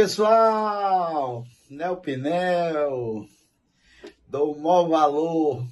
[0.00, 1.44] Pessoal!
[1.68, 3.28] Nel Pinel,
[4.26, 5.66] dou maior valor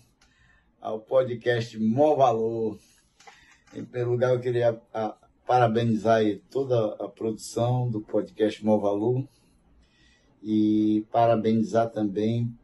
[0.79, 2.79] ao podcast Mó Valor.
[3.75, 5.17] Em primeiro lugar, eu queria a,
[5.47, 6.21] parabenizar
[6.51, 9.27] toda a produção do podcast Mó Valor
[10.43, 12.55] e parabenizar também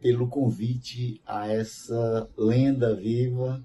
[0.00, 3.64] pelo convite a essa lenda viva,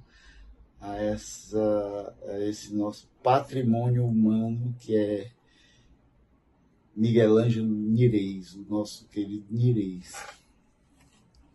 [0.79, 5.31] a, essa, a esse nosso patrimônio humano que é
[6.95, 10.13] Miguel Ângelo Nireis, o nosso querido Nireis.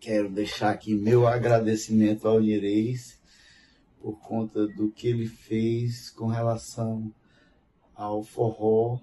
[0.01, 3.21] Quero deixar aqui meu agradecimento ao Nireis
[4.01, 7.13] por conta do que ele fez com relação
[7.95, 8.99] ao forró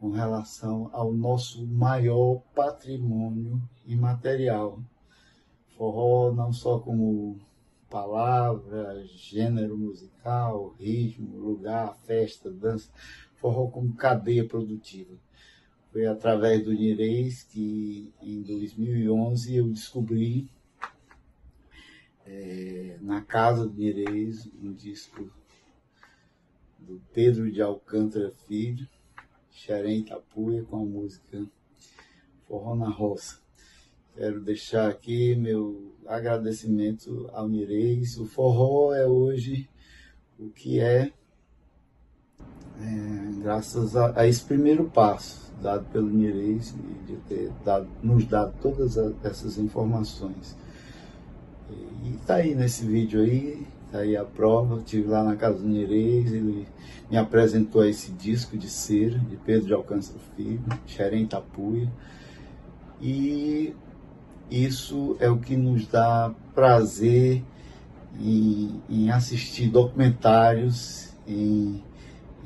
[0.00, 4.80] com relação ao nosso maior patrimônio imaterial.
[5.76, 7.38] Forró não só como
[7.90, 12.90] palavra, gênero musical, ritmo, lugar, festa, dança,
[13.40, 15.14] forró como cadeia produtiva.
[15.90, 20.50] Foi através do Nireis que em 2011 eu descobri
[22.26, 25.30] é, na casa do Nireis um disco
[26.78, 28.86] do Pedro de Alcântara Filho,
[29.50, 31.44] Xerém Tapuia com a música
[32.46, 33.40] Forró na Roça.
[34.14, 38.18] Quero deixar aqui meu agradecimento ao Nireis.
[38.18, 39.68] O forró é hoje
[40.38, 41.12] o que é,
[42.80, 46.74] é graças a, a, esse primeiro passo dado pelo Nireis
[47.06, 50.56] de ter dado, nos dado todas essas informações.
[52.04, 55.66] E está aí nesse vídeo aí, Tá aí a prova, estive lá na casa do
[55.66, 56.68] Nereis, ele
[57.10, 61.90] me apresentou esse disco de cera, de Pedro de Alcântara Filho, Xerém Tapuia.
[63.00, 63.74] E
[64.50, 67.42] isso é o que nos dá prazer
[68.20, 71.82] em, em assistir documentários, em,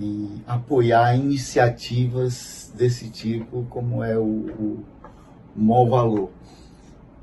[0.02, 4.84] em, apoiar iniciativas desse tipo, como é o, o,
[5.56, 6.30] o Valor.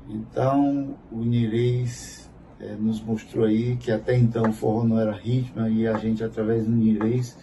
[0.08, 2.28] Então, o Nireis
[2.58, 6.24] é, nos mostrou aí que até então o forró não era ritmo e a gente,
[6.24, 7.36] através do inglês,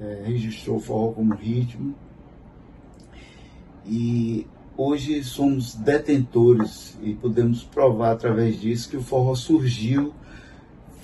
[0.00, 1.94] é, registrou o forró como ritmo.
[3.84, 4.46] E
[4.76, 10.14] hoje somos detentores e podemos provar através disso que o forró surgiu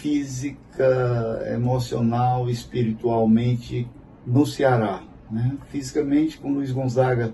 [0.02, 3.88] física, emocional, espiritualmente
[4.26, 5.02] no Ceará.
[5.30, 5.56] Né?
[5.70, 7.32] Fisicamente, com Luiz Gonzaga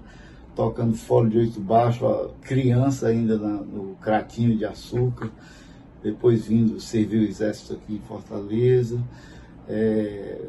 [0.55, 5.31] tocando fole de oito baixo, criança ainda na, no craquinho de açúcar
[6.03, 9.01] depois vindo servir o exército aqui em Fortaleza,
[9.69, 10.47] é,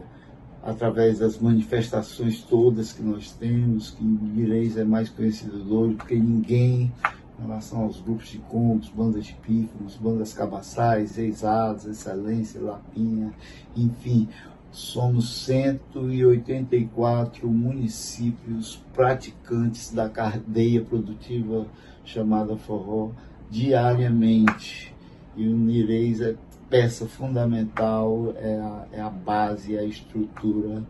[0.64, 6.92] através das manifestações todas que nós temos, que Mireis é mais conhecido do que ninguém
[7.40, 13.32] em relação aos grupos de contos, bandas de pífanos, bandas cabaçais, exados, excelência, lapinha,
[13.76, 14.28] enfim,
[14.72, 21.66] somos 184 municípios praticantes da cadeia produtiva
[22.04, 23.12] chamada forró
[23.50, 24.94] diariamente.
[25.36, 26.36] E o Nireis é
[26.70, 30.84] peça fundamental, é a, é a base, é a estrutura,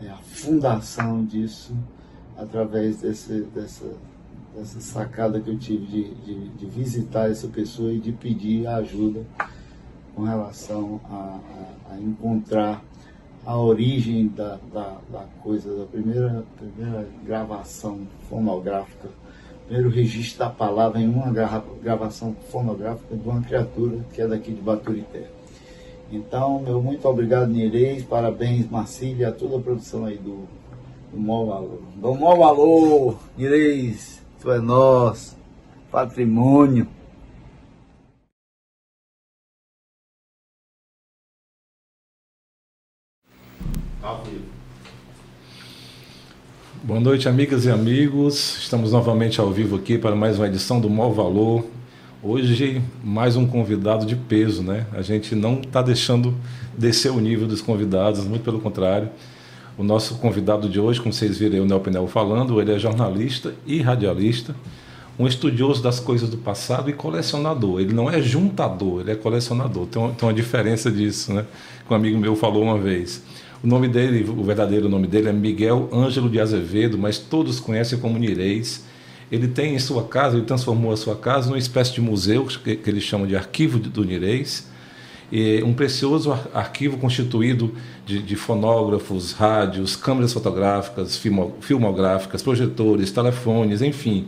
[0.00, 1.76] é a fundação disso,
[2.36, 3.96] através desse, dessa,
[4.54, 9.24] dessa sacada que eu tive de, de, de, visitar essa pessoa e de pedir ajuda
[10.14, 11.40] com relação a,
[11.90, 12.82] a, a encontrar
[13.44, 19.08] a origem da, da, da, coisa, da primeira, primeira gravação fonográfica
[19.72, 21.32] primeiro registro da palavra em uma
[21.82, 25.30] gravação fonográfica de uma criatura que é daqui de Baturité.
[26.10, 30.46] Então, meu muito obrigado, Nireis, parabéns, Marcília, a toda a produção aí do,
[31.10, 31.80] do Mó Valor.
[31.96, 35.36] Do Mó Valor, Nireis, tu é nosso,
[35.88, 36.88] patrimônio.
[46.82, 48.58] Boa noite, amigas e amigos.
[48.58, 51.64] Estamos novamente ao vivo aqui para mais uma edição do Mó Valor.
[52.20, 54.88] Hoje, mais um convidado de peso, né?
[54.92, 56.34] A gente não está deixando
[56.76, 59.08] descer o nível dos convidados, muito pelo contrário.
[59.76, 62.78] O nosso convidado de hoje, como vocês viram aí, o Nel Pinel falando, ele é
[62.78, 64.54] jornalista e radialista,
[65.18, 67.80] um estudioso das coisas do passado e colecionador.
[67.80, 69.86] Ele não é juntador, ele é colecionador.
[69.86, 71.46] Tem uma, tem uma diferença disso, né?
[71.86, 73.22] Que um amigo meu falou uma vez.
[73.62, 77.98] O nome dele, o verdadeiro nome dele é Miguel Ângelo de Azevedo, mas todos conhecem
[77.98, 78.84] como Nireis.
[79.30, 82.76] Ele tem em sua casa, ele transformou a sua casa numa espécie de museu que,
[82.76, 84.70] que ele chama de Arquivo do Nireis.
[85.32, 87.74] E um precioso arquivo constituído
[88.04, 94.26] de, de, fonógrafos, rádios, câmeras fotográficas, filmo, filmográficas, projetores, telefones, enfim,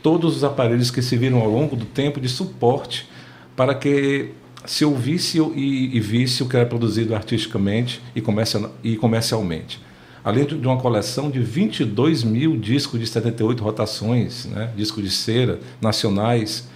[0.00, 3.10] todos os aparelhos que se viram ao longo do tempo de suporte
[3.56, 4.30] para que
[4.64, 9.80] se ouvisse e, e visse o que era produzido artisticamente e, comercial, e comercialmente.
[10.22, 15.58] além de uma coleção de 22 mil discos de 78 rotações, né, discos de cera
[15.80, 16.68] nacionais,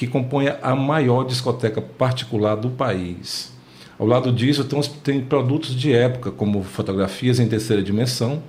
[0.00, 3.52] que compõe a maior discoteca particular do país.
[3.98, 4.64] Ao lado disso,
[5.04, 8.42] tem, produtos de época, como fotografias em terceira dimensão,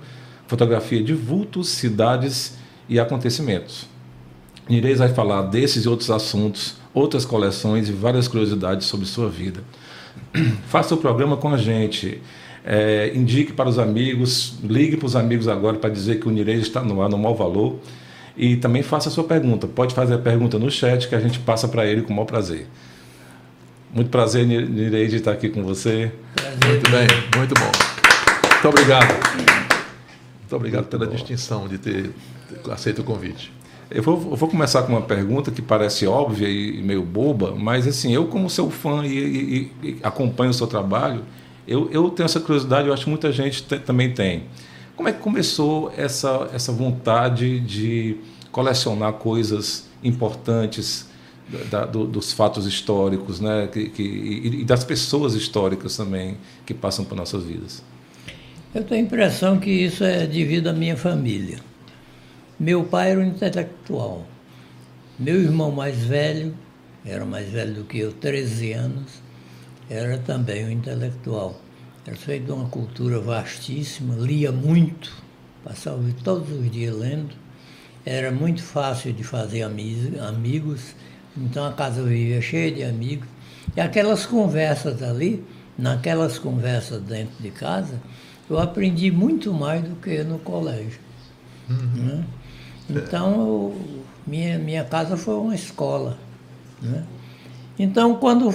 [0.46, 2.56] fotografia de vultos, cidades
[2.88, 3.86] e acontecimentos.
[4.66, 9.62] Inês vai falar desses e outros assuntos, outras coleções e várias curiosidades sobre sua vida.
[10.68, 12.22] Faça o programa com a gente.
[12.64, 16.62] É, indique para os amigos, ligue para os amigos agora para dizer que o Nirês
[16.62, 17.78] está no ar no mau valor.
[18.36, 19.66] E também faça a sua pergunta.
[19.66, 22.26] Pode fazer a pergunta no chat que a gente passa para ele com o maior
[22.26, 22.66] prazer.
[23.92, 26.10] Muito prazer, Nirei, de estar aqui com você.
[26.66, 27.70] Muito bem, muito bom.
[28.52, 29.12] Muito obrigado.
[30.38, 31.12] Muito obrigado muito pela bom.
[31.12, 32.10] distinção de ter
[32.70, 33.52] aceito o convite.
[33.90, 37.86] Eu vou, eu vou, começar com uma pergunta que parece óbvia e meio boba, mas
[37.86, 41.22] assim, eu como seu fã e, e, e acompanho o seu trabalho,
[41.68, 44.44] eu, eu, tenho essa curiosidade, eu acho que muita gente também tem.
[44.96, 48.16] Como é que começou essa, essa vontade de
[48.50, 51.10] colecionar coisas importantes,
[51.70, 53.68] da, do, dos fatos históricos, né?
[53.72, 57.82] Que, que, e, das pessoas históricas também que passam por nossas vidas.
[58.74, 61.58] Eu tenho a impressão que isso é devido à minha família.
[62.58, 64.26] Meu pai era um intelectual.
[65.18, 66.54] Meu irmão mais velho,
[67.04, 69.22] era mais velho do que eu, 13 anos,
[69.90, 71.60] era também um intelectual.
[72.06, 75.12] Era feito de uma cultura vastíssima, lia muito,
[75.62, 77.34] passava todos os dias lendo.
[78.04, 80.94] Era muito fácil de fazer amigos
[81.36, 83.26] então a casa vivia cheia de amigos.
[83.76, 85.44] E aquelas conversas ali,
[85.78, 88.00] naquelas conversas dentro de casa,
[88.50, 91.00] eu aprendi muito mais do que no colégio.
[91.70, 92.04] Uhum.
[92.04, 92.24] Né?
[92.90, 93.80] Então, eu,
[94.26, 96.18] minha, minha casa foi uma escola.
[96.82, 97.02] Né?
[97.78, 98.54] Então, quando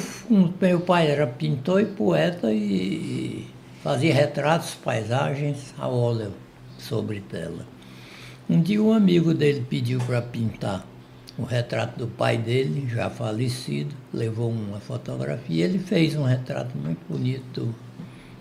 [0.61, 3.47] meu pai era pintor e poeta e
[3.81, 6.33] fazia retratos, paisagens a óleo
[6.77, 7.65] sobre tela.
[8.49, 10.85] Um dia um amigo dele pediu para pintar
[11.37, 15.65] um retrato do pai dele, já falecido, levou uma fotografia.
[15.65, 17.73] Ele fez um retrato muito bonito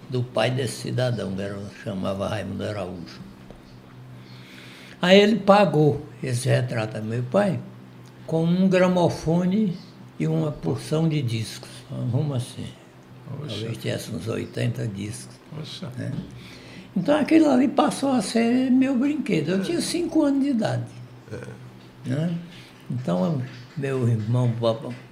[0.09, 3.21] do, pai desse cidadão, que chamava Raimundo Araújo.
[5.01, 7.61] Aí ele pagou esse retrato a meu pai
[8.27, 9.77] com um gramofone
[10.19, 11.71] e uma porção de discos.
[11.91, 12.67] Rumo assim.
[13.43, 13.49] Oxa.
[13.49, 15.37] Talvez tivesse uns 80 discos.
[15.97, 16.13] Né?
[16.97, 19.51] Então aquilo ali passou a ser meu brinquedo.
[19.51, 20.85] Eu tinha 5 anos de idade.
[21.33, 22.09] É.
[22.09, 22.39] Né?
[22.91, 23.43] Então,
[23.77, 24.53] meu irmão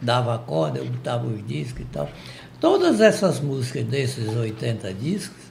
[0.00, 2.08] dava a corda, eu botava os discos e tal.
[2.61, 5.42] Todas essas músicas desses 80 discos,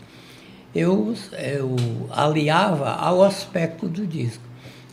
[0.73, 1.75] eu, eu
[2.11, 4.43] aliava ao aspecto do disco.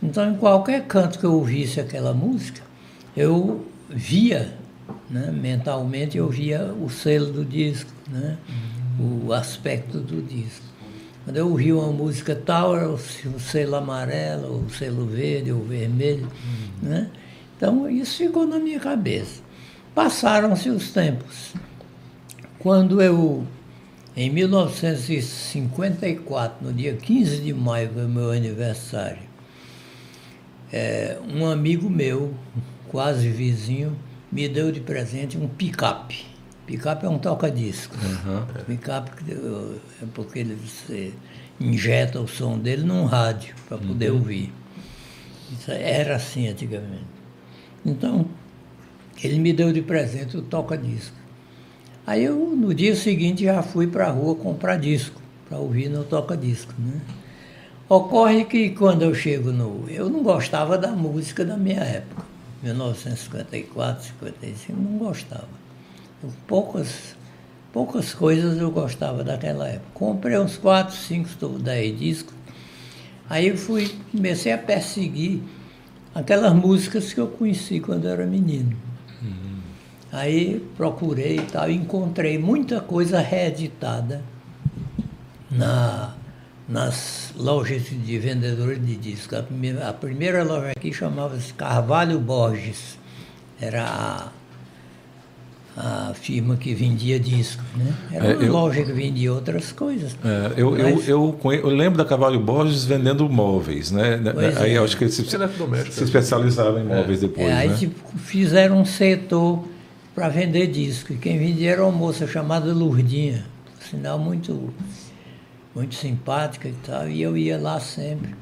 [0.03, 2.63] Então, em qualquer canto que eu ouvisse aquela música,
[3.17, 4.55] eu via,
[5.11, 8.39] né, mentalmente, eu via o selo do disco, né,
[8.99, 10.71] o aspecto do disco.
[11.25, 12.99] Quando eu ouvia uma música tal, era o
[13.39, 16.27] selo amarelo, o selo verde, ou vermelho,
[16.83, 17.11] né?
[17.57, 19.43] Então, isso ficou na minha cabeça.
[19.95, 21.53] Passaram-se os tempos.
[22.59, 23.47] Quando eu,
[24.17, 29.29] em 1954, no dia 15 de maio, foi meu aniversário,
[30.73, 32.33] é, um amigo meu,
[32.91, 33.97] quase vizinho,
[34.31, 36.27] me deu de presente um picape.
[36.67, 37.97] Picape é um toca-disco.
[37.97, 38.65] Uhum.
[38.65, 41.13] Picape é porque ele você
[41.61, 44.19] injeta o som dele num rádio para poder uhum.
[44.19, 44.53] ouvir.
[45.53, 47.07] Isso era assim antigamente.
[47.85, 48.27] Então,
[49.23, 51.17] ele me deu de presente o toca-disco.
[52.07, 56.05] Aí eu, no dia seguinte, já fui para a rua comprar disco, para ouvir no
[56.05, 56.73] toca-disco.
[56.79, 57.01] Né?
[57.89, 59.89] Ocorre que quando eu chego no.
[59.89, 62.23] Eu não gostava da música da minha época,
[62.63, 65.49] 1954, 55, não gostava.
[66.23, 67.17] Eu, poucas,
[67.73, 69.91] poucas coisas eu gostava daquela época.
[69.95, 72.35] Comprei uns 4, 5, 10 discos.
[73.29, 75.41] Aí eu fui, comecei a perseguir
[76.15, 78.77] aquelas músicas que eu conheci quando eu era menino.
[79.23, 79.61] Uhum.
[80.13, 84.23] Aí procurei e tal, encontrei muita coisa reeditada
[85.51, 86.15] na,
[86.71, 89.39] nas lojas de vendedores de discos.
[89.39, 92.99] A primeira, a primeira loja aqui chamava-se Carvalho Borges.
[93.61, 94.29] Era a
[95.77, 97.95] a firma que vendia discos, né?
[98.13, 100.17] Era é, uma é, eu, loja que vendia outras coisas.
[100.25, 101.09] É, eu, mas...
[101.09, 104.17] eu, eu, eu, lembro da Cavalho Borges vendendo móveis, né?
[104.17, 104.79] né aí é.
[104.79, 107.77] acho que eles se, se especializaram em móveis depois, é, aí né?
[107.77, 109.65] tipo, fizeram um setor
[110.15, 111.17] para vender discos.
[111.17, 113.45] E quem vendia era uma moça chamada Lurdinha,
[113.89, 114.75] sinal muito,
[115.75, 117.09] muito simpática e tal.
[117.09, 118.35] E eu ia lá sempre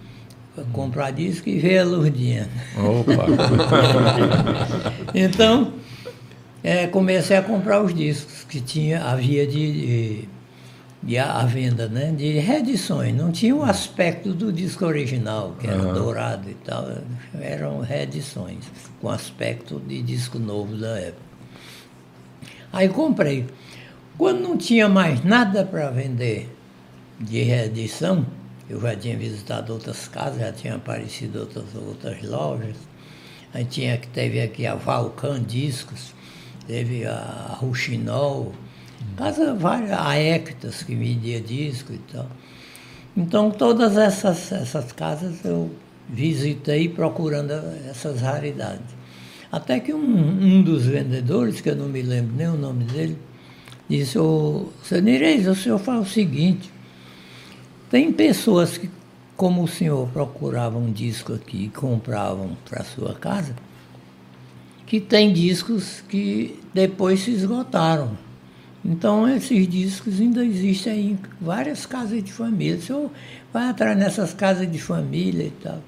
[0.73, 2.49] comprar disco e ver a Lurdinha.
[2.77, 3.27] Opa!
[5.15, 5.73] então
[6.63, 10.29] é, comecei a comprar os discos que tinha, havia de, de,
[11.03, 13.15] de a, a venda né, de reedições.
[13.15, 15.95] Não tinha o aspecto do disco original, que era Aham.
[15.95, 16.89] dourado e tal.
[17.41, 18.65] Eram reedições,
[19.01, 21.29] com aspecto de disco novo da época.
[22.73, 23.47] Aí comprei.
[24.17, 26.58] Quando não tinha mais nada para vender
[27.21, 28.27] de reedição,
[28.69, 32.77] eu já tinha visitado outras casas, já tinha aparecido outras, outras lojas.
[33.53, 36.13] Aí tinha que teve aqui a Valcan Discos,
[36.67, 38.53] teve a Ruchinol,
[39.17, 42.27] casa várias, a Ectas que vendia disco e tal.
[43.17, 45.71] Então todas essas, essas casas eu
[46.09, 47.53] visitei procurando
[47.89, 48.99] essas raridades.
[49.51, 53.19] Até que um, um dos vendedores, que eu não me lembro nem o nome dele,
[53.89, 54.69] disse, ô,
[55.03, 56.71] Nireis, o senhor faz o seguinte,
[57.91, 58.91] tem pessoas que,
[59.37, 63.55] como o senhor procurava um disco aqui e compravam para sua casa,
[64.87, 68.17] que tem discos que depois se esgotaram.
[68.85, 72.77] Então esses discos ainda existem aí em várias casas de família.
[72.77, 73.11] O senhor
[73.53, 75.83] vai atrás nessas casas de família e tal.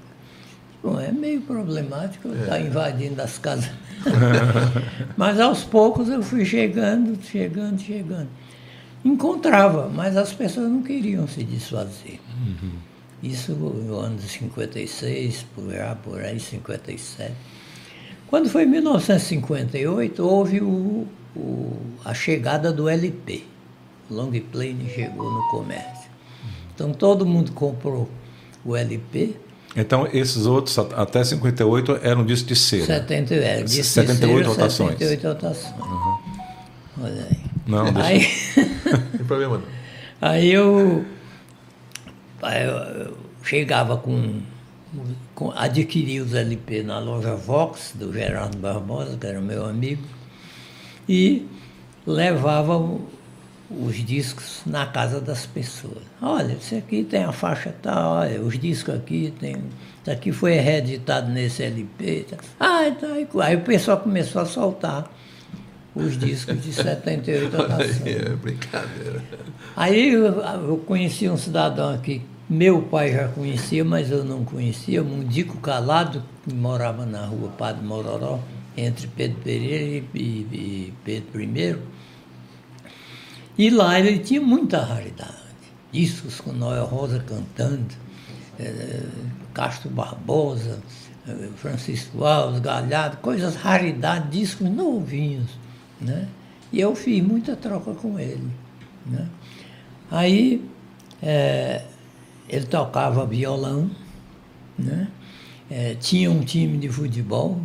[0.83, 3.69] Bom, é meio problemático eu estar invadindo as casas.
[5.15, 8.29] mas aos poucos eu fui chegando, chegando, chegando.
[9.03, 12.19] Encontrava, mas as pessoas não queriam se desfazer.
[13.21, 17.33] Isso no ano de 56, por, já por aí, 57.
[18.27, 23.43] Quando foi em 1958, houve o, o, a chegada do LP.
[24.09, 26.09] O long plane chegou no comércio.
[26.73, 28.09] Então todo mundo comprou
[28.63, 29.35] o LP.
[29.75, 32.85] Então, esses outros, até 58, eram discos de cera.
[32.85, 34.97] 70, é, de 78 terceira, rotações.
[34.97, 35.75] 78 rotações.
[37.01, 37.40] Olha aí.
[37.71, 38.27] Não, deixa- Aí,
[38.91, 39.65] Não tem problema não.
[40.21, 41.05] aí eu,
[42.41, 44.41] aí eu- chegava com,
[45.33, 45.51] com.
[45.51, 50.03] Adquiri os LP na loja Vox, do Gerardo Barbosa, que era meu amigo,
[51.07, 51.47] e
[52.05, 52.77] levava
[53.69, 56.03] os discos na casa das pessoas.
[56.21, 59.55] Olha, esse aqui tem a faixa tal, olha, os discos aqui tem.
[60.01, 62.25] Isso aqui foi reeditado nesse LP.
[62.29, 62.37] tá.
[62.59, 65.09] Ah, então, aí, aí o pessoal começou a soltar
[65.95, 68.05] os discos de 78 Olha aí, rotações.
[68.07, 69.23] é brincadeira.
[69.75, 75.01] Aí eu, eu conheci um cidadão aqui, meu pai já conhecia, mas eu não conhecia,
[75.03, 78.39] Mundico Calado, que morava na rua Padre Mororó,
[78.75, 81.75] entre Pedro Pereira e, e- Pedro I.
[83.57, 85.31] E lá ele tinha muita raridade.
[85.91, 87.85] Discos com Noel Rosa cantando,
[88.59, 89.01] eh,
[89.53, 90.79] Castro Barbosa,
[91.27, 95.49] eh, Francisco Alves, Galhardo, coisas raridades, discos novinhos.
[96.01, 96.27] Né?
[96.73, 98.49] E eu fiz muita troca com ele.
[99.05, 99.27] Né?
[100.09, 100.65] Aí
[101.21, 101.83] eh,
[102.49, 103.89] ele tocava violão,
[104.77, 105.07] né?
[105.69, 107.61] Eh, tinha um time de futebol.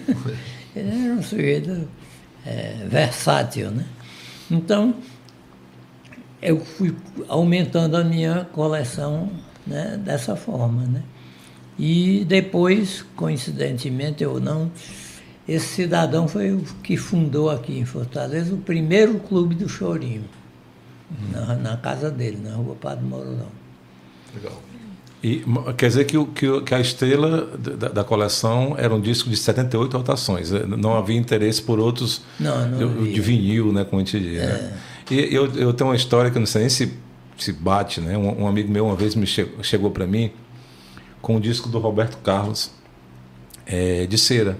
[0.74, 1.88] ele era um sujeito
[2.44, 3.70] eh, versátil.
[3.70, 3.84] Né?
[4.50, 4.94] Então,
[6.40, 6.94] eu fui
[7.28, 9.30] aumentando a minha coleção
[9.66, 10.82] né, dessa forma.
[10.82, 11.02] Né?
[11.78, 14.70] E depois, coincidentemente ou não,
[15.48, 20.24] esse cidadão foi o que fundou aqui em Fortaleza o primeiro clube do Chorinho,
[21.32, 23.46] na, na casa dele, na rua Padre Mororão.
[24.34, 24.62] Legal.
[25.22, 25.42] E,
[25.76, 29.96] quer dizer que, que, que a estrela da, da coleção era um disco de 78
[29.96, 30.52] rotações.
[30.52, 33.10] eh, Não havia interesse por outros Não, não de.
[33.10, 33.12] É.
[33.14, 34.38] de vinil, né, como a gente diz.
[34.42, 34.76] Né?
[35.10, 36.92] E eu, eu tenho uma história que eu não sei nem se,
[37.38, 38.00] se bate.
[38.00, 38.16] Né?
[38.16, 40.30] Um, um amigo meu uma vez me che- chegou para mim
[41.22, 42.70] com um disco do Roberto Carlos
[43.66, 44.56] eh, de cera.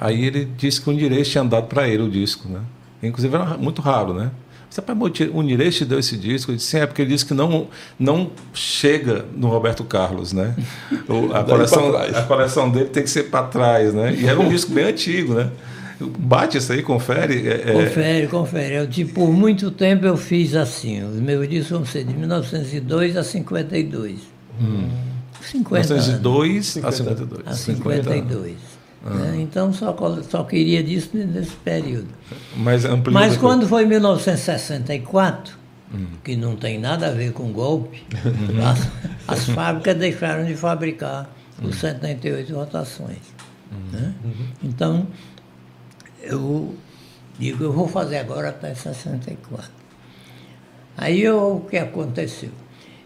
[0.00, 2.48] Aí ele disse que o Nirês tinha dado para ele o disco.
[2.48, 2.60] Né?
[3.02, 4.30] Inclusive era muito raro, né?
[4.70, 4.94] Você, pai,
[5.32, 6.52] o Nirês te deu esse disco?
[6.52, 7.66] Eu disse, sim, é porque ele disse que não,
[7.98, 10.54] não chega no Roberto Carlos, né?
[11.34, 14.14] A, coleção, a coleção dele tem que ser para trás, né?
[14.14, 15.50] E era um disco bem antigo, né?
[16.00, 17.46] Bate isso aí, confere.
[17.48, 18.74] é- é- Confere, confere.
[18.76, 21.02] Eu, tipo, por muito tempo eu fiz assim.
[21.02, 24.20] Os meus discos vão ser de 1902 a 52.
[25.42, 26.06] 50 anos.
[26.06, 27.46] 1902 a 52.
[27.46, 28.69] A 52.
[29.02, 29.38] Né?
[29.40, 29.96] Então só,
[30.28, 32.08] só queria disso nesse período.
[32.56, 33.36] Mas Mas depois.
[33.38, 35.58] quando foi em 1964,
[36.22, 38.04] que não tem nada a ver com golpe,
[38.64, 38.88] as,
[39.26, 41.28] as fábricas deixaram de fabricar
[41.62, 43.18] os 78 rotações.
[43.92, 44.14] né?
[44.62, 45.06] Então,
[46.22, 46.74] eu
[47.38, 49.70] digo, eu vou fazer agora até 64.
[50.96, 52.50] Aí eu- o que aconteceu?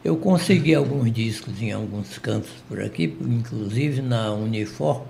[0.04, 5.02] Eu consegui alguns discos em alguns cantos por aqui, inclusive na Unifor,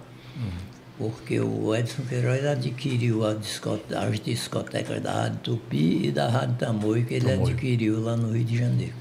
[0.98, 6.54] porque o Edson Queiroz adquiriu a discote- as discotecas da Rádio Tupi e da Rádio
[6.56, 8.92] Tamoio, que ele adquiriu lá no Rio de Janeiro.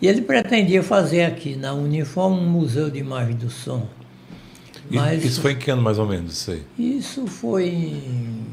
[0.00, 3.86] E ele pretendia fazer aqui na Unifor um museu de imagem do som.
[4.90, 6.32] Mas Isso foi em que ano mais ou menos?
[6.34, 6.62] Isso aí?
[6.78, 8.46] isso foi em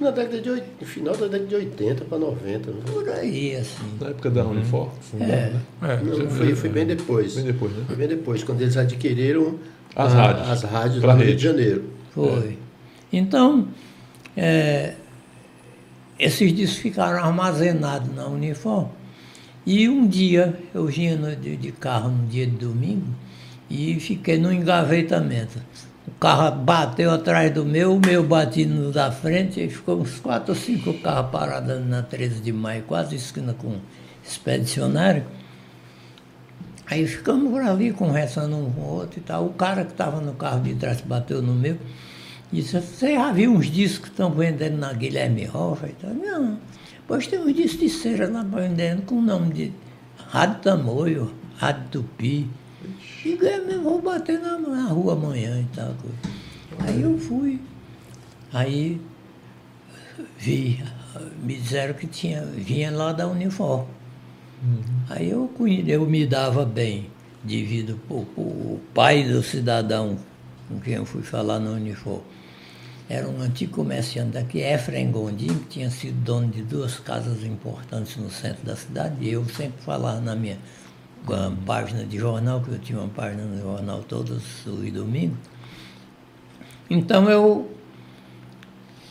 [0.00, 2.70] Na década de oit- no final da década de 80 para 90.
[2.70, 2.80] né?
[2.86, 3.84] Por aí, assim.
[4.00, 4.90] Na época da Unifor.
[5.20, 5.52] É.
[5.82, 7.34] É, Não, foi, foi bem depois.
[7.36, 7.84] Bem depois, né?
[7.86, 9.54] Foi bem depois, quando eles adquiriram
[9.96, 10.48] As a- rádios.
[10.50, 11.36] as rádios no Rio rede.
[11.36, 11.84] de Janeiro.
[12.12, 12.58] Foi.
[13.12, 13.68] Então,
[14.36, 14.94] é,
[16.18, 18.88] esses discos ficaram armazenados na Unifor.
[19.66, 23.06] E um dia, eu vinha no- de, de carro no dia de domingo
[23.70, 25.58] e fiquei no engavetamento.
[26.06, 30.18] O carro bateu atrás do meu, o meu bati no da frente e ficou uns
[30.20, 33.80] quatro ou cinco carros parados na 13 de maio, quase esquina com o
[34.22, 35.24] expedicionário.
[36.86, 39.46] Aí ficamos por ali conversando um com o outro e tal.
[39.46, 41.78] O cara que estava no carro de trás bateu no meu
[42.52, 46.14] e disse, você já viu uns discos que estão vendendo na Guilherme Rocha e tal?
[46.14, 46.58] Não.
[47.06, 49.72] Pois tem uns discos de cera lá vendendo com o nome de
[50.28, 52.48] Rádio Tamoio, Rádio Tupi.
[53.22, 55.94] Digo, é mesmo, vou bater na, na rua amanhã e tal.
[55.94, 56.34] coisa.
[56.86, 57.60] Aí eu fui.
[58.52, 59.00] Aí
[60.38, 60.84] vi,
[61.42, 63.86] me disseram que tinha, vinha lá da Unifor.
[65.10, 65.50] Aí eu,
[65.86, 67.10] eu me dava bem
[67.42, 70.18] devido ao pai do cidadão
[70.68, 72.22] com quem eu fui falar no Unifor.
[73.08, 78.16] Era um antigo comerciante daqui, Efraim Gondim, que tinha sido dono de duas casas importantes
[78.16, 80.58] no centro da cidade, e eu sempre falava na minha
[81.66, 85.36] página de jornal, que eu tinha uma página no jornal todos os domingos.
[86.88, 87.70] Então eu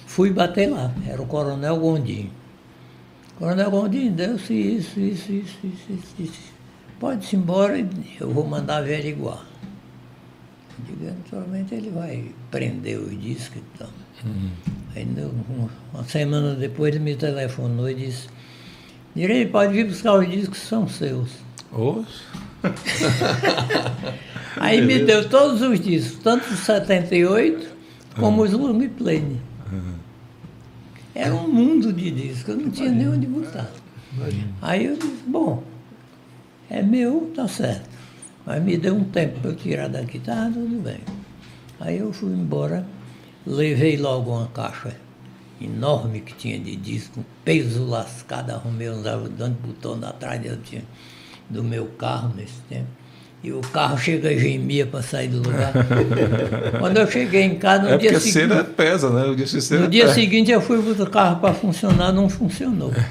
[0.08, 2.32] fui bater lá, era o Coronel Gondim.
[3.44, 6.54] Coronel Gondim, deu-se isso, isso, isso, isso, isso.
[6.98, 7.78] Pode-se embora,
[8.22, 9.44] eu vou mandar averiguar.
[10.80, 13.90] Eu digo, naturalmente ele vai prender os discos e tal.
[14.96, 18.30] Aí, no- uma semana depois, ele me telefonou e disse,
[19.14, 21.30] Direi, pode vir buscar os discos que são seus.
[21.74, 22.22] Oxe.
[24.56, 27.68] Aí me deu todos os discos, tanto os 78
[28.16, 29.38] como os long play.
[31.16, 33.70] Era um mundo de discos, eu não tinha nem onde botar.
[34.62, 35.64] Aí eu disse, bom,
[36.70, 37.90] é meu, tá certo.
[38.46, 41.00] Mas me deu um tempo para eu tirar daqui, tá, tudo bem.
[41.80, 42.86] Aí eu fui embora,
[43.46, 44.96] levei logo uma caixa
[45.62, 50.84] enorme que tinha de disco, peso lascado, arrumei uns dando botão atrás tinha,
[51.50, 52.88] do meu carro nesse tempo.
[53.44, 55.74] E o carro chega e gemia para sair do lugar.
[56.80, 58.48] Quando eu cheguei em casa, no É dia porque seguinte.
[58.54, 59.26] cera pesa, né?
[59.26, 60.14] O cera No dia pesa.
[60.16, 62.92] seguinte eu fui botar o carro para funcionar, não funcionou.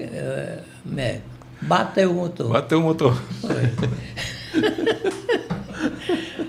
[0.00, 0.58] É,
[0.96, 1.20] é,
[1.60, 2.48] bateu o motor.
[2.50, 3.22] Bateu o motor.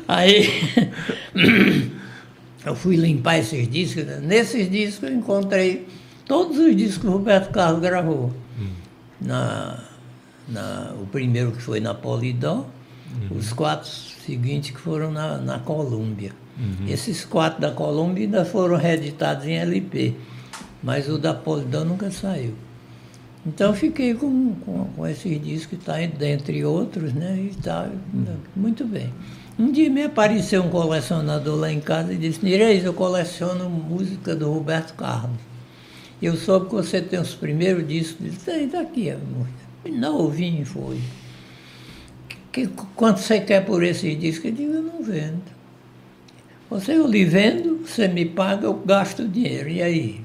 [0.07, 0.49] Aí
[2.65, 4.05] eu fui limpar esses discos.
[4.05, 4.19] né?
[4.21, 5.87] Nesses discos eu encontrei
[6.25, 8.31] todos os discos que o Roberto Carlos gravou.
[9.21, 9.79] Na,
[10.47, 12.65] na, o primeiro que foi na Polidó,
[13.29, 16.31] os quatro seguintes que foram na, na Colômbia.
[16.87, 20.15] Esses quatro da Colômbia ainda foram reeditados em LP,
[20.81, 22.53] mas o da Polidó nunca saiu.
[23.45, 27.49] Então eu fiquei com, com, com esses discos, tá, dentre outros, né?
[27.51, 27.89] E tal,
[28.55, 29.11] muito bem.
[29.59, 34.35] Um dia me apareceu um colecionador lá em casa e disse, Nireis, eu coleciono música
[34.35, 35.37] do Roberto Carlos.
[36.21, 38.25] Eu soube que você tem os primeiros discos.
[38.25, 39.62] Disse, tem, tá aqui a música.
[39.91, 40.99] Novinho foi.
[42.51, 44.45] Que, quanto você quer por esses discos?
[44.45, 45.41] Eu digo, eu não vendo.
[46.69, 49.69] Você eu lhe vendo, você me paga, eu gasto o dinheiro.
[49.69, 50.21] E aí?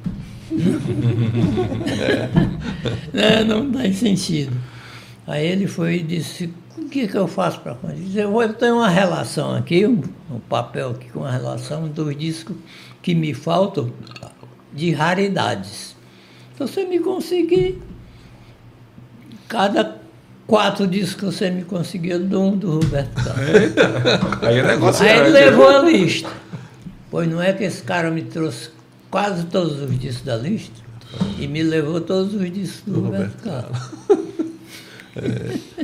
[3.13, 4.57] É, não tem sentido.
[5.27, 8.77] Aí ele foi e disse, o que, que eu faço para disse, eu, vou, tenho
[8.77, 12.57] uma relação aqui, um, um papel aqui com a relação dos discos
[13.03, 13.93] que me faltam
[14.73, 15.97] de raridades.
[16.55, 17.83] Então você me conseguir,
[19.49, 19.97] cada
[20.47, 21.65] quatro discos que você me
[22.21, 24.43] dou um do Roberto Carlos.
[24.43, 25.33] Aí é negócio Aí ele grande.
[25.51, 26.29] levou a lista.
[27.11, 28.71] Pois não é que esse cara me trouxe
[29.11, 30.81] quase todos os discos da lista
[31.39, 33.79] e me levou todos os discos do, Roberto, Carlos.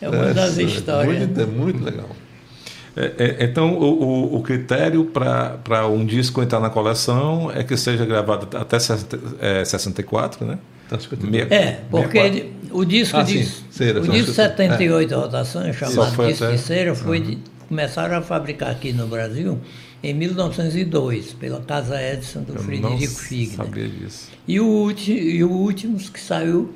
[0.00, 1.18] É, uma das histórias.
[1.18, 2.08] Muito, é muito legal.
[2.96, 7.76] É, é, então, o, o- o critério para um disco entrar na coleção é que
[7.76, 10.58] seja gravado até 60, é, 64, né?
[10.96, 11.30] 52.
[11.30, 12.36] Meia- É, porque 64.
[12.38, 14.48] ele- o disco Ah, de, sim, cera, o disco que- é.
[14.48, 19.06] 78 rotações, chamado foi disco até- de cera, foi de- começaram a fabricar aqui no
[19.06, 19.58] Brasil
[20.02, 23.56] em 1902, pela Casa Edison do Eu Frederico Figner.
[23.56, 24.28] sabia disso.
[24.46, 26.72] E o, ulti, e o último que saiu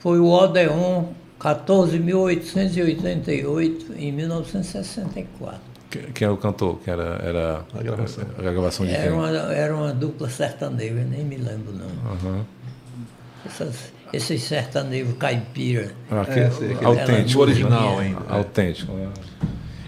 [0.00, 1.04] foi o Odeon
[1.38, 5.60] 14.888, em 1964.
[5.90, 6.78] Que- Quem é o cantor?
[6.82, 8.24] Que era, era A gravação.
[8.38, 9.12] A gravação de Era quem?
[9.12, 12.12] uma, era uma dupla sertaneja, nem me lembro não.
[12.12, 12.46] Aham.
[13.44, 15.90] Essas, esses sertanejos caipira.
[16.10, 17.38] Ah, que- É, que- autêntico.
[17.40, 18.04] o original né?
[18.06, 18.20] ainda.
[18.30, 18.36] é.
[18.36, 18.92] Autêntico.
[18.92, 19.08] é.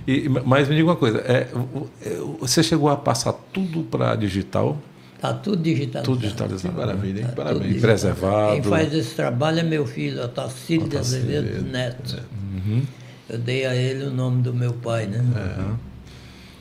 [0.07, 4.15] E, mas me diga uma coisa, é, o- é, você chegou a passar tudo para
[4.17, 4.77] digital?
[5.17, 6.05] Está tudo digitalizado.
[6.05, 6.77] Tudo Que digitalizado.
[6.77, 7.27] maravilha, hein?
[7.29, 7.67] Tá Parabéns.
[7.69, 8.15] digitalizado.
[8.17, 8.53] Preservado.
[8.55, 12.19] Quem faz esse trabalho é meu filho, Otacílio de Azevedo Neto.
[12.55, 12.83] Uhum.
[13.31, 15.25] Eu dei a ele o nome do meu pai, né?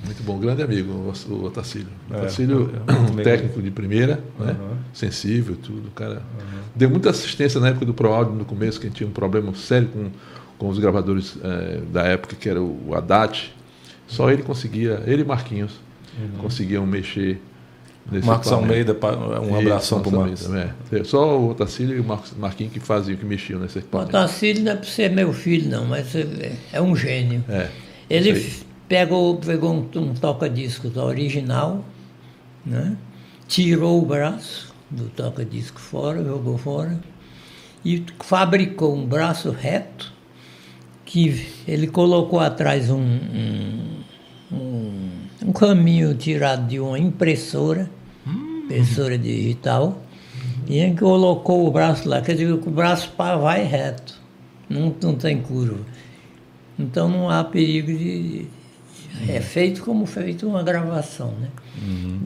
[0.06, 1.88] Muito bom, grande amigo, o o Otacílio.
[2.12, 3.24] É, Otacílio, é muito bem.
[3.24, 4.52] técnico de primeira, né?
[4.60, 4.76] Uhum.
[4.94, 5.90] sensível, tudo.
[5.96, 6.22] Cara,
[6.76, 9.54] deu muita assistência na época do ProAudio, no começo, que a gente tinha um problema
[9.56, 10.10] sério com,
[10.58, 13.54] com os gravadores eh, da época, que era o Haddad.
[14.08, 15.72] Só ele conseguia, ele e Marquinhos,
[16.40, 17.42] conseguiam mexer
[18.12, 18.92] nesse Marcos equipamento.
[18.94, 20.46] Almeida, um abração para o Marcos.
[20.46, 21.04] Almeida, é.
[21.06, 24.10] Só o Otacílio e o Marcos- Marquinhos que faziam, que mexiam nesse O equipamento.
[24.10, 27.44] Otacílio não é para ser meu filho, não, mas é, é um gênio.
[27.48, 27.70] É,
[28.10, 28.34] Ele
[28.94, 31.84] pegou, pegou um, um toca-disco da original,
[32.64, 32.96] né?
[33.48, 37.00] tirou o braço do toca-disco fora, jogou fora,
[37.84, 40.14] e fabricou um braço reto
[41.04, 44.04] que ele colocou atrás um, um,
[44.52, 45.10] um,
[45.48, 47.90] um caminho tirado de uma impressora,
[48.28, 50.04] impressora digital,
[50.68, 54.22] e ele colocou o braço lá, quer dizer que o braço vai reto,
[54.70, 55.84] não, não tem curva.
[56.78, 58.48] Então não há perigo de.
[59.30, 61.50] É feito como feito uma gravação, né?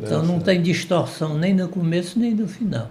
[0.04, 2.90] Então não tem distorção nem no começo nem no final.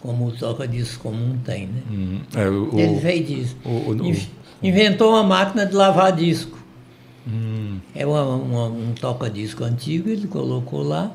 [0.00, 1.82] Como o toca-disco comum tem, né?
[1.90, 2.20] Uhum.
[2.34, 3.56] É, o, Ele fez isso.
[3.64, 4.28] o- o- Inv-
[4.62, 6.56] Inventou uma máquina de lavar disco.
[7.26, 7.78] Hum.
[7.94, 11.10] É uma- uma- um toca-disco antigo, ele colocou lá.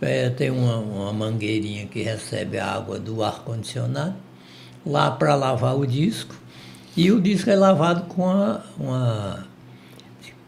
[0.00, 4.14] É, tem uma, uma mangueirinha que recebe a água do ar-condicionado,
[4.84, 6.34] lá para lavar o disco.
[6.96, 9.46] E o disco é lavado com a- uma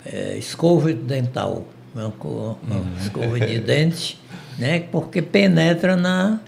[0.06, 2.84] é, escova dental, uma, uma Uhum.
[3.00, 4.18] escova de dente,
[4.58, 4.80] né?
[4.80, 6.40] porque penetra na,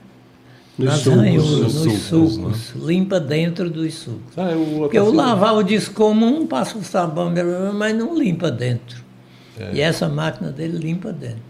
[0.79, 4.37] Nos nas sulcos, ranhuras, nos nos sulcos, sulcos, limpa dentro dos sulcos.
[4.37, 7.33] Ah, o Porque o Otacílio- lavar o disco comum, passa o sabão,
[7.75, 9.05] mas não limpa dentro.
[9.73, 11.41] E essa máquina dele limpa dentro.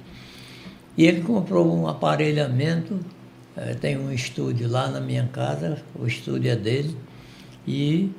[0.96, 3.00] E ele comprou um aparelhamento,
[3.56, 6.96] eh, tem um estúdio lá na minha casa, o estúdio é dele,
[7.66, 8.10] e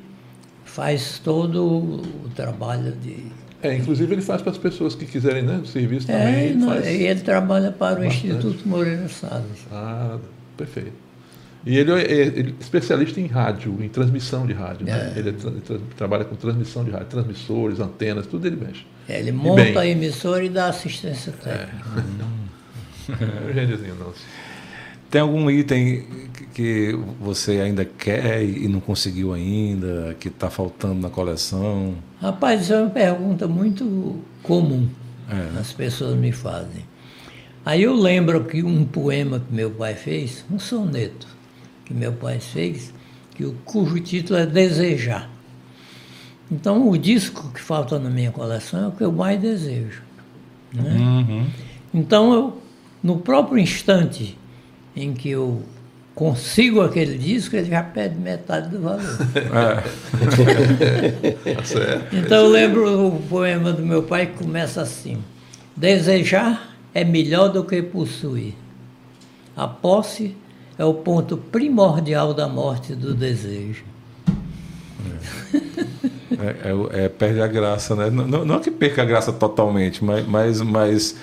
[0.65, 3.31] faz todo o trabalho de.
[3.67, 5.59] É, inclusive ele faz para as pessoas que quiserem, né?
[5.63, 6.21] O serviço também.
[6.35, 6.85] É, ele não, faz.
[6.87, 8.27] e ele trabalha para o Bastante.
[8.27, 9.65] Instituto Moreira Salles.
[9.71, 10.17] Ah,
[10.55, 10.93] perfeito.
[11.65, 14.85] E ele é, é- ele é especialista em rádio, em transmissão de rádio.
[14.85, 15.13] Né?
[15.15, 15.19] É.
[15.19, 18.85] Ele é tra- tra- trabalha com transmissão de rádio, transmissores, antenas, tudo ele mexe.
[19.09, 19.39] É, Ele bem.
[19.41, 21.85] monta a emissora e dá assistência técnica.
[23.09, 24.19] É um gêniozinho nosso.
[25.09, 26.03] Tem algum item
[26.33, 31.95] que- que você ainda quer e não conseguiu ainda, que está faltando na coleção?
[32.21, 34.89] Rapaz, isso é uma pergunta muito comum.
[35.29, 35.59] É.
[35.59, 36.85] As pessoas me fazem.
[37.65, 41.27] Aí eu lembro que um poema que meu pai fez, um soneto
[41.87, 42.93] que meu pai fez,
[43.33, 45.29] que o, cujo título é Desejar.
[46.51, 50.01] Então o disco que falta na minha coleção é o que eu mais desejo.
[50.73, 50.97] né?
[50.97, 51.47] Uhum.
[51.93, 52.61] Então eu,
[53.01, 54.37] no próprio instante
[54.95, 55.63] em que eu
[56.17, 59.03] consigo aquele disco, ele já perde metade do valor.
[59.35, 59.83] É.
[61.47, 62.07] Tá.
[62.11, 65.17] Então eu lembro o poema do meu pai que começa assim:
[65.75, 68.53] Desejar é melhor do que possuir.
[69.55, 70.35] A posse
[70.77, 73.83] é o ponto primordial da morte do desejo.
[76.31, 78.09] É, é é, perde a graça, né?
[78.09, 81.15] Não, não- não que perca a graça totalmente, mas, mas, mas,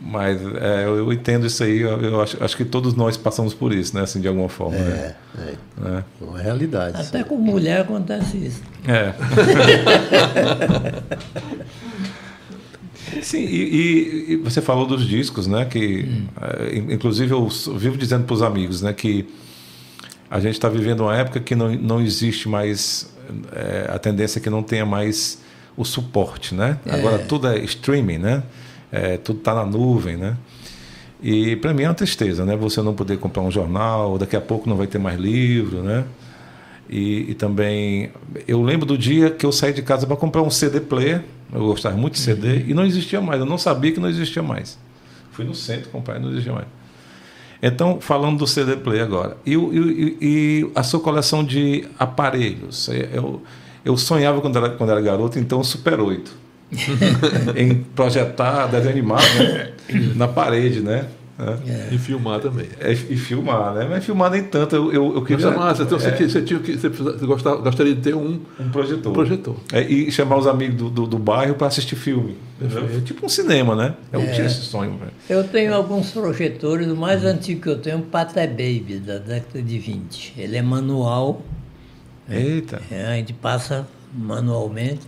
[0.00, 1.80] mas é, eu, eu entendo isso aí.
[1.80, 4.02] Eu, eu acho, acho que todos nós passamos por isso, né?
[4.02, 4.76] Assim, de alguma forma.
[4.78, 5.14] né?
[5.38, 5.54] É, é.
[5.88, 6.04] É.
[6.20, 7.00] É uma realidade.
[7.00, 8.62] Até com mulher acontece isso.
[8.86, 9.14] É.
[13.22, 13.54] Sim, e,
[14.28, 15.64] e- e você falou dos discos, né?
[15.64, 18.92] Que, eh, in- inclusive, eu vivo dizendo para os amigos, né?
[18.92, 19.26] Que
[20.30, 23.10] a gente está vivendo uma época que não, não existe mais
[23.52, 25.38] eh, a tendência é que não tenha mais
[25.76, 26.78] o suporte, né?
[26.86, 28.42] Agora tudo é streaming, né?
[28.92, 30.36] Eh, tudo está na nuvem, né?
[31.22, 32.56] E para mim é uma tristeza, né?
[32.56, 36.04] Você não poder comprar um jornal, daqui a pouco não vai ter mais livro, né?
[36.88, 38.10] E, e também
[38.46, 41.22] eu lembro do dia que eu saí de casa para comprar um CD player.
[41.52, 43.40] Eu gostava muito de CD e não existia mais.
[43.40, 44.78] Eu não sabia que não existia mais.
[45.32, 46.66] Fui no centro comprar e não existia mais.
[47.62, 49.36] Então, falando do CD player agora.
[49.44, 52.88] E, e, e a sua coleção de aparelhos?
[52.88, 53.42] É, Eu,
[53.84, 56.47] eu sonhava quando era, quando era garoto, então, Super 8.
[57.56, 59.70] em projetar, desenho animado né?
[60.14, 61.06] na parede, né?
[61.40, 61.94] É.
[61.94, 62.66] E filmar também.
[62.80, 63.86] É, e filmar, né?
[63.88, 64.74] Mas filmar nem tanto.
[64.74, 66.88] Eu, eu, eu queria Mas, massa, então você, é, você, tinha que- você
[67.24, 69.12] gostava- gostaria de ter um um projetor.
[69.12, 69.54] projetor.
[69.72, 72.36] É, e chamar os amigos do, do, do bairro para assistir filme.
[72.60, 73.94] É tipo um cinema, né?
[74.12, 74.98] Eu tinha esse sonho.
[74.98, 75.12] velho.
[75.30, 79.18] Eu tenho alguns projetores, o mais antigo que eu tenho é um Paté Baby, da
[79.18, 80.34] década de 20.
[80.36, 81.42] Ele é manual,
[82.28, 82.82] Eita.
[82.90, 85.00] É, a gente passa manualmente.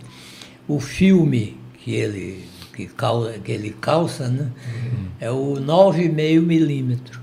[0.75, 4.47] O filme que ele, que cal, que ele calça né,
[5.19, 7.19] é o 9,5 milímetro.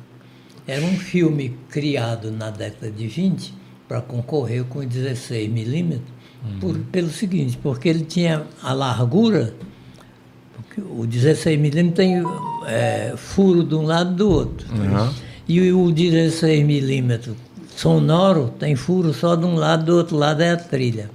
[0.66, 3.54] Era um filme criado na década de 20
[3.88, 6.12] para concorrer com o 16 milímetros,
[6.61, 9.54] por- pelo seguinte, porque ele tinha a largura,
[10.54, 12.22] porque o 16 milímetros tem
[12.66, 14.66] é, furo de um lado e do outro.
[14.74, 15.11] Uhum.
[15.48, 17.34] E o 16 milímetros
[17.74, 21.11] sonoro tem furo só de um lado, do outro lado é a trilha.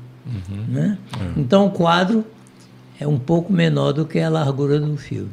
[0.68, 0.98] Né?
[1.36, 2.26] Então o quadro
[3.00, 5.30] é um pouco menor do que a largura do filme.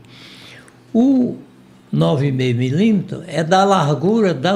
[0.92, 1.36] O
[1.94, 4.54] 9,5 milímetros é da largura da,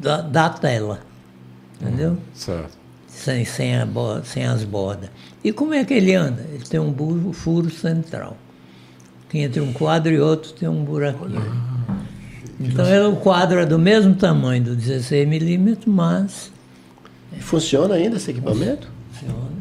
[0.00, 1.00] da, da tela.
[1.80, 2.16] Entendeu?
[2.34, 2.78] Certo.
[3.08, 3.86] Sem, sem, a
[4.24, 5.10] sem as bordas.
[5.44, 6.42] E como é que ele anda?
[6.52, 8.36] Ele tem um bu- furo central.
[9.28, 11.42] Que entre um quadro e outro tem um buraquinho.
[12.58, 16.50] Então ele- o quadro é do mesmo tamanho do 16 milímetros, mas
[17.40, 18.88] funciona ainda esse equipamento?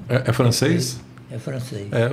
[0.10, 1.00] É, é francês?
[1.32, 1.88] É francês.
[1.92, 2.10] É,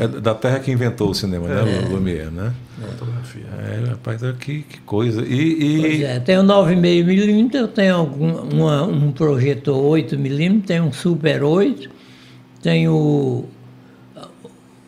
[0.00, 1.86] é- é da terra que inventou o cinema, né?
[1.88, 2.52] O Lumière, né?
[2.90, 3.44] Fotografia.
[3.58, 5.22] É, rapaz, que, que coisa.
[5.24, 5.34] E,
[5.76, 10.66] e- Pois é, tem o 9,5 milímetros, eu tenho algum, uma- um projetor 8 milímetros,
[10.66, 11.88] tem um Super 8,
[12.60, 13.44] tem o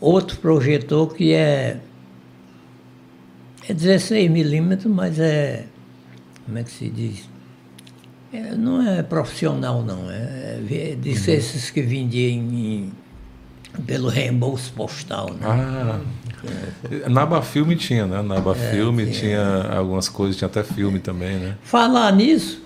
[0.00, 1.78] outro projetor que é,
[3.68, 5.64] é 16 milímetros, mas é,
[6.44, 7.28] como é que se diz?
[8.32, 12.92] É, não é profissional não, é, é de ser esses que vendiam em-
[13.86, 15.32] pelo reembolso postal.
[15.34, 15.40] Né?
[15.46, 16.00] Ah,
[17.08, 18.20] Naba Filme tinha, né?
[18.22, 21.56] Naba É, Filme tinha algumas coisas, tinha até filme também, né?
[21.62, 22.62] Falar nisso,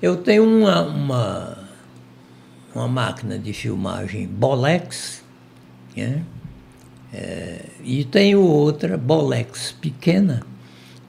[0.00, 1.58] eu tenho uma, uma,
[2.74, 5.22] uma máquina de filmagem Bolex,
[5.96, 6.22] né?
[7.12, 10.42] É, e tenho outra Bolex pequena,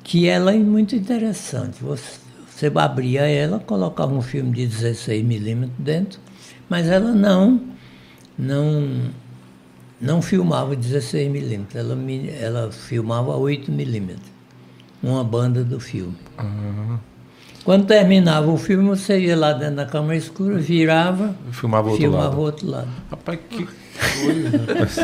[0.03, 1.77] que ela é muito interessante.
[1.81, 2.19] Você,
[2.55, 6.21] você abria ela, colocava um filme de 16 milímetros dentro,
[6.69, 7.59] mas ela não,
[8.39, 9.11] não,
[9.99, 11.97] não filmava 16 milímetros, ela,
[12.39, 14.31] ela filmava 8 milímetros,
[15.03, 16.15] uma banda do filme.
[17.65, 22.23] Quando terminava o filme, você ia lá dentro da câmera escura, virava, Filmava outro filmava
[22.23, 22.37] lado.
[22.37, 22.89] o outro lado.
[23.11, 24.57] Rapaz, que coisa.
[24.65, 24.97] rapaz.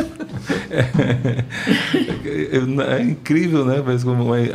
[2.50, 3.82] É, é incrível, né?
[3.84, 4.48] Mas como, é,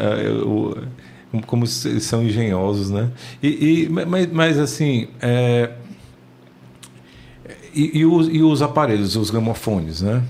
[1.34, 3.10] é, como são engenhosos, né?
[3.42, 5.72] E, e- mas, mas, assim, é,
[7.74, 10.24] e, e os, e os aparelhos, os gramofones, né?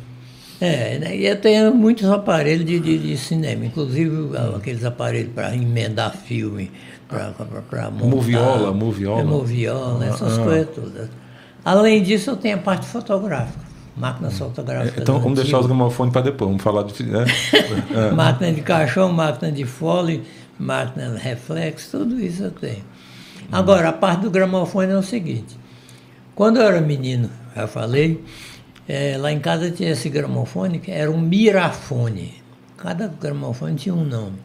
[0.59, 1.15] É, né?
[1.15, 4.11] e eu tenho muitos aparelhos de, de, de cinema, inclusive
[4.55, 6.71] aqueles aparelhos para emendar filme,
[7.07, 7.31] para
[7.91, 7.91] montar.
[7.91, 9.21] Moviola, moviola.
[9.21, 10.43] É, moviola, essas Ah.
[10.43, 11.09] coisas todas.
[11.63, 13.59] Além disso, eu tenho a parte fotográfica,
[13.95, 14.99] máquinas fotográficas.
[15.03, 15.77] Então vamos deixar os antigas.
[15.77, 17.03] gramofones para depois, vamos falar de.
[17.03, 17.25] Né?
[18.15, 20.23] máquina de caixão, máquina de fole,
[20.59, 22.83] máquina de reflexo, tudo isso eu tenho.
[23.51, 25.57] Agora, a parte do gramofone é o seguinte.
[26.35, 28.23] Quando eu era menino, já falei,
[28.87, 32.35] eh, lá em casa tinha esse gramofone que era um mirafone.
[32.77, 34.37] Cada gramofone tinha um nome.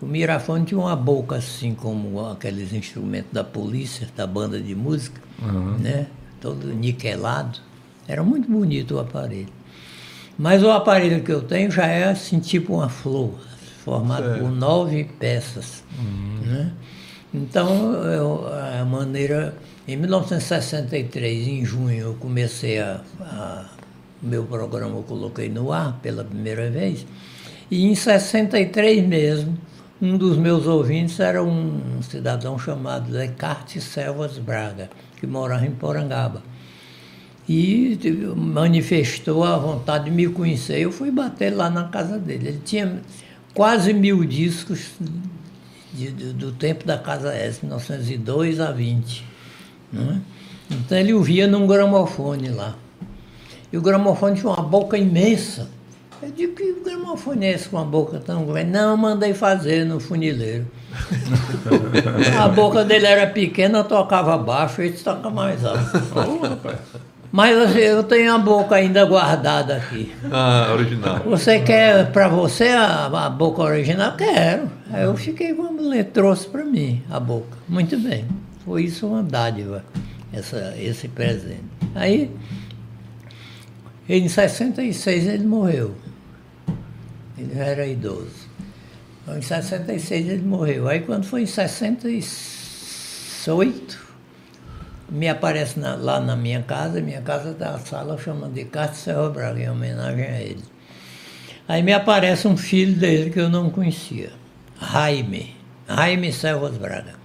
[0.00, 5.20] O mirafone tinha uma boca assim como aqueles instrumentos da polícia, da banda de música,
[5.78, 6.06] né?
[6.40, 7.58] todo niquelado.
[8.08, 9.48] Era muito bonito o aparelho.
[10.38, 13.34] Mas o aparelho que eu tenho já é assim, tipo uma flor,
[13.84, 15.82] formado por nove peças.
[16.44, 16.72] Né?
[17.32, 18.46] Então, eu-
[18.80, 19.54] a maneira.
[19.88, 23.00] Em 1963, em junho, eu comecei a.
[23.20, 23.64] a
[24.22, 27.06] o meu programa eu coloquei no ar pela primeira vez.
[27.70, 29.56] E em 63 mesmo,
[30.00, 36.42] um dos meus ouvintes era um cidadão chamado Descartes Selvas Braga, que morava em Porangaba
[37.48, 37.98] e
[38.36, 40.78] manifestou a vontade de me conhecer.
[40.80, 42.48] Eu fui bater lá na casa dele.
[42.48, 43.00] Ele tinha
[43.54, 44.90] quase mil discos
[45.92, 49.24] de- do, do tempo da Casa S, 1902 a 20.
[49.92, 50.16] não é?
[50.70, 52.76] Então ele ouvia num gramofone lá.
[53.72, 55.68] E o gramofone tinha uma boca imensa.
[56.22, 58.70] Eu digo que gramofone é esse com uma boca tão grande?
[58.70, 60.66] Não, eu mandei fazer no funileiro.
[62.38, 65.80] A boca dele era pequena, tocava baixo, ele toca mais alto.
[67.32, 70.12] Mas eu tenho a boca ainda guardada aqui.
[70.32, 71.20] Ah, original.
[71.20, 74.16] Você quer para você a, a boca original?
[74.16, 74.68] Quero.
[74.92, 77.58] Aí eu fiquei com ele trouxe para mim a boca.
[77.68, 78.24] Muito bem.
[78.64, 79.84] Foi isso uma dádiva,
[80.32, 81.60] essa, esse presente.
[81.94, 82.30] Aí,
[84.08, 85.94] em 66 ele morreu.
[87.38, 88.48] Ele já era idoso.
[89.22, 90.88] Então, em 66 ele morreu.
[90.88, 93.98] Aí quando foi em 68,
[95.10, 99.28] me aparece na- lá na minha casa, minha casa da sala chama de Castro Serra
[99.28, 100.64] Braga, em homenagem a ele.
[101.68, 104.30] Aí me aparece um filho dele que eu não conhecia,
[104.80, 105.54] Jaime,
[105.88, 107.20] Jaime Selvas Braga.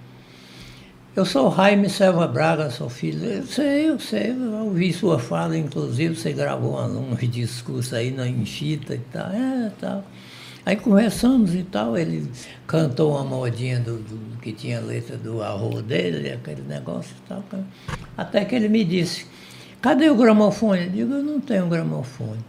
[1.16, 3.24] Eu sou Jaime Selva Braga, sou filho.
[3.24, 8.28] Eu sei, eu sei, eu ouvi sua fala, inclusive você gravou um, discurso aí na
[8.28, 9.30] em fita e tal.
[9.30, 10.04] É, tal.
[10.66, 12.28] Aí conversamos e tal, ele
[12.66, 17.44] cantou uma modinha do, do que tinha letra do arroz dele, aquele negócio e tal.
[18.18, 19.26] Até que ele me disse,
[19.80, 20.86] cadê o gramofone?
[20.86, 22.44] Eu digo, eu não tenho gramofone.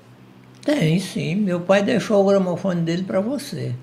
[0.64, 3.76] Tem sim, meu pai deixou o gramofone dele para você.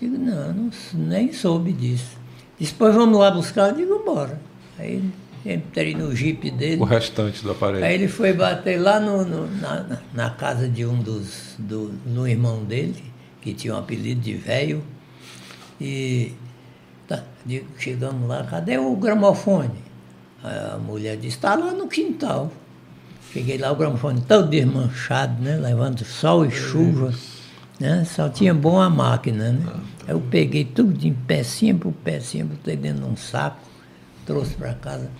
[0.00, 2.16] Eu digo, não, não, nem soube disso.
[2.58, 4.40] Depois vamos lá buscar, eu digo, bora.
[4.78, 5.02] Aí
[5.44, 6.80] entrei no jipe dele.
[6.80, 7.84] O restante do aparelho.
[7.84, 11.56] Aí ele foi bater lá no, no na, na, casa de um dos.
[11.58, 13.12] Do, no irmão dele,
[13.44, 14.82] que tinha um apelido de velho.
[15.78, 16.32] E
[17.06, 17.22] tá,
[17.78, 19.84] chegamos lá, cadê o gramofone?
[20.42, 22.50] A mulher disse, está lá no quintal.
[23.32, 25.56] Cheguei lá, o gramofone todo desmanchado, né?
[25.56, 27.12] Levando sol e chuva.
[27.78, 28.04] Né?
[28.04, 29.66] Só tinha bom a máquina, né?
[30.06, 33.58] Aí eu peguei tudo em pecinha por pecinha, botei dentro de um saco,
[34.24, 35.10] trouxe para casa.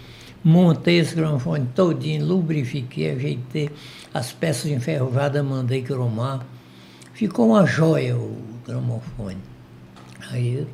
[0.43, 3.71] Montei esse gramofone todinho, lubrifiquei, ajeitei.
[4.13, 6.47] As peças enferrujadas mandei cromar.
[7.15, 8.37] Ficou uma joia o
[8.67, 9.39] gramofone.
[10.31, 10.67] Aí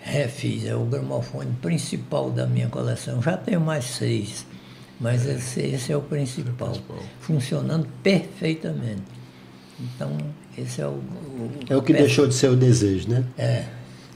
[0.00, 3.22] refiz, é o gramofone principal da minha coleção.
[3.22, 4.46] Já tenho mais seis,
[4.98, 6.76] mas esse, esse é o principal,
[7.20, 9.02] funcionando perfeitamente.
[9.78, 10.16] Então,
[10.56, 10.90] esse é o.
[10.90, 13.24] o é o que deixou de ser o desejo, né?
[13.36, 13.64] É.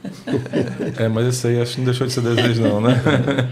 [1.05, 2.95] é, mas esse aí acho que não deixou de ser desejo, não, né?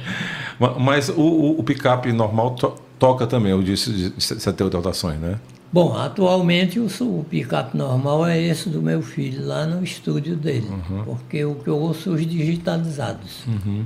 [0.78, 5.38] mas o, o, o picape normal to, toca também, eu disse, de 78 rotações, né?
[5.74, 10.68] Bom, atualmente o, o picape normal é esse do meu filho, lá no estúdio dele.
[10.68, 11.02] Uhum.
[11.02, 13.44] Porque o que eu ouço os digitalizados.
[13.44, 13.84] Uhum.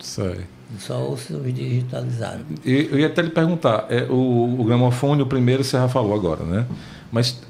[0.00, 0.38] Sei.
[0.78, 2.46] Só ouço os digitalizados.
[2.64, 6.14] E, eu ia até lhe perguntar, é, o, o gramofone, o primeiro você já falou
[6.14, 6.66] agora, né?
[7.12, 7.42] Mas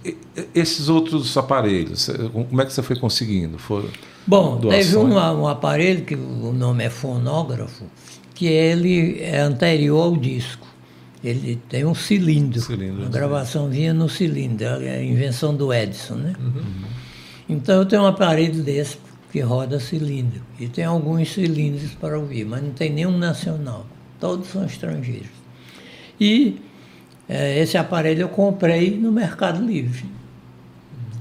[0.53, 3.59] esses outros aparelhos, como é que você foi conseguindo?
[4.27, 7.85] Bom, teve um, um, aparelho que o nome é fonógrafo,
[8.35, 10.74] que ele é anterior ao disco.
[11.25, 12.61] Ele tem um cilindro.
[12.61, 16.35] cilindro a gravação vinha no cilindro, é a invenção do Edison, né?
[16.39, 16.63] Uhum.
[17.49, 18.99] Então eu tenho um aparelho desse
[19.33, 20.43] que roda cilindro.
[20.61, 23.87] E tem alguns cilindros para ouvir, mas não tem nenhum nacional.
[24.21, 25.27] Todos são estrangeiros.
[26.21, 26.61] E
[27.29, 30.05] é, esse aparelho eu comprei no Mercado Livre.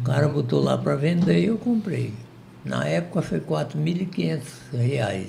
[0.02, 2.14] O cara botou lá para vender e eu comprei.
[2.64, 5.26] Na época foi R$ 4.500.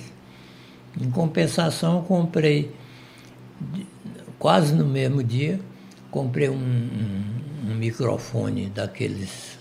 [1.00, 2.70] Em compensação, eu comprei
[4.38, 5.60] quase no mesmo dia,
[6.10, 9.58] comprei um, um, um microfone daqueles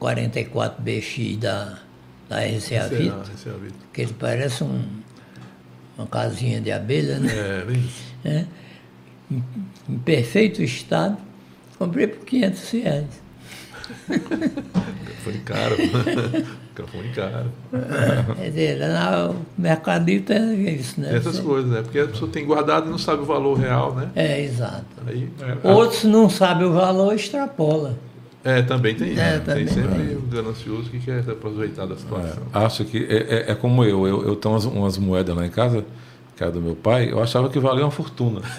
[0.00, 1.78] 44BX da,
[2.28, 3.22] da RCA Vita,
[3.92, 4.82] que ele parece um,
[5.96, 7.32] uma casinha de abelha, né?
[7.32, 8.46] É, é,
[9.30, 9.44] em,
[9.88, 11.16] em, perfeito estado,
[11.78, 13.22] comprei por 500 reais.
[15.22, 15.76] Foi caro.
[16.80, 17.52] Microfone caro.
[18.36, 21.16] Quer dizer, no Mercado Livre é isso, né?
[21.16, 21.42] Essas Você...
[21.42, 21.82] coisas, né?
[21.82, 24.10] Porque a pessoa tem guardado e não sabe o valor real, né?
[24.14, 24.84] É, exato.
[25.06, 27.96] Aí, é, Outros não sabem o valor extrapola.
[28.42, 29.18] É, também tem.
[29.18, 32.42] É, também tem sempre o ganancioso que quer aproveitar da situação.
[32.54, 34.06] É, acho que é, é, é, como eu.
[34.06, 35.84] Eu, eu tenho umas, umas moedas lá em casa,
[36.36, 38.40] que era do meu pai, eu achava que valia uma fortuna.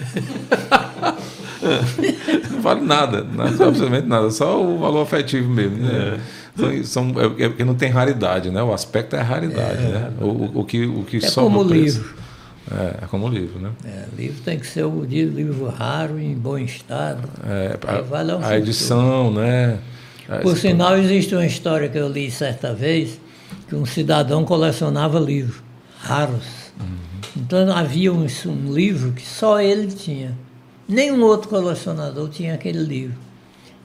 [2.50, 5.78] não vale nada, não, absolutamente nada, só o valor afetivo mesmo.
[5.78, 6.20] Né?
[6.58, 6.82] É.
[6.82, 8.62] São, é, é porque não tem raridade, né?
[8.62, 10.12] O aspecto é a raridade, é, né?
[10.20, 12.14] O, o, que, o que é como livro.
[12.70, 13.70] É, é como livro, né?
[13.84, 17.28] É, livro tem que ser o livro raro, em bom estado.
[17.46, 19.78] É, a, a edição, né?
[20.42, 23.20] Por sinal, existe uma história que eu li certa vez,
[23.68, 25.62] que um cidadão colecionava livros
[26.02, 26.72] raros.
[26.80, 26.96] Uhum.
[27.36, 30.36] Então havia um, um livro que só ele tinha.
[30.88, 33.16] Nenhum outro colecionador tinha aquele livro.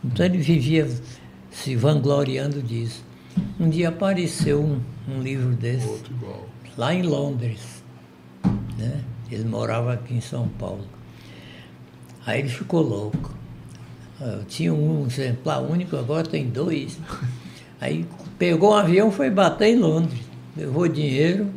[0.03, 0.88] Então ele vivia
[1.64, 3.03] se vangloriando disso.
[3.60, 4.80] Um dia apareceu um,
[5.10, 6.03] um livro desse
[6.78, 7.84] lá em Londres.
[8.78, 9.01] Né?
[9.32, 10.86] Ele morava aqui em São Paulo.
[12.26, 13.36] Aí ele ficou louco.
[14.22, 16.99] Eu tinha um exemplar único, agora tem dois.
[17.82, 18.05] Aí
[18.38, 20.22] pegou um avião, foi bater em Londres.
[20.55, 21.47] Levou dinheiro,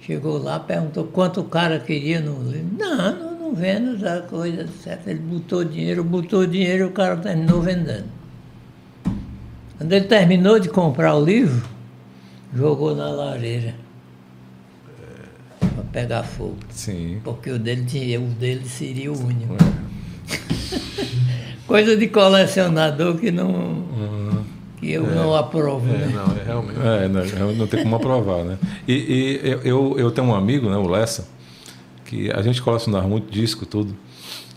[0.00, 2.76] chegou lá, perguntou quanto o cara queria no livro.
[2.78, 5.08] Não, não, não vendo essa coisa, certo?
[5.08, 8.13] Ele botou dinheiro, botou dinheiro e o cara terminou vendendo.
[9.78, 11.62] Quando ele terminou de comprar o livro,
[12.54, 13.74] jogou na lareira.
[15.62, 15.66] É.
[15.66, 16.56] Para pegar fogo.
[16.70, 17.20] Sim.
[17.24, 19.56] Porque o dele, tinha, o dele seria o único.
[21.66, 23.50] Coisa de colecionador que não.
[23.50, 24.44] Uhum.
[24.78, 25.14] Que eu é.
[25.14, 25.88] não aprovo.
[25.92, 26.12] É, né?
[26.14, 27.34] Não, é realmente.
[27.34, 28.58] É, não, não tem como aprovar, né?
[28.86, 31.26] E, e eu, eu tenho um amigo, né, o Lessa,
[32.04, 33.96] que a gente colecionava muito disco, tudo.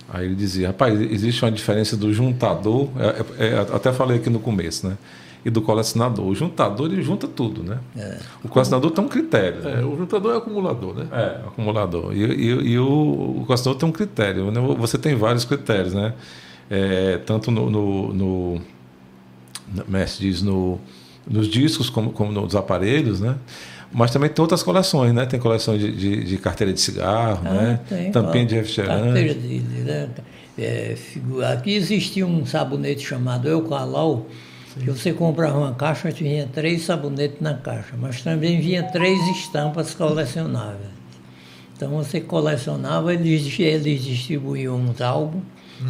[0.09, 4.29] Aí ele dizia, rapaz, existe uma diferença do juntador, é, é, é, até falei aqui
[4.29, 4.97] no começo, né?
[5.45, 6.25] E do colecionador.
[6.25, 7.79] O juntador, ele junta tudo, né?
[7.95, 8.17] É.
[8.43, 9.61] O colecionador tem um critério.
[9.61, 9.83] Né?
[9.83, 11.07] o juntador é acumulador, né?
[11.11, 12.13] É, acumulador.
[12.15, 14.51] E, e, e o, o, colecionador tem um critério.
[14.51, 14.59] Né?
[14.77, 16.13] Você tem vários critérios, né?
[16.69, 18.61] É, tanto no, no, no,
[19.87, 20.79] mestre diz, no,
[21.25, 23.37] nos discos, como, como nos aparelhos, né?
[23.91, 25.25] Mas também tem outras coleções, né?
[25.25, 27.79] Tem coleção de, de, de carteira de cigarro, Ah, né?
[27.87, 29.03] tem, Tampinha ó, de refrigerante.
[29.03, 30.09] carteira de- né?
[30.57, 34.25] É, figura- Aqui existia um sabonete chamado Eucalau,
[34.79, 39.93] que você comprava uma caixa, vinha três sabonetes na caixa, mas também vinha três estampas
[39.95, 40.89] colecionáveis.
[41.75, 45.43] Então você colecionava, eles, eles distribuíam uns álbuns,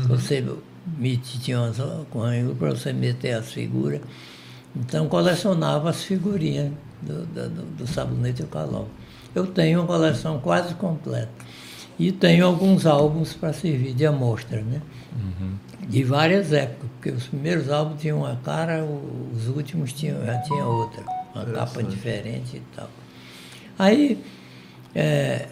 [0.08, 0.44] você
[0.98, 1.78] mete- tinha umas
[2.10, 4.02] correndo para você meter as figuras.
[4.76, 6.72] Então colecionava as figurinhas
[7.02, 8.88] do, do, do- sabonete Eucalau.
[9.36, 11.30] Eu tenho uma coleção quase completa.
[12.00, 14.82] E tenho alguns álbuns para servir de amostra, né?
[15.88, 18.86] De várias épocas, porque os primeiros álbuns tinham uma cara,
[19.36, 22.90] os últimos tinham, já tinha outra, uma capa diferente e tal.
[23.80, 24.24] Aí
[24.94, 25.48] é,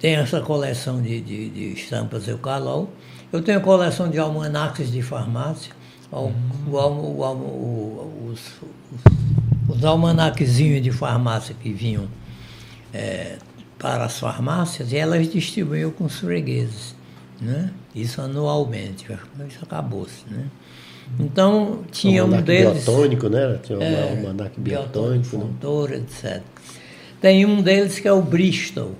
[0.00, 2.88] tem essa coleção de, de, de estampas Eucalau.
[3.32, 5.72] Eu tenho coleção de almanaques de farmácia.
[6.10, 6.32] Al-
[6.68, 9.12] o almo- o o- os, os,
[9.68, 12.08] os almanaquezinhos de farmácia que vinham
[12.92, 13.36] é,
[13.78, 16.94] para as farmácias elas distribuíam com os fregueses.
[17.40, 17.70] Né?
[17.94, 19.06] Isso anualmente.
[19.48, 20.24] Isso acabou-se.
[20.30, 20.46] Né?
[21.20, 22.84] Então, tinha um deles.
[22.84, 23.58] biotônico, né?
[23.62, 25.42] Tinha um É, almanaque biotônico, biotônico, né?
[25.44, 26.42] Fontoura, etc.
[27.20, 28.92] Tem um deles que é o Bristol.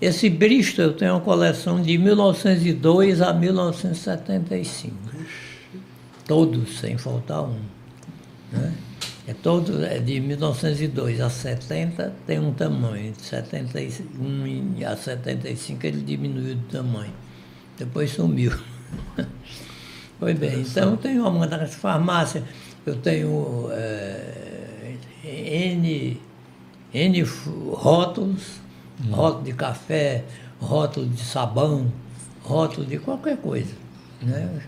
[0.00, 4.94] Esse Bristol tenho uma coleção de 1902 a 1975.
[6.26, 7.56] Todos, sem faltar um.
[8.52, 8.72] né?
[9.26, 15.86] É todo, é de 1902 a 70 tem um tamanho, de 71 em- a 75
[15.86, 17.12] ele diminuiu de tamanho.
[17.78, 18.52] Depois sumiu.
[20.20, 20.60] Foi bem.
[20.60, 22.44] Então eu tenho uma das farmácias,
[22.84, 24.94] eu tenho eh,
[25.24, 26.20] N,
[26.92, 27.22] N
[27.72, 28.60] rótulos,
[29.10, 30.24] rótulo de café,
[30.60, 31.90] rótulo de sabão,
[32.42, 33.72] rótulo de qualquer coisa.
[34.22, 34.60] Né?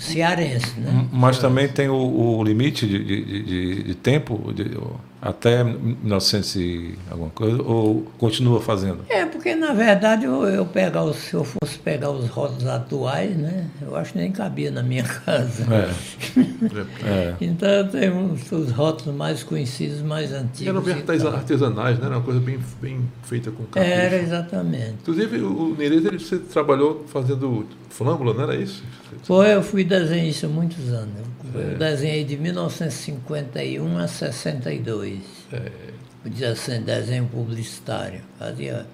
[0.00, 1.06] Cearense, né?
[1.12, 1.94] Mas também tem o,
[2.38, 4.76] o limite de, de, de- de tempo, de-
[5.22, 9.00] até 1900 e alguma coisa, ou continua fazendo?
[9.08, 13.36] É, porque na verdade eu, eu pegar os, se eu fosse pegar os rótulos atuais,
[13.36, 13.66] né?
[13.82, 15.66] Eu acho que nem cabia na minha casa.
[15.70, 17.34] É, é.
[17.40, 20.66] Então eu tenho uns, os rótulos mais conhecidos, mais antigos.
[20.66, 22.06] Eram bem e artesanais, né?
[22.06, 23.94] Era uma coisa bem, bem feita com capricho.
[23.94, 24.94] Era exatamente.
[25.02, 28.82] Inclusive, o Nereza, ele você trabalhou fazendo flâmula, não era isso?
[29.24, 31.14] Foi, eu fui desenhista há muitos anos.
[31.54, 35.20] Eu desenhei de 1951 a 62.
[35.52, 38.22] É, assim, desenho publicitário.
[38.38, 38.86] Fazia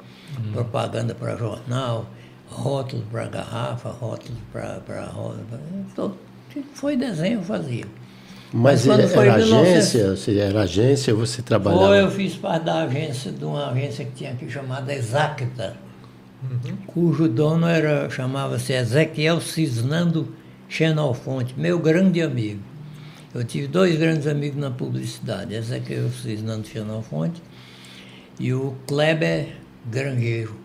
[0.52, 2.06] propaganda para jornal,
[2.48, 5.38] rótulos para garrafa, rótulos para roda.
[5.94, 6.16] Todo,
[6.74, 7.84] foi desenho eu fazia.
[8.52, 10.16] Mas, Mas quando era, foi era 1900 agência?
[10.16, 11.88] Se era agência, você trabalhava?
[11.88, 15.76] Foi, eu fiz parte da agência, de uma agência que tinha aqui chamada Exacta,
[16.86, 20.34] cujo dono era, chamava-se Ezequiel Cisnando
[20.68, 22.60] Xenofonte, meu grande amigo.
[23.34, 27.42] Eu tive dois grandes amigos na publicidade, Ezequiel Cisnando Xenofonte
[28.40, 30.56] e o Kleber Grangeiro,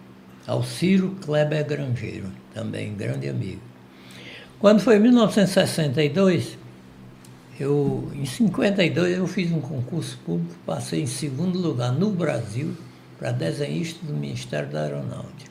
[0.48, 3.62] Alciro Kleber Grangeiro, também grande amigo.
[4.60, 6.58] Quando foi em 1962,
[7.60, 12.76] eu, em 52 eu fiz um concurso público, passei em segundo lugar no Brasil
[13.20, 15.51] para desenhista do Ministério da Aeronáutica.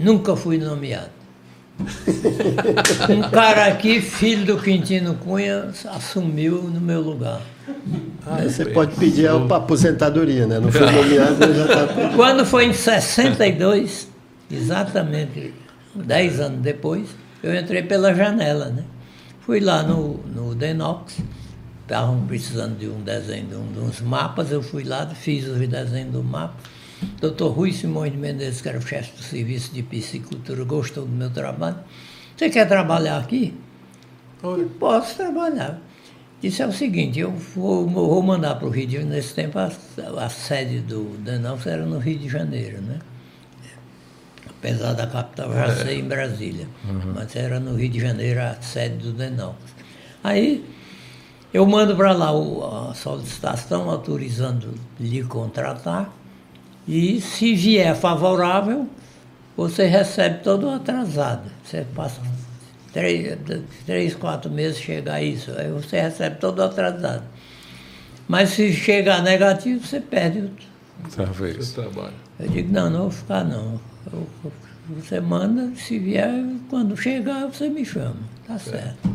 [0.00, 1.10] Nunca fui nomeado.
[3.08, 7.40] Um cara aqui, filho do Quintino Cunha, assumiu no meu lugar.
[8.26, 10.58] Ah, você pode pedir a aposentadoria, né?
[10.60, 12.08] Não foi nomeado, mas já está...
[12.16, 14.08] Quando foi em 62,
[14.50, 15.54] exatamente
[15.94, 17.08] 10 anos depois,
[17.42, 18.84] eu entrei pela janela, né?
[19.40, 21.16] Fui lá no, no Denox,
[21.82, 25.54] estavam precisando de um desenho, de, um- de uns mapas, eu fui lá, fiz o
[25.54, 26.54] desenho do mapa.
[27.20, 31.12] Doutor Rui Simões de Menezes, que era o chefe do serviço de piscicultura, gostou do
[31.12, 31.76] meu trabalho.
[32.36, 33.54] Você quer trabalhar aqui?
[34.42, 35.78] Eu posso trabalhar.
[36.42, 39.58] Disse é o seguinte, eu vou, vou mandar para o Rio de Janeiro, nesse tempo
[39.58, 39.70] a,
[40.24, 42.98] a sede do Denox era no Rio de Janeiro, né?
[44.48, 46.66] Apesar da capital já ser em Brasília,
[47.14, 49.56] mas era no Rio de Janeiro a sede do Denox.
[50.22, 50.64] Aí
[51.52, 56.10] eu mando para lá o- a solicitação autorizando lhe contratar
[56.88, 58.88] e se vier favorável,
[59.56, 61.50] você recebe todo atrasado.
[61.64, 62.20] Você passa
[62.92, 63.36] três,
[63.86, 67.22] três quatro meses chegar isso, aí você recebe todo atrasado.
[68.26, 70.50] Mas se chegar negativo, você perde o
[71.16, 71.70] Talvez.
[71.72, 72.14] trabalho.
[72.38, 73.80] eu digo, não, não vou ficar não.
[74.12, 74.26] Eu-
[74.88, 76.32] você manda, se vier,
[76.68, 78.16] quando chegar, você me chama.
[78.46, 79.08] Tá certo.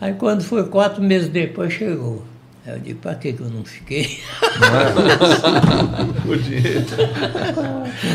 [0.00, 2.24] Aí quando foi quatro meses depois, chegou.
[2.64, 4.20] Aí eu digo, para que que eu não fiquei?
[6.28, 6.86] O dinheiro.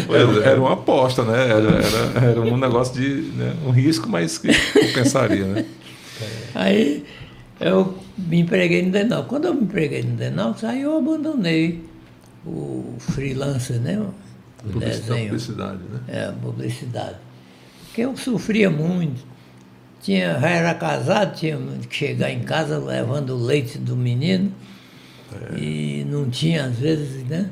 [0.10, 1.50] Era, era uma aposta, né?
[1.50, 3.22] Era, era, era um negócio de.
[3.38, 5.66] né, um risco, mas que compensaria, né?
[6.56, 7.06] Aí
[7.60, 9.26] eu me empreguei no Denal.
[9.26, 11.84] Quando eu me empreguei no Denal, aí eu abandonei
[12.46, 14.00] o freelancer, né?
[14.00, 14.14] O
[14.64, 15.26] Publicidade, desenho.
[15.26, 16.00] publicidade, né?
[16.08, 17.16] É, publicidade.
[17.88, 19.22] Porque eu sofria muito.
[20.02, 21.58] Tinha, já era casado, tinha
[21.90, 24.52] que chegar em casa levando o leite do menino.
[25.58, 27.50] E não tinha, às vezes, né?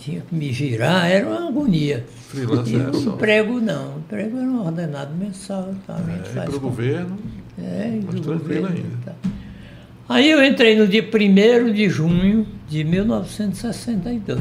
[0.00, 2.06] Tinha que me virar, era uma agonia.
[2.28, 5.74] Freelancer e é o só- emprego não, emprego era um ordenado mensal.
[5.86, 5.96] Tá?
[5.96, 7.18] A gente É, faz para o com- governo,
[7.58, 8.80] é, e Mas tranquilo governo ainda.
[8.80, 9.14] e tal.
[10.08, 14.40] Aí eu entrei no dia 1 de junho de 1962.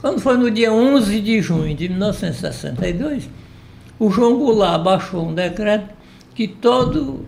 [0.00, 3.28] Quando foi no dia 11 de junho de 1962,
[3.98, 5.93] o João Goulart baixou um decreto
[6.34, 7.24] que todo,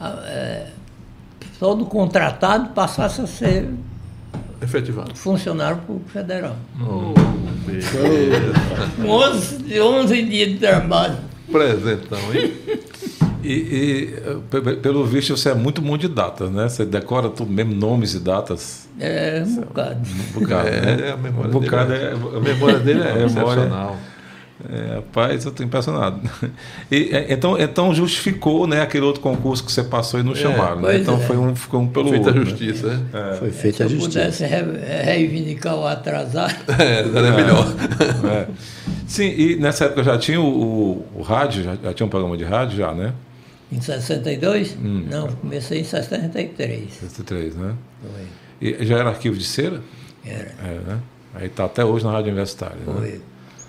[0.00, 0.66] ah, eh,
[1.58, 3.68] todo contratado passasse a ser
[4.60, 5.14] efetivado.
[5.16, 6.56] funcionário público federal.
[6.80, 7.14] Oh.
[9.02, 11.16] Com 11, 11 dias de trabalho.
[11.50, 12.52] Presentão, hein?
[13.42, 14.06] E, e,
[14.50, 16.66] pe- pe- pelo visto você é muito bom de datas, né?
[16.68, 18.88] Você decora tudo mesmo, nomes e datas.
[18.98, 20.00] É um bocado.
[20.36, 21.08] Um bocado, né?
[21.08, 23.96] É, a memória um bocado dele é- é, A memória dele é A memória- excepcional.
[24.70, 26.20] É, rapaz, eu estou impressionado.
[26.90, 30.80] E, é, então, então justificou né, aquele outro concurso que você passou e não chamaram.
[30.80, 30.96] né?
[30.98, 31.20] Então é.
[31.20, 32.44] foi um, ficou um pelo Feita a outro.
[32.44, 32.50] né?
[32.50, 33.36] justiça, né?
[33.40, 34.20] Foi feita a Se justiça.
[34.20, 36.54] pudesse re- reivindicar o atrasado.
[36.78, 37.66] É, era melhor.
[38.30, 38.46] É.
[39.08, 42.36] Sim, e nessa época já tinha o, o- o rádio, já, já tinha um programa
[42.36, 43.12] de rádio já, né?
[43.72, 44.76] Em 62?
[44.80, 46.92] Não, comecei em 63.
[47.00, 47.74] 63, né?
[48.00, 48.26] Foi.
[48.68, 49.80] E já era arquivo de cera?
[50.24, 50.52] Era.
[50.64, 50.98] É, né?
[51.34, 52.76] Aí tá até hoje na Rádio Universitária.
[52.86, 53.18] Né?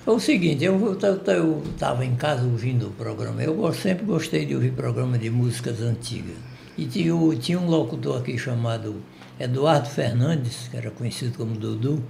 [0.05, 0.13] Foi.
[0.13, 3.41] Foi o seguinte, eu estava em casa ouvindo o programa.
[3.43, 6.35] Eu sempre gostei de ouvir programa de músicas antigas.
[6.77, 9.01] E tinha, tinha um locutor aqui chamado
[9.39, 12.03] Eduardo Fernandes, que era conhecido como Dudu,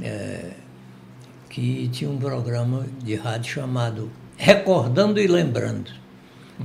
[0.00, 0.50] é,
[1.48, 5.90] que tinha um programa de rádio chamado Recordando e Lembrando.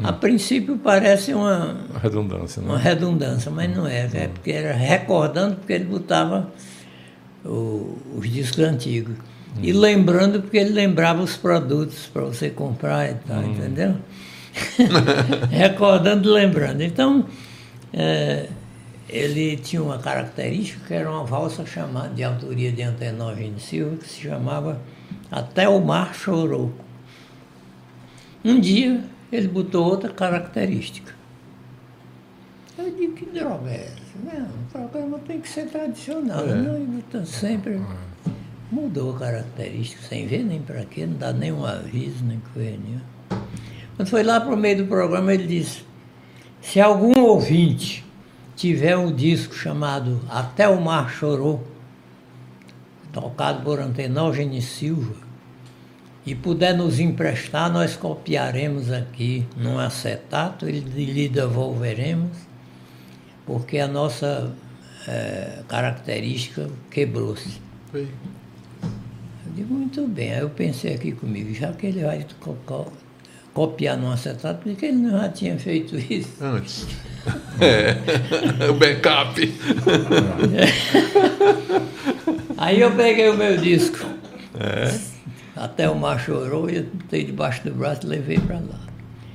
[0.03, 2.83] A princípio parece uma, redundância, uma né?
[2.83, 6.49] redundância, mas não é, é porque era recordando porque ele botava
[7.43, 9.15] o- os discos antigos.
[9.59, 13.95] E lembrando porque ele lembrava os produtos para você comprar e tal, entendeu?
[15.51, 16.81] recordando e lembrando.
[16.81, 17.25] Então,
[17.93, 18.47] é,
[19.09, 24.07] ele tinha uma característica que era uma valsa chamada, de autoria de Antenógeno Silva, que
[24.07, 24.79] se chamava
[25.29, 26.71] Até o Mar Chorou.
[28.43, 31.13] Um dia ele botou outra característica.
[32.77, 34.37] Eu digo, que droga é essa?
[34.39, 36.45] Não, o programa tem que ser tradicional.
[36.45, 37.79] Não, ele botou sempre
[38.71, 43.11] mudou a característica, sem ver nem para quê, não dá nenhum aviso, nem coisa nenhuma.
[43.95, 45.83] Quando foi lá para o meio do programa, ele disse,
[46.61, 48.05] se algum ouvinte
[48.55, 51.67] tiver um disco chamado Até o Mar Chorou,
[53.11, 55.15] tocado por Antenógenes Silva,
[56.25, 62.37] e puder nos emprestar, nós copiaremos aqui num acetato e lhe devolveremos,
[63.45, 64.53] porque a nossa
[65.07, 67.59] eh, característica quebrou-se.
[69.55, 70.33] Digo, muito bem.
[70.33, 72.91] Aí eu pensei aqui comigo, já que ele vai co- co-
[73.53, 76.29] copiar num acetato, por que ele não já tinha feito isso?
[76.41, 76.87] Antes.
[77.61, 77.95] É.
[78.67, 79.39] o backup.
[82.57, 84.05] Aí eu peguei o meu disco.
[85.55, 88.79] Até o mar chorou e eu botei debaixo do braço e levei para lá.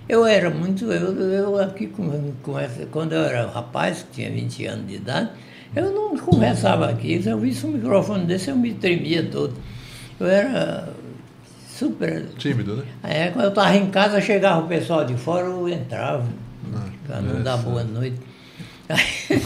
[0.08, 4.30] Eu era muito, eu, eu aqui com, com essa, quando eu era rapaz, que tinha
[4.30, 5.30] 20 anos de idade,
[5.74, 7.20] eu não conversava aqui.
[7.22, 9.54] Se eu visse um microfone desse, eu me tremia todo.
[10.18, 10.88] Eu era
[11.68, 12.26] super.
[12.38, 12.84] Tímido, né?
[13.02, 16.24] Aí quando eu estava em casa, chegava o pessoal de fora, eu entrava,
[17.06, 18.16] para não dar boa noite.
[18.88, 19.40] Aí,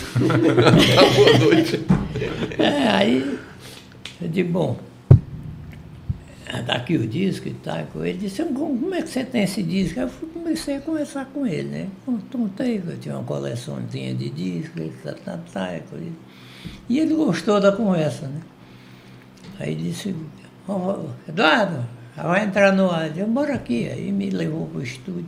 [0.95, 1.81] Tá, boa noite.
[2.59, 3.39] é, aí
[4.21, 4.79] eu digo, bom,
[6.67, 9.99] daqui o disco e tal, com ele, disse, como é que você tem esse disco?
[9.99, 11.89] Aí eu comecei a conversar com ele, né?
[12.31, 16.05] Contei que eu tinha uma coleçãozinha de discos, ele tá, tá, tá, e coisa.
[16.89, 18.41] e ele gostou da conversa, né?
[19.59, 20.40] Aí disse, "Ó,
[21.29, 21.85] Eduardo,
[22.17, 23.17] vai entrar no ar.
[23.17, 23.89] Eu bora aqui.
[23.89, 25.27] Aí me levou para o estúdio,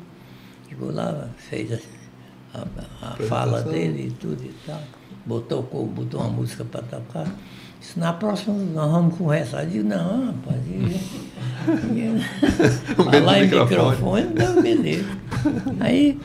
[0.68, 2.66] chegou lá, fez a, a-
[3.12, 4.80] a fala dele e tudo e tal.
[5.24, 7.26] Botou, botou uma música para tocar.
[7.80, 9.64] Disse, na próxima nós vamos conversar.
[9.64, 10.60] Eu disse, não, rapaz.
[11.96, 13.80] eu- Falar em microfone.
[13.80, 15.08] microfone, não, beleza.
[15.80, 16.20] Aí,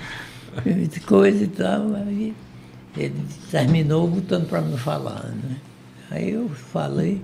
[1.05, 2.33] coisa e tal, aí
[2.95, 5.25] ele terminou botando para me falar.
[5.25, 5.57] Né?
[6.09, 7.21] Aí eu falei,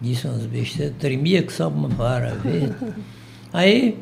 [0.00, 2.74] disse umas besteiras, tremia que só uma vara verde.
[3.52, 3.98] Aí,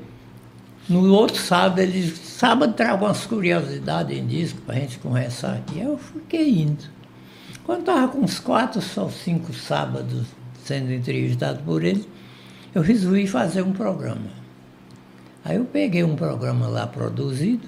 [0.89, 5.55] no outro sábado, ele disse, sábado traga umas curiosidades em disco para a gente conversar
[5.55, 5.81] aqui.
[5.81, 6.85] Eu fiquei indo.
[7.65, 10.27] Quando estava com uns quatro ou cinco sábados
[10.65, 12.09] sendo entrevistado por ele,
[12.75, 14.31] eu resolvi fazer um programa.
[15.45, 17.67] Aí eu peguei um programa lá produzido,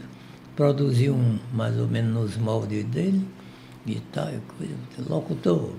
[0.54, 3.26] produzi um mais ou menos nos moldes dele,
[3.86, 4.74] e tal, e coisa,
[5.08, 5.70] locutor,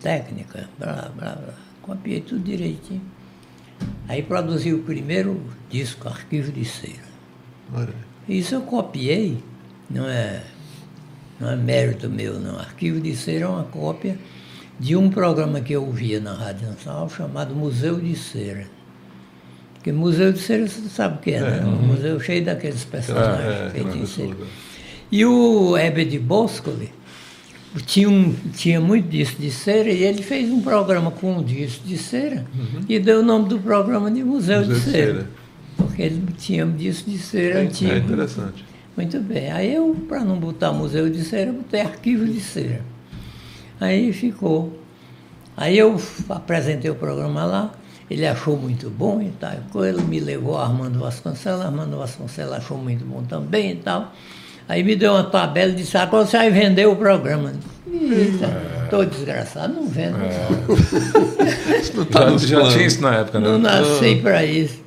[0.00, 1.65] técnica, blá, blá, blá.
[1.86, 3.02] Copiei tudo direitinho.
[4.08, 7.06] Aí produzi o primeiro disco, Arquivo de Cera.
[8.28, 9.38] Isso eu copiei,
[9.88, 10.42] não é,
[11.38, 12.58] não é mérito meu, não.
[12.58, 14.18] Arquivo de Cera é uma cópia
[14.78, 18.66] de um programa que eu ouvia na Rádio Nacional chamado Museu de Cera.
[19.74, 21.64] Porque Museu de Cera você sabe o que é, né?
[21.64, 24.36] Um museu cheio daqueles personagens É, é, feitos em é, cera.
[25.10, 26.92] E o Heber de Boscoli
[27.84, 31.86] tinha, um, tinha muito disco de cera e ele fez um programa com um disco
[31.86, 32.46] de cera
[32.88, 35.30] e deu o nome do programa de Museu, Museu de, de cera, Cera.
[35.76, 37.92] Porque ele tinha um disco de cera antigo.
[37.92, 38.64] É interessante.
[38.96, 39.52] Muito bem.
[39.52, 42.82] Aí eu, para não botar museu de cera, botei arquivo de cera.
[43.78, 44.80] Aí ficou.
[45.54, 46.00] Aí eu
[46.30, 47.72] apresentei o programa lá,
[48.10, 49.52] ele achou muito bom e tal.
[49.84, 54.14] Ele me levou a Armando Vasconcelos, Armando Vasconcelos achou muito bom também e tal.
[54.68, 57.52] Aí me deu uma tabela e disse, agora você vai vender o programa.
[57.90, 60.16] Eita, estou desgraçado, não vendo.
[61.80, 63.48] Isso não está Já, já tinha isso na época, né?
[63.48, 64.80] Não nasci para isso.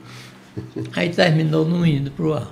[0.95, 2.47] Aí terminou não indo para o ar.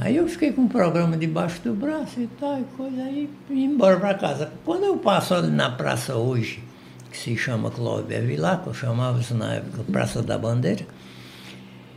[0.00, 3.64] Aí eu fiquei com o programa debaixo do braço e tal, e coisa aí, e
[3.64, 4.52] embora para casa.
[4.64, 6.62] Quando eu passo ali na praça hoje,
[7.10, 10.86] que se chama Clóvis Vilar, que eu chamava isso na época Praça da Bandeira,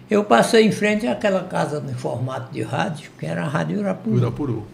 [0.09, 4.17] eu passei em frente àquela casa em formato de rádio, que era a Rádio Irapuru.
[4.17, 4.67] Urapuru.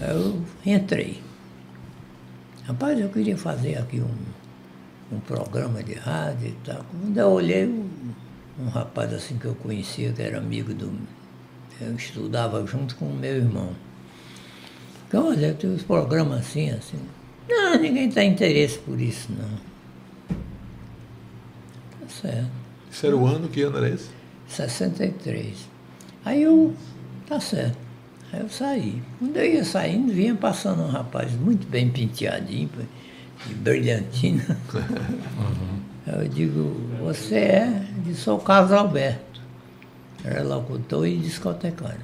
[0.00, 1.22] Eu entrei.
[2.66, 6.84] Rapaz, eu queria fazer aqui um, um programa de rádio e tal.
[6.90, 7.88] Quando eu olhei, um,
[8.58, 10.92] um rapaz assim que eu conhecia, que era amigo do.
[11.80, 13.70] Eu estudava junto com o meu irmão.
[15.06, 16.98] Então, olha, tem uns programas assim, assim.
[17.48, 20.36] Não, ninguém tem interesse por isso, não.
[22.00, 22.59] Tá certo.
[22.90, 24.08] Isso era o ano, que ano era esse?
[24.48, 25.56] 63.
[26.24, 26.74] Aí eu,
[27.26, 27.78] tá certo.
[28.32, 29.02] Aí eu saí.
[29.18, 32.70] Quando eu ia saindo, vinha passando um rapaz muito bem penteadinho,
[33.46, 34.58] de brilhantina.
[36.06, 37.86] Eu digo, você é?
[38.02, 39.40] de sou Carlos Alberto.
[40.24, 42.00] Era locutor e discotecário.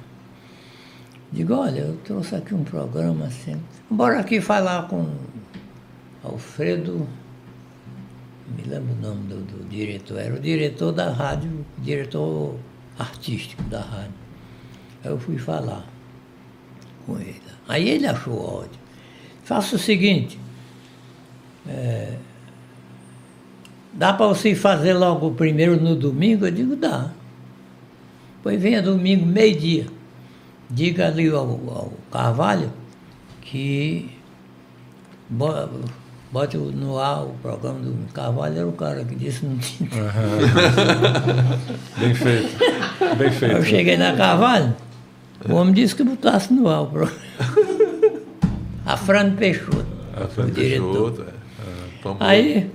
[1.31, 3.59] Digo, olha, eu trouxe aqui um programa assim.
[3.89, 5.09] Bora aqui falar com
[6.23, 7.05] Alfredo,
[8.55, 12.55] me lembro o nome do, do diretor, era o diretor da rádio, diretor
[12.97, 14.13] artístico da rádio.
[15.03, 15.85] Aí eu fui falar
[17.05, 17.41] com ele.
[17.67, 18.83] Aí ele achou ótimo.
[19.43, 20.39] Faça o seguinte,
[21.67, 22.17] é,
[23.93, 26.45] dá para você fazer logo o primeiro no domingo?
[26.45, 27.11] Eu digo, dá.
[28.41, 29.87] Pois venha domingo, meio-dia.
[30.69, 32.71] Diga ali ao, ao Carvalho
[33.41, 34.09] que
[36.31, 39.89] bote no ar o programa do Carvalho, era o cara que disse que não tinha.
[41.97, 42.57] Bem feito.
[43.17, 43.55] Bem feito.
[43.55, 44.75] Eu cheguei na Carvalho,
[45.47, 47.17] o homem disse que botasse no ar o programa.
[48.85, 50.49] A Fran Peixoto, A Fran.
[50.49, 51.25] Peixoto, é.
[51.25, 52.23] É, famoso.
[52.23, 52.71] Aí,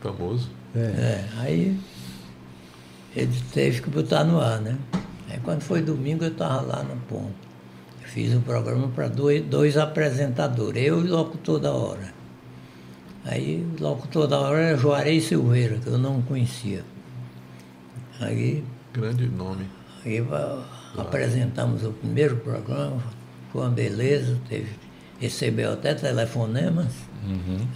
[0.00, 0.50] famoso.
[0.74, 1.78] é, aí
[3.14, 4.76] ele teve que botar no ar, né?
[5.30, 7.34] Aí quando foi domingo eu estava lá no ponto.
[8.02, 12.21] Eu fiz um programa para dois, dois apresentadores, eu e o locutor da hora.
[13.24, 16.84] Aí o locutor da hora era Juarez Silveira, que eu não conhecia.
[18.20, 18.62] Aí
[18.92, 19.64] Grande nome.
[20.04, 20.64] Aí va-
[20.98, 23.02] apresentamos o primeiro programa,
[23.50, 24.68] foi uma beleza, teve,
[25.20, 26.92] recebeu até telefonemas.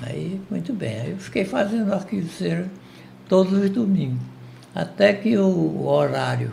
[0.03, 1.01] Aí, muito bem.
[1.01, 2.69] Aí eu fiquei fazendo arquivo cera
[3.29, 4.19] todos os domingos.
[4.75, 6.51] Até que o, o horário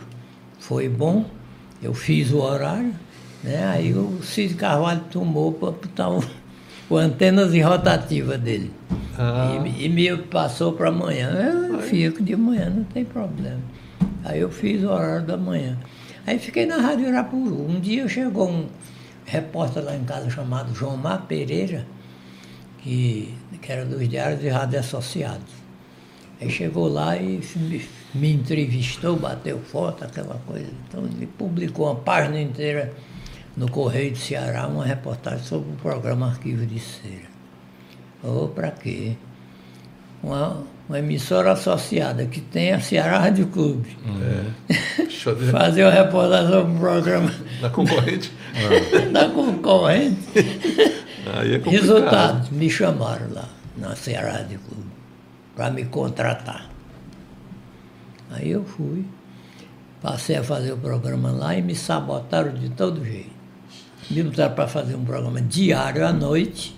[0.60, 1.26] foi bom,
[1.82, 2.94] eu fiz o horário,
[3.42, 3.66] né?
[3.66, 6.24] aí o Cid Carvalho tomou para botar o,
[6.88, 8.70] o antenas de rotativa dele.
[9.18, 9.62] Ah.
[9.64, 11.30] E, e me passou para amanhã.
[11.70, 13.60] Eu fico de manhã, não tem problema.
[14.24, 15.78] Aí eu fiz o horário da manhã.
[16.26, 17.68] Aí fiquei na Rádio Irapuru.
[17.68, 18.66] Um dia chegou um
[19.24, 21.86] repórter lá em casa chamado João Mar Pereira,
[22.78, 25.64] que, que era dos Diários de Rádio Associados.
[26.40, 30.70] Aí chegou lá e me, me entrevistou, bateu foto, aquela coisa.
[30.88, 32.92] Então ele publicou uma página inteira
[33.56, 37.34] no Correio de Ceará, uma reportagem sobre o programa Arquivo de Cera.
[38.22, 39.16] Ou para quê?
[40.22, 43.96] Uma, uma emissora associada que tem a Ceará Rádio Clube.
[44.68, 45.04] De...
[45.50, 48.32] Fazer uma reportagem sobre o programa Da concorrente.
[49.12, 50.20] da concorrente.
[51.34, 51.80] Aí é complicado.
[51.80, 54.90] Resultado, me chamaram lá na Ceará Rádio Clube
[55.54, 56.68] para me contratar.
[58.30, 59.04] Aí eu fui,
[60.02, 63.33] passei a fazer o programa lá e me sabotaram de todo jeito.
[64.10, 66.76] Me botaram para fazer um programa diário à noite,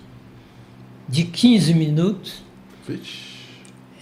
[1.07, 2.43] de 15 minutos.
[2.87, 3.37] Vixe.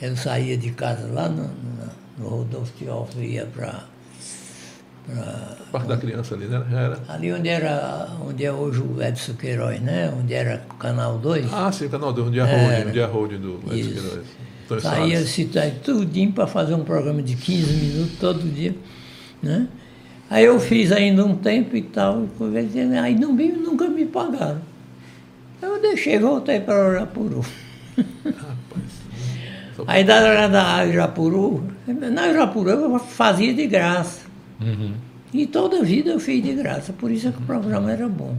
[0.01, 3.86] Eu saía de casa lá no, no, no Rodolfo Teófilo, ia para
[5.09, 6.65] A parte da criança ali, né?
[6.69, 6.99] Já era.
[7.07, 10.13] Ali onde era, onde é hoje o Edson Queiroz, né?
[10.17, 11.53] Onde era o Canal 2.
[11.53, 12.76] Ah, sim, o canal do Dia Era.
[12.76, 13.93] Holding, o Dia Holding do Edson Isso.
[13.93, 14.28] Queiroz.
[14.65, 18.76] Antônio Saía cidade tudinho para fazer um programa de 15 minutos todo dia,
[19.41, 19.67] né?
[20.30, 22.28] Aí eu fiz ainda um tempo e tal,
[23.01, 24.61] aí não nunca me pagaram.
[25.61, 27.45] Eu deixei, voltei para Urapuru.
[29.88, 34.21] Aí da, da Irapuru, na Irapuru eu fazia de graça.
[35.34, 38.07] E toda a vida eu fiz de graça, por isso é que o programa era
[38.07, 38.36] bom.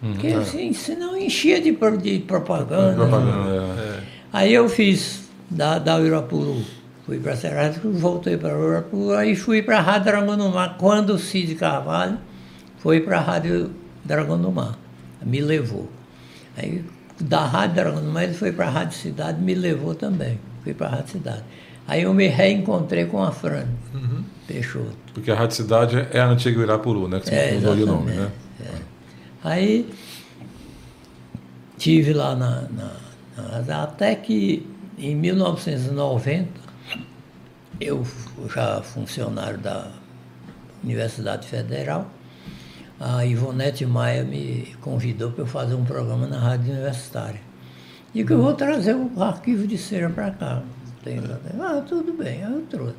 [0.00, 2.94] Porque assim, senão enchia de, de propaganda.
[2.94, 4.00] Propaganda, é.
[4.32, 6.62] Aí eu fiz da, da Irapuru.
[7.06, 10.76] Fui para Serrasco, voltei para Irapuru, aí fui para a Rádio Dragão do Mar.
[10.76, 12.18] Quando o Cid Carvalho
[12.78, 13.70] foi para a Rádio
[14.04, 14.76] Dragão do Mar,
[15.24, 15.88] me levou.
[16.56, 16.84] Aí
[17.20, 20.38] da Rádio Dragão do Mar ele foi para a Rádio Cidade, me levou também.
[20.64, 21.44] Fui para a Rádio Cidade.
[21.86, 23.66] Aí eu me reencontrei com a Fran
[24.48, 24.96] Peixoto.
[25.14, 27.20] Porque a Rádio Cidade é a antiga Irapuru, né?
[27.20, 28.30] Que É, mudou de nome, né?
[29.44, 29.88] Aí
[31.78, 34.66] tive lá na, na- na- até que
[34.98, 36.65] em 1990
[37.80, 38.06] eu
[38.54, 39.90] já funcionário da
[40.82, 42.10] Universidade Federal,
[42.98, 47.40] a Ivonete Maia me convidou para eu fazer um programa na Rádio Universitária.
[48.14, 50.62] E que eu vou trazer o arquivo de cera para cá.
[51.04, 51.78] Lá.
[51.78, 52.96] Ah, tudo bem, eu trouxe.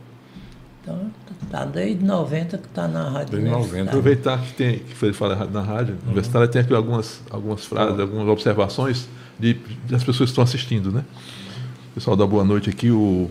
[0.81, 1.11] Então,
[1.49, 3.57] tá desde 90 que está na Rádio Desde 90.
[3.57, 3.89] Universitária.
[3.89, 8.27] Aproveitar que tem que foi falado na rádio universitária, tem aqui algumas, algumas frases, algumas
[8.29, 9.55] observações de,
[9.89, 11.03] das pessoas que estão assistindo, né?
[11.91, 13.29] O pessoal da Boa Noite aqui, o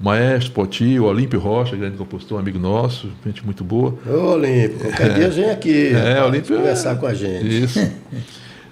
[0.00, 3.94] Maestro Poti, o Olímpio Rocha, grande compositor, amigo nosso, gente muito boa.
[4.06, 6.56] Ô, Olímpio, qualquer dia vem aqui É, Olímpio.
[6.56, 7.64] conversar com a gente.
[7.64, 7.80] Isso.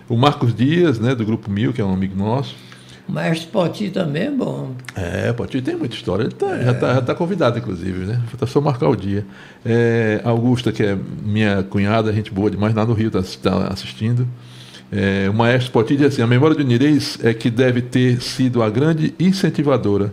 [0.09, 2.57] O Marcos Dias, né, do Grupo Mil, que é um amigo nosso.
[3.07, 4.71] O Maestro Poti também é bom.
[4.97, 6.23] É, Poti tem muita história.
[6.23, 8.19] Ele tá- já está já tá convidado, inclusive, né?
[8.29, 9.27] Falta só marcar o dia.
[9.67, 14.27] É, Augusta, que é minha cunhada, gente boa demais, lá no Rio, está assistindo.
[14.91, 18.63] É, o maestro Poti diz assim: a memória de Nirês é que deve ter sido
[18.63, 20.11] a grande incentivadora.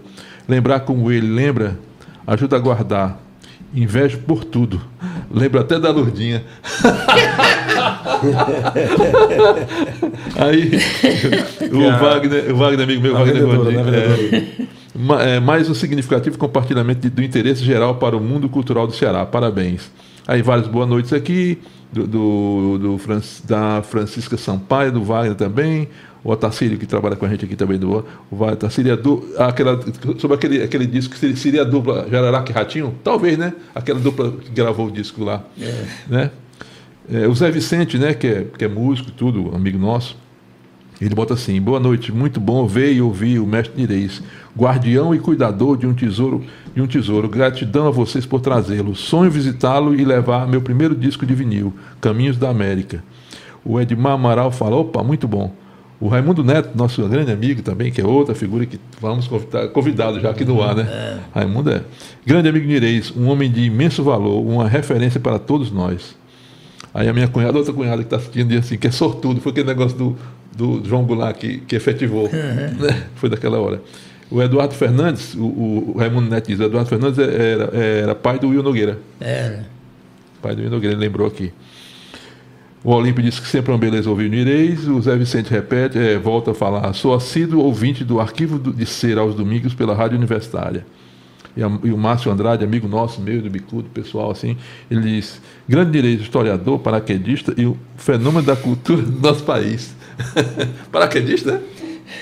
[0.47, 1.77] Lembrar como ele lembra
[2.27, 3.19] ajuda a guardar.
[3.73, 4.79] Invejo por tudo.
[5.29, 6.43] Lembro até da Lourdinha.
[10.37, 10.71] Aí,
[11.71, 14.47] o Wagner, o Wagner, amigo meu, A Wagner né,
[15.23, 18.93] é, é, mais um significativo compartilhamento de- do interesse geral para o mundo cultural do
[18.93, 19.25] Ceará.
[19.25, 19.91] Parabéns.
[20.27, 21.57] Aí várias boas noites aqui,
[21.93, 25.87] do, do- do Fran- da Francisca Sampaio, do Wagner também,
[26.23, 29.23] o Otacílio que trabalha com a gente aqui também, do o Wagner Otacílio, a du-
[29.37, 29.79] aquela,
[30.17, 32.95] sobre aquele, aquele disco que seria, a dupla Jararaca e Ratinho?
[33.03, 33.53] Talvez, né?
[33.75, 35.43] Aquela dupla que gravou o disco lá.
[36.07, 36.31] Né?
[37.11, 40.17] É, o Zé Vicente, né, que é, que é músico e tudo, amigo nosso,
[40.99, 44.23] ele bota assim: Boa noite, muito bom ver e ouvir o mestre Nireis,
[44.57, 46.43] guardião e cuidador de um tesouro,
[46.73, 47.27] de um tesouro.
[47.27, 48.95] Gratidão a vocês por trazê-lo.
[48.95, 53.03] Sonho visitá-lo e levar meu primeiro disco de vinil, Caminhos da América.
[53.63, 55.51] O Edmar Amaral fala: opa, muito bom.
[55.99, 60.19] O Raimundo Neto, nosso grande amigo também, que é outra figura que vamos convidar, convidado
[60.19, 60.83] já aqui no ar, né?
[61.33, 61.81] Raimundo é.
[62.25, 66.15] Grande amigo Nireis, um homem de imenso valor, uma referência para todos nós.
[66.93, 69.51] Aí a minha cunhada, outra cunhada que está assistindo, diz assim, que é sortudo, foi
[69.51, 70.17] aquele negócio do,
[70.55, 72.29] do João Goulart que, que efetivou.
[72.31, 73.03] né?
[73.15, 73.81] Foi daquela hora.
[74.35, 78.49] O Eduardo Fernandes, o, o, Raimundo Neto diz, o Eduardo Fernandes era, era pai do
[78.49, 78.99] Will Nogueira.
[79.17, 79.65] Era.
[80.41, 81.53] Pai do Will Nogueira, ele lembrou aqui.
[82.83, 84.89] O Olímpio disse que sempre é uma beleza ouvir o Nireis.
[84.89, 86.91] O Zé Vicente repete, é, volta a falar.
[86.91, 90.85] Sou assíduo ouvinte do Arquivo de Ser aos domingos pela Rádio Universitária.
[91.55, 94.57] E, a- e o Márcio Andrade, amigo nosso, meio do Bicudo, pessoal, assim,
[94.91, 99.95] ele diz: grande direito, historiador, paraquedista e o fenômeno da cultura do nosso país.
[100.91, 101.61] paraquedista, né?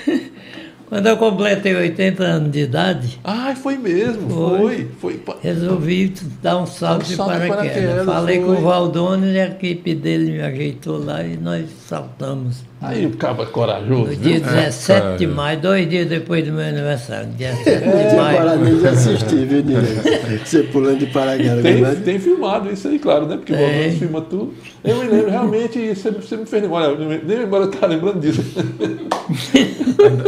[0.88, 4.88] Quando eu completei 80 anos de idade, Ai, foi mesmo, Foi.
[5.00, 5.20] foi.
[5.24, 5.36] foi.
[5.40, 6.12] resolvi
[6.42, 7.48] dar um salto Um de paraquedas.
[7.56, 8.56] paraquedas, Falei com foi.
[8.56, 12.62] o Valdônio e a equipe dele me ajeitou lá e nós saltamos.
[12.86, 14.10] Aí o cabo é corajoso.
[14.10, 14.44] No dia viu?
[14.50, 18.36] 17 de maio, dois dias depois do meu aniversário, dia 7 É, de maio.
[18.38, 20.02] parabéns de assistir, viu, Nilson?
[20.44, 21.62] Você pulando de paraquedas.
[21.62, 23.36] Tem, mas- tem filmado isso aí, claro, né?
[23.36, 23.56] Porque o.
[23.56, 24.54] Valverde filma tudo.
[24.84, 26.64] Eu me lembro, realmente, você, você me fez.
[26.70, 28.42] Olha, nem agora eu estava lembrando disso.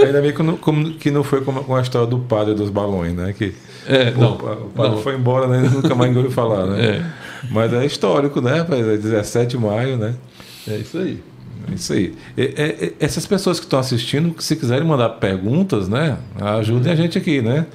[0.07, 2.71] Ainda, bem que não, como- que não foi como com a história do padre dos
[2.71, 3.35] balões, né?
[3.37, 3.53] Que
[3.87, 5.03] É, o, não, o padre não.
[5.03, 5.69] foi embora, né?
[5.73, 7.05] Nunca mais ninguém ouviu falar, né?
[7.51, 8.59] Mas é histórico, né?
[8.61, 8.87] rapaz?
[8.87, 10.15] É 17 de maio, né?
[10.69, 11.21] É isso aí.
[11.71, 12.15] É Isso aí.
[12.37, 16.17] E- e- essas pessoas que estão assistindo, se quiserem mandar perguntas, né?
[16.41, 17.67] Ajudem a gente aqui, né?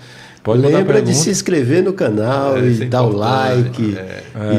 [0.44, 3.96] Pode Lembra de se inscrever no canal É, e é dar o like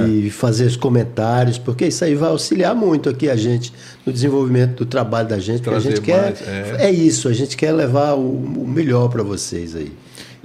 [0.07, 3.72] e fazer os comentários, porque isso aí vai auxiliar muito aqui a gente
[4.07, 5.61] no desenvolvimento do trabalho da gente.
[5.62, 6.22] Porque a gente quer.
[6.22, 6.76] mais, é.
[6.87, 6.91] É.
[6.93, 9.91] isso, a gente quer levar o, o melhor para vocês aí.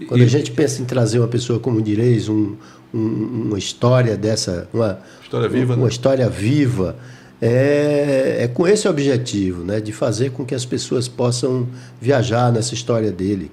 [0.07, 2.55] Quando E- a gente pensa em trazer uma pessoa como direis, um,
[2.91, 5.89] um, uma história dessa, uma História viva, uma né?
[5.89, 6.95] história viva,
[7.41, 11.67] é, é com esse objetivo, né, de fazer com que as pessoas possam
[12.01, 13.51] viajar nessa história dele,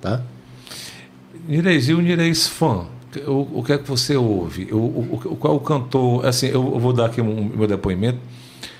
[0.00, 0.22] tá?
[1.46, 2.86] Nireis, e o Nireis fã?
[3.26, 4.68] O, o que é que você ouve?
[4.72, 6.26] O, o, qual o cantor?
[6.26, 8.18] Assim, eu, vou dar aqui um, meu depoimento,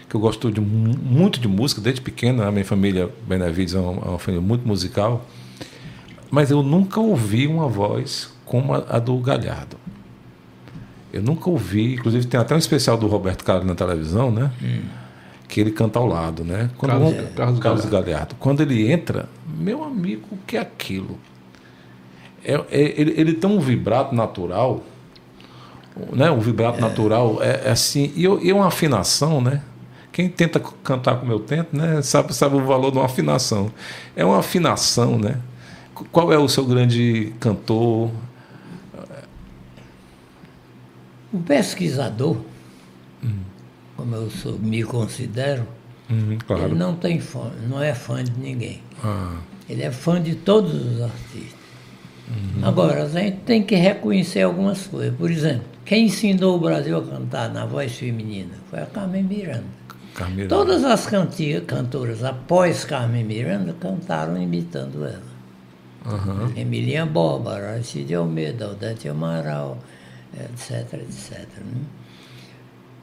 [0.08, 2.42] que eu gosto de, mu- muito de música, desde pequeno.
[2.42, 5.24] A minha família Benavides é uma, é uma família muito musical.
[6.30, 9.76] Mas eu nunca ouvi uma voz como a, a do Galhardo.
[11.14, 14.50] Eu nunca ouvi, inclusive tem até um especial do Roberto Carlos na televisão, né?
[15.48, 16.70] Que ele canta ao lado, né?
[16.76, 18.34] Quando Carlos- um- Carlos Carlos Galhardo.
[18.40, 21.18] Quando ele entra, meu amigo, o que é aquilo?
[22.44, 24.82] É, é- ele, ele tem um vibrato natural,
[26.12, 26.30] né?
[26.30, 29.62] O vibrato natural é, é assim, e, eu- e uma afinação, né?
[30.10, 32.00] Quem tenta cantar como eu tento, né?
[32.02, 33.70] Sabe, sabe o valor de uma afinação.
[34.16, 35.38] É uma afinação, né?
[35.94, 38.10] Qu- Qual é o seu grande cantor?
[41.34, 42.36] O pesquisador,
[43.96, 45.66] como eu sou- me considero,
[46.10, 46.74] Uhum, ele claro.
[46.74, 48.80] não tem fã, não é fã de ninguém.
[49.02, 49.36] Ah,
[49.68, 51.58] Ele é fã de todos os artistas.
[52.28, 52.66] Uhum.
[52.66, 55.16] Agora, a gente tem que reconhecer algumas coisas.
[55.16, 59.64] Por exemplo, quem ensinou o Brasil a cantar na voz feminina foi a Carmen Miranda.
[60.14, 60.48] Carmeira.
[60.50, 65.22] Todas as canti- cantoras após Carmen Miranda cantaram imitando ela.
[66.06, 66.52] Aham.
[66.56, 69.78] Emilinha Bórbara, Arcide Almeida, Odete Amaral,
[70.38, 71.38] etc, etc.
[71.58, 71.80] né?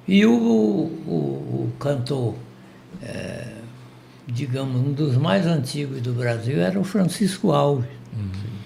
[0.08, 2.36] E o, o- o cantor,
[3.04, 3.48] eh,
[4.28, 7.90] digamos, um dos mais antigos do Brasil era o Francisco Alves.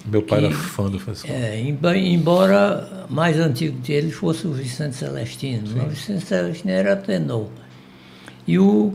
[0.05, 1.31] Meu pai que- era fã do Francisco.
[1.31, 5.67] É, embora mais antigo dele fosse o Vicente Celestino.
[5.75, 7.49] mas O Vicente Celestino era tenor.
[8.47, 8.93] E o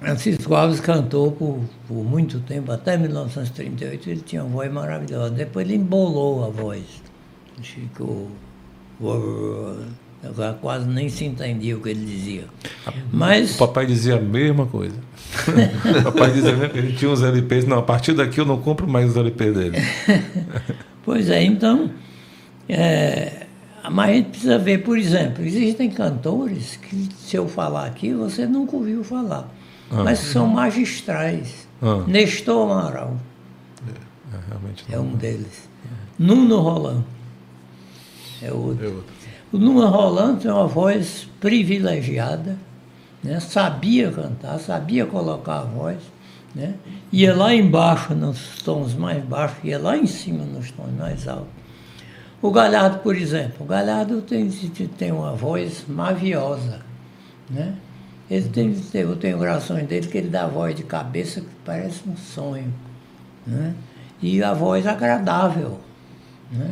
[0.00, 5.30] Francisco Alves cantou por, por muito tempo, até 1938, ele tinha uma voz maravilhosa.
[5.30, 6.82] Depois ele embolou a voz.
[7.62, 8.28] Ficou.
[9.00, 12.44] Agora quase nem se entendia o que ele dizia.
[13.12, 13.54] Mas.
[13.54, 14.96] O papai dizia a mesma coisa.
[16.00, 17.66] o papai dizia mesmo que ele tinha uns LPs.
[17.66, 19.76] Não, a partir daqui eu não compro mais os LPs dele.
[21.04, 21.90] Pois é, então,
[22.68, 23.46] é,
[23.90, 28.44] mas a gente precisa ver, por exemplo, existem cantores que, se eu falar aqui, você
[28.46, 29.48] nunca ouviu falar,
[29.90, 31.66] mas que são magistrais.
[31.80, 32.04] Ah.
[32.06, 33.16] Nestor Amaral
[33.86, 35.04] É, é não.
[35.04, 35.66] um deles.
[36.18, 37.04] Nuno Roland
[38.42, 38.84] é outro.
[38.84, 39.04] Eu-
[39.52, 42.56] O Nuno Roland tem uma voz privilegiada,
[43.24, 43.40] né?
[43.40, 45.96] sabia cantar, sabia colocar a voz,
[46.54, 46.74] né?
[47.10, 51.48] ia lá embaixo nos tons mais baixos, ia lá em cima nos tons mais altos.
[52.42, 54.48] O Galhardo, por exemplo, o Galhardo tem,
[54.98, 56.80] tem uma voz maviosa.
[57.50, 57.74] Né?
[58.30, 62.02] Ele tem, eu tenho gravações dele que ele dá a voz de cabeça que parece
[62.06, 62.72] um sonho.
[63.46, 63.74] Né?
[64.22, 65.80] E a voz agradável.
[66.50, 66.70] Né?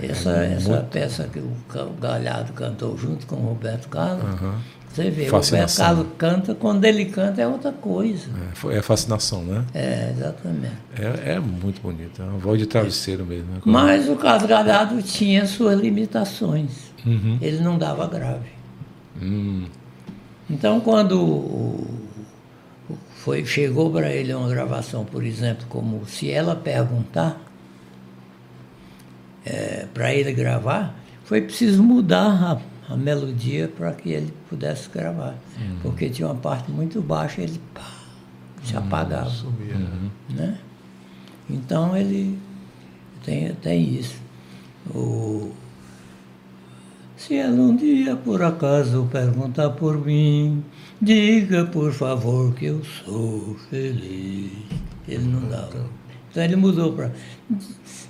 [0.00, 1.52] É, essa é essa muito- peça que o
[2.00, 4.24] Galhardo cantou junto com o Roberto Carlos,
[4.90, 5.84] você vê, o Roberto Fascinação.
[5.86, 8.26] Carlos canta, quando ele canta é outra coisa.
[8.72, 9.64] É, é fascinação, né?
[9.74, 10.72] É, exatamente.
[10.98, 12.22] É, é muito bonito.
[12.22, 13.52] É uma voz de travesseiro mesmo.
[13.52, 13.60] né?
[13.66, 16.70] Mas o Carlos Galhardo tinha suas limitações.
[17.06, 17.38] Uhum.
[17.42, 18.48] Ele não dava grave.
[19.20, 19.66] Hum,
[20.50, 21.86] Então, quando o-
[23.18, 27.38] foi, chegou para ele uma gravação, por exemplo, como se ela perguntar
[29.94, 30.94] para ele gravar,
[31.24, 35.36] foi preciso mudar a, a melodia para que ele pudesse gravar.
[35.82, 37.90] Porque tinha uma parte muito baixa e ele pá,
[38.64, 39.30] se apagava.
[39.30, 39.76] Sumia.
[40.30, 40.58] né?
[41.48, 42.38] Então ele
[43.24, 44.16] tem, tem isso.
[44.94, 45.52] O,
[47.16, 50.64] se ela um dia por acaso perguntar por mim,
[51.00, 54.52] diga por favor que eu sou feliz.
[55.06, 55.84] Ele não dava.
[56.30, 57.10] Então ele mudou para.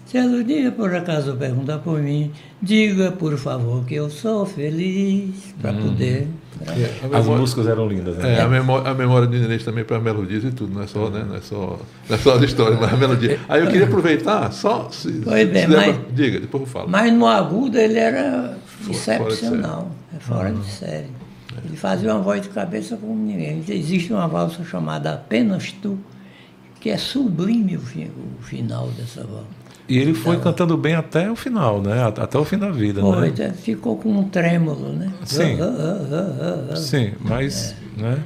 [0.07, 4.47] Se ela um dia por acaso perguntar por mim, diga por favor que eu sou
[4.47, 6.27] feliz, para poder.
[6.61, 6.81] gravar.
[6.81, 8.37] É, a As memória- músicas eram lindas, né?
[8.37, 11.11] É, a memória, a memória de Inês também para melodias e tudo, não é só,
[11.11, 11.25] né?
[11.29, 13.39] Não é só, não é só a história, mas a melodia.
[13.49, 16.67] Aí eu queria aproveitar, só se, Pois se bem, der mas- pra- diga, depois eu
[16.69, 16.89] falo.
[16.89, 18.93] Mas no agudo ele era Fora-
[19.29, 21.07] excepcional, é fora de série.
[21.65, 23.63] Ele fazia uma voz de cabeça como ninguém.
[23.69, 25.99] Existe uma valsa chamada Apenas Tu,
[26.89, 28.11] que é sublime o, fi-
[28.41, 29.45] o final dessa valsa.
[29.87, 32.03] E ele foi cantando bem até o final, né?
[32.03, 33.29] At- Até o fim da vida, Pô, né?
[33.29, 35.13] então ficou com um trêmulo, né?
[35.27, 35.59] Sim.
[35.61, 35.67] Ah,
[36.11, 36.77] ah, ah.
[36.77, 38.19] Sim, mas, né?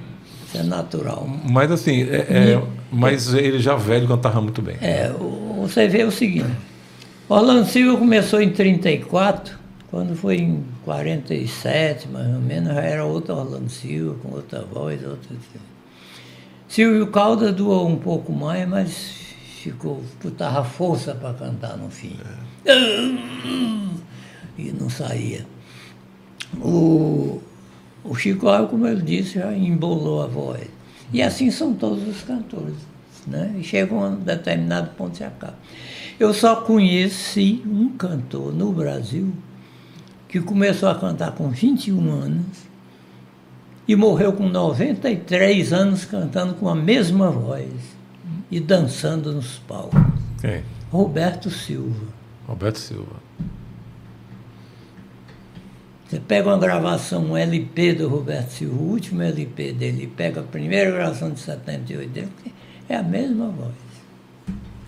[0.46, 1.28] Isso é natural.
[1.50, 4.76] Mas assim, é, é- mas ele já velho cantava muito bem.
[4.80, 5.10] É,
[5.58, 6.46] você vê o seguinte,
[7.28, 9.58] Orlando Silva começou em 34,
[9.90, 15.00] quando foi em 47, mais ou menos, já era outro Orlando Silva, com outra voz,
[15.04, 15.36] outra...
[16.72, 18.94] Silvio Caldas doou um pouco mais, mas
[19.60, 22.16] ficou, botava força para cantar no fim.
[24.56, 25.44] e não saía.
[26.56, 27.42] O,
[28.02, 30.66] o Chico Alves, como ele disse, já embolou a voz.
[31.12, 32.76] E assim são todos os cantores.
[33.26, 33.54] Né?
[33.58, 35.58] E chega a um determinado ponto e acaba.
[36.18, 39.30] Eu só conheci um cantor no Brasil
[40.26, 42.71] que começou a cantar com 21 anos
[43.86, 47.72] e morreu com 93 anos cantando com a mesma voz
[48.50, 50.00] e dançando nos palcos.
[50.40, 50.62] Quem?
[50.90, 52.06] Roberto Silva.
[52.46, 53.16] Roberto Silva.
[56.06, 60.44] Você pega uma gravação, um LP do Roberto Silva, o último LP dele, pega a
[60.44, 62.28] primeira gravação de 78 dele,
[62.86, 63.72] é a mesma voz,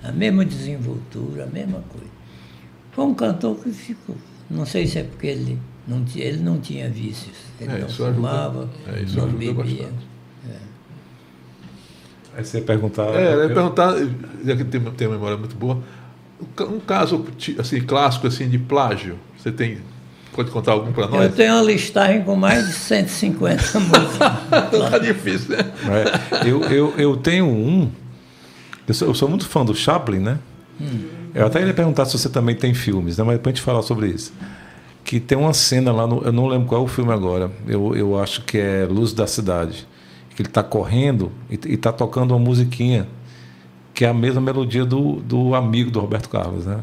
[0.02, 2.12] a mesma desenvoltura, a mesma coisa.
[2.92, 4.16] Foi um cantor que ficou.
[4.50, 7.36] Não sei se é porque ele não, tinha- ele não tinha vícios.
[7.60, 8.14] Ele É, não isso ajuda.
[8.14, 9.88] fumava, É, não bebia.
[12.36, 13.04] Aí você ia perguntar.
[13.14, 13.94] É, eu ia eu- perguntar,
[14.44, 15.80] já que tem, tem uma memória muito boa,
[16.40, 17.24] um ca- um caso
[17.58, 19.78] assim, clássico assim, de plágio, você tem.
[20.34, 21.34] Pode contar algum para Eu nós?
[21.34, 24.90] tenho uma listagem com mais de 150 músicas.
[24.90, 25.58] tá difícil, né?
[26.42, 27.88] É, eu, eu, eu tenho um.
[28.88, 30.38] Eu sou, eu sou muito fã do Chaplin, né?
[31.32, 33.22] Eu até ia perguntar se você também tem filmes, né?
[33.22, 34.32] Mas depois a gente falar sobre isso.
[35.04, 37.50] Que tem uma cena lá, no, eu não lembro qual é o filme agora.
[37.68, 39.86] Eu, eu acho que é Luz da Cidade.
[40.34, 43.06] Que ele está correndo e está tocando uma musiquinha
[43.94, 46.80] que é a mesma melodia do, do amigo do Roberto Carlos, né?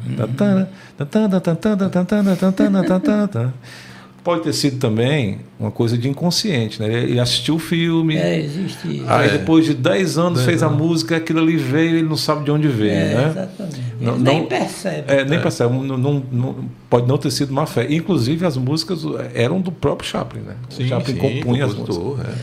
[4.24, 6.94] Pode ter sido também uma coisa de inconsciente, né?
[6.94, 9.06] Ele assistiu o filme, É, existe isso.
[9.10, 9.32] Aí É.
[9.40, 10.78] depois de 10 anos Dez fez a anos.
[10.78, 13.28] música, aquilo ali veio, ele não sabe de onde veio, É, né?
[13.32, 13.82] exatamente.
[14.00, 15.12] Não- Ele nem não- percebe.
[15.12, 16.56] É, nem percebe, não, não- não-
[16.88, 17.92] pode não ter sido uma fé.
[17.92, 19.02] Inclusive as músicas
[19.34, 20.56] eram do próprio Chaplin, né?
[20.70, 21.98] o Chaplin compunha as músicas.
[22.28, 22.36] é.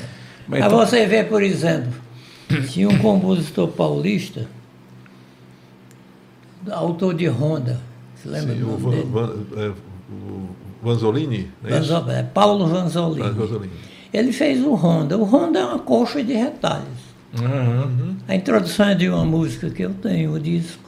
[0.48, 1.92] Mas então- você vê, por exemplo,
[2.72, 4.48] tinha um compositor paulista,
[6.70, 7.80] autor de Honda.
[8.16, 9.08] Você lembra Sim, do o, nome Van, dele?
[9.12, 9.68] Van- é,
[10.10, 10.48] o
[10.82, 13.30] Vanzolini, é é Paulo Vanzolini.
[13.30, 13.72] Vanzolini.
[14.12, 15.18] Ele fez o Honda.
[15.18, 17.08] O Honda é uma coxa de retalhos.
[17.38, 18.16] Uhum.
[18.26, 20.82] A introdução é de uma música que eu tenho, o disco.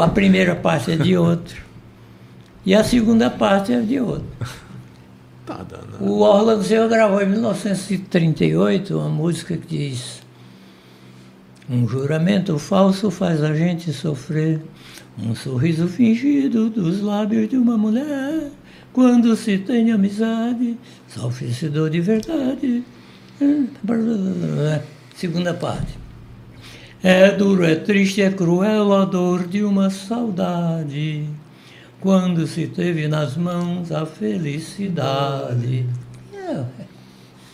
[0.00, 1.62] A primeira parte é de outro.
[2.64, 4.26] E a segunda parte é de outro.
[5.44, 5.66] Tá.
[6.00, 10.22] O Orlando Silva gravou em 1938 uma música que diz:
[11.68, 14.62] Um juramento falso faz a gente sofrer,
[15.18, 18.50] um sorriso fingido dos lábios de uma mulher.
[18.92, 20.76] Quando se tem amizade,
[21.08, 22.84] sofre-se dor de verdade.
[25.14, 25.98] Segunda parte.
[27.02, 31.26] É duro, é triste, é cruel a dor de uma saudade.
[32.00, 35.86] Quando se teve nas mãos a felicidade.
[36.34, 36.64] É,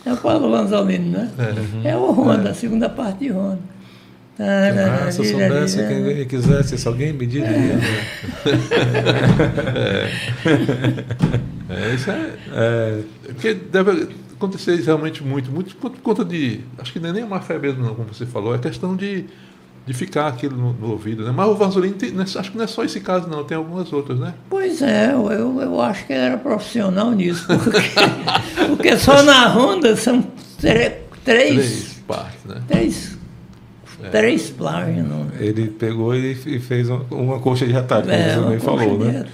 [0.05, 1.31] é o Paulo Vanzolini, né?
[1.83, 3.78] É, o Honda, a segunda parte de Honda.
[4.39, 7.49] Ah, se eu soubesse, quem quisesse, se alguém me diria.
[7.49, 7.81] né?
[11.69, 16.61] É, isso é, Porque deve acontecer realmente muito, muito por conta de.
[16.77, 18.95] Acho que não é nem a má fé mesmo, não, como você falou, é questão
[18.95, 19.25] de,
[19.85, 21.23] de ficar aquilo no, no ouvido.
[21.25, 21.31] Né?
[21.35, 23.57] Mas o Vanzolini, tem, não é- acho que não é só esse caso, não, tem
[23.57, 24.33] algumas outras, né?
[24.49, 25.29] Pois é, eu,
[25.61, 27.79] eu acho que ele era profissional nisso, porque,
[28.67, 30.25] porque só na Honda são
[30.59, 30.93] três,
[31.25, 32.61] Três partes, né?
[32.67, 33.18] três,
[34.11, 35.05] três plágios.
[35.07, 38.59] Não, Ele pegou e e fez uma, uma coxa de retalho, como é, você bem
[38.59, 39.25] falou, coxa de né?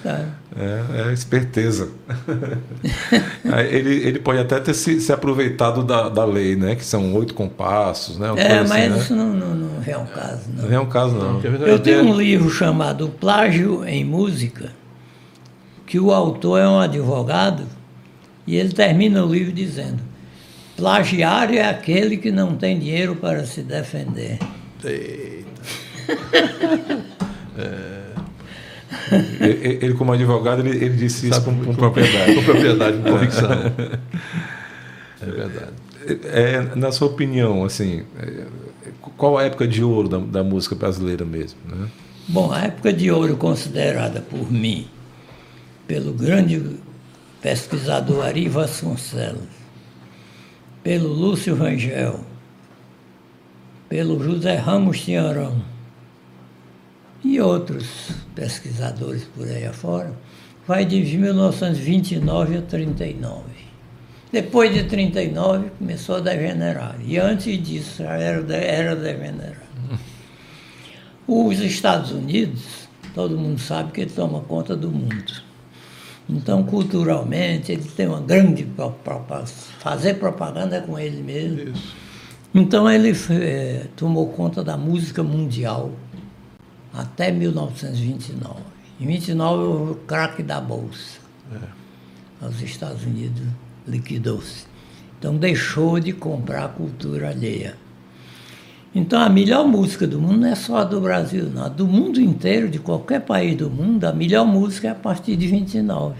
[0.57, 1.89] É, é esperteza.
[3.51, 6.75] Aí ele, ele pode até ter se, se aproveitado da, da lei, né?
[6.75, 8.31] Que são oito compassos, né?
[8.31, 8.97] Uma É, coisa assim, mas né?
[8.99, 10.63] isso não, não, não é um caso, não.
[10.63, 11.39] Não é um caso, não.
[11.39, 14.71] Verdade Eu tenho é- um livro chamado Plágio em Música,
[15.85, 17.63] que o autor é um advogado,
[18.47, 20.01] e ele termina o livro dizendo:
[20.77, 24.39] plagiário é aquele que não tem dinheiro para se defender.
[24.85, 25.61] Eita.
[29.39, 32.35] Ele, ele, como advogado, ele, ele disse isso com, com propriedade.
[32.35, 33.51] Com propriedade, com convicção.
[35.21, 35.73] É verdade.
[36.25, 38.45] É, na sua opinião, assim, é,
[39.17, 41.59] qual a época de ouro da, da música brasileira mesmo?
[41.65, 41.87] Né?
[42.27, 44.87] Bom, a época de ouro considerada por mim,
[45.87, 46.79] pelo grande
[47.41, 49.43] pesquisador Ari Vasconcelos,
[50.83, 52.19] pelo Lúcio Rangel,
[53.95, 55.55] pelo José Ramos Tiarão
[57.23, 60.11] e outros pesquisadores por aí afora,
[60.67, 63.43] vai de 1929 a 39.
[64.33, 66.97] Depois de 39 começou a degenerar.
[67.05, 69.63] E antes disso já era, era degenerar.
[71.25, 75.41] Os Estados Unidos, todo mundo sabe que ele toma conta do mundo.
[76.29, 79.45] Então, culturalmente, ele tem uma grande pro- propa-
[79.79, 81.69] fazer propaganda é com ele mesmo.
[81.73, 82.04] Isso.
[82.57, 85.91] Então ele eh, tomou conta da música mundial
[86.93, 88.61] até 1929.
[88.97, 91.19] Em 29 houve o craque da bolsa.
[92.41, 93.43] Os Estados Unidos
[93.85, 94.67] liquidou-se.
[95.19, 97.75] Então deixou de comprar a cultura alheia.
[98.95, 101.65] Então a melhor música do mundo não é só a do Brasil, não.
[101.65, 105.35] A do mundo inteiro, de qualquer país do mundo, a melhor música é a partir
[105.35, 106.15] de 29.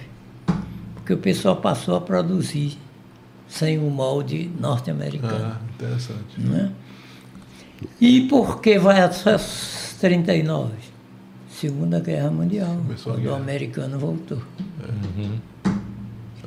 [0.96, 2.78] Porque o pessoal passou a produzir
[3.48, 5.56] sem o molde norte-americano.
[5.56, 6.40] Ah, interessante.
[6.40, 6.72] Né?
[8.00, 9.38] E por que vai até
[10.00, 10.72] 39?
[11.50, 13.36] Segunda Guerra Mundial, Começou quando o guerra.
[13.38, 14.42] americano voltou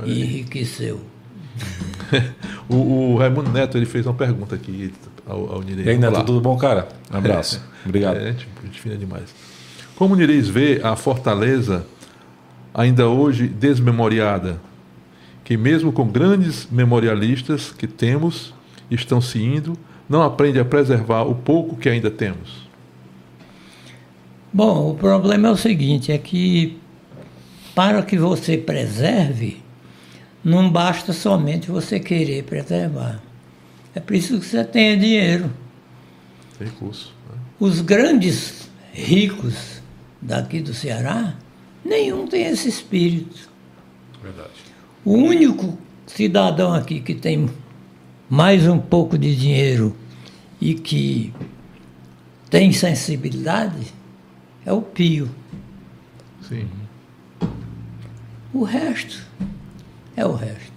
[0.01, 1.01] Olha e enriqueceu.
[2.71, 4.93] O, o Raimundo Neto ele fez uma pergunta aqui
[5.27, 5.87] ao, ao Nirei.
[5.87, 6.23] E aí, Neto, lá.
[6.23, 6.87] tudo bom, cara?
[7.11, 7.63] Um abraço.
[7.85, 8.19] Obrigado.
[8.19, 9.35] É, gente, gente fina demais.
[9.97, 11.87] Como Nireis vê a Fortaleza
[12.75, 14.61] ainda hoje desmemoriada,
[15.49, 18.53] que mesmo com grandes memorialistas que temos,
[18.91, 22.69] estão se indo, não aprende a preservar o pouco que ainda temos?
[24.53, 26.79] Bom, o problema é o seguinte, é que
[27.75, 29.63] para que você preserve,
[30.45, 33.19] não basta somente você querer preservar.
[33.95, 35.51] É preciso que você tenha dinheiro.
[36.61, 37.15] Recurso.
[37.31, 37.39] né?
[37.59, 39.81] Os grandes ricos
[40.21, 41.37] daqui do Ceará,
[41.83, 43.49] nenhum tem esse espírito.
[44.23, 44.68] Verdade.
[45.05, 47.49] O único cidadão aqui que tem
[48.29, 49.95] mais um pouco de dinheiro
[50.61, 51.33] e que
[52.51, 53.93] tem sensibilidade
[54.67, 55.29] é o Pio.
[56.49, 56.67] Sim.
[58.53, 59.23] O resto
[60.17, 60.73] é o resto.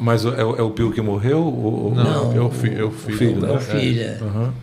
[0.00, 1.38] Mas é, o- é o Pio que morreu?
[1.42, 3.18] Ou, ou- Não, é o, fi, é o filho.
[3.18, 3.48] filho, né?
[3.52, 4.18] É o filho, é.
[4.22, 4.54] Aham.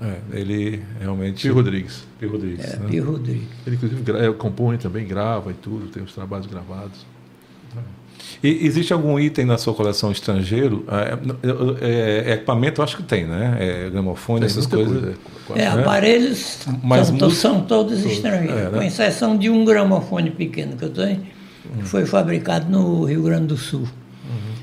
[0.00, 1.42] É, ele realmente.
[1.42, 2.04] Pio Rodrigues.
[2.18, 2.64] Pio Rodrigues.
[2.64, 2.88] É, né?
[2.88, 3.48] Pio Rodrigues.
[3.66, 7.04] Ele, inclusive, é, compõe também, grava e tudo, tem os trabalhos gravados.
[8.42, 10.84] E existe algum item na sua coleção estrangeiro?
[10.88, 11.86] É,
[12.26, 13.56] é- é equipamento, eu acho que tem, né?
[13.60, 15.16] É, gramofone, essas coisas.
[15.46, 15.62] coisa.
[15.62, 18.78] É, aparelhos Mas são, música- são todos estrangeiros, é, né?
[18.78, 21.22] com exceção de um gramofone pequeno que eu tenho,
[21.78, 23.86] que foi fabricado no Rio Grande do Sul.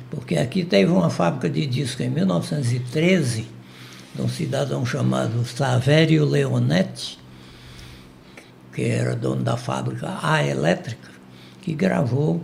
[0.09, 3.47] Porque aqui teve uma fábrica de disco em 1913,
[4.15, 7.17] de um cidadão chamado Savério Leonetti,
[8.73, 11.09] que era dono da fábrica A Elétrica,
[11.61, 12.41] que gravou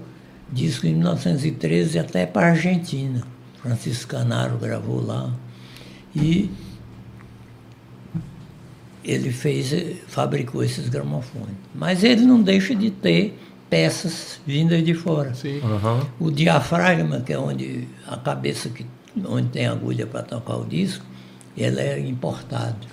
[0.52, 3.24] disco em 1913 até para a Argentina.
[3.62, 5.34] Francisco Canaro gravou lá.
[6.16, 6.50] E
[9.04, 9.74] ele fez,
[10.08, 11.56] fabricou esses gramofones.
[11.74, 13.38] Mas ele não deixa de ter
[13.70, 15.34] peças vindas de fora.
[15.34, 15.60] Sim.
[15.64, 16.08] Aham.
[16.20, 18.86] O diafragma, que é onde a cabeça que
[19.28, 21.06] onde tem agulha para tocar o disco,
[21.58, 22.88] ele é importado.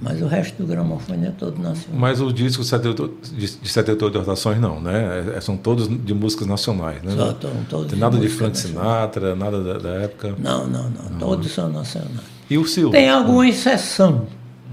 [0.00, 2.00] Mas o resto do gramofone é todo nacional.
[2.00, 5.34] Mas o disco de 78 de de 78 rotações não, né?
[5.36, 7.12] É- são todos de músicas nacionais, né?
[7.16, 8.58] Só estão todos tem nada de música Frank.
[8.58, 10.34] Sinatra, nada da, da época.
[10.38, 11.18] Não, não, não.
[11.18, 12.20] Todos são nacionais.
[12.48, 12.92] E o Silvio?
[12.92, 14.26] Tem alguma exceção.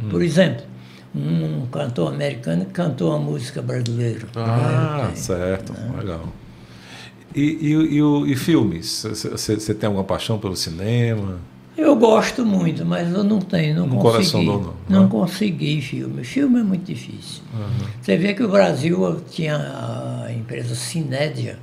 [0.09, 0.63] Por exemplo,
[1.15, 4.27] um cantor americano que cantou a música brasileira.
[4.35, 6.27] Ah, certo, legal.
[7.33, 9.05] E, e, e, e filmes?
[9.09, 11.39] Você tem alguma paixão pelo cinema?
[11.77, 14.11] Eu gosto muito, mas eu não tenho, não No consegui.
[14.31, 15.09] coração não, não, não né?
[15.09, 16.23] consegui filme.
[16.23, 17.41] Filme é muito difícil.
[18.01, 21.59] Você vê que o Brasil tinha a empresa Cinédia,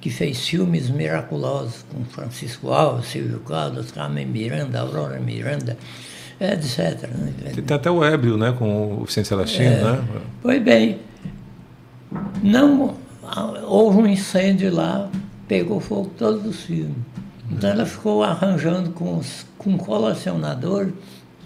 [0.00, 5.78] que fez filmes miraculosos com Francisco Alves, Silvio Caldas, Carmen Miranda, Aurora Miranda,
[6.38, 7.08] etc.
[7.08, 7.32] né?
[7.54, 8.52] Tem, tem até o Ébrio, né?
[8.58, 9.82] Com o Vicente Celestino, É.
[9.82, 10.04] né?
[10.42, 10.98] Pois bem,
[12.42, 12.96] não
[13.66, 15.08] houve um incêndio lá,
[15.48, 16.96] pegou fogo todos os filmes.
[17.50, 20.92] Então ela ficou arranjando com, os, com colecionador,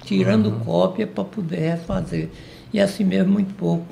[0.05, 2.29] tirando cópia para poder refazer.
[2.73, 3.87] E assim mesmo, muito pouco.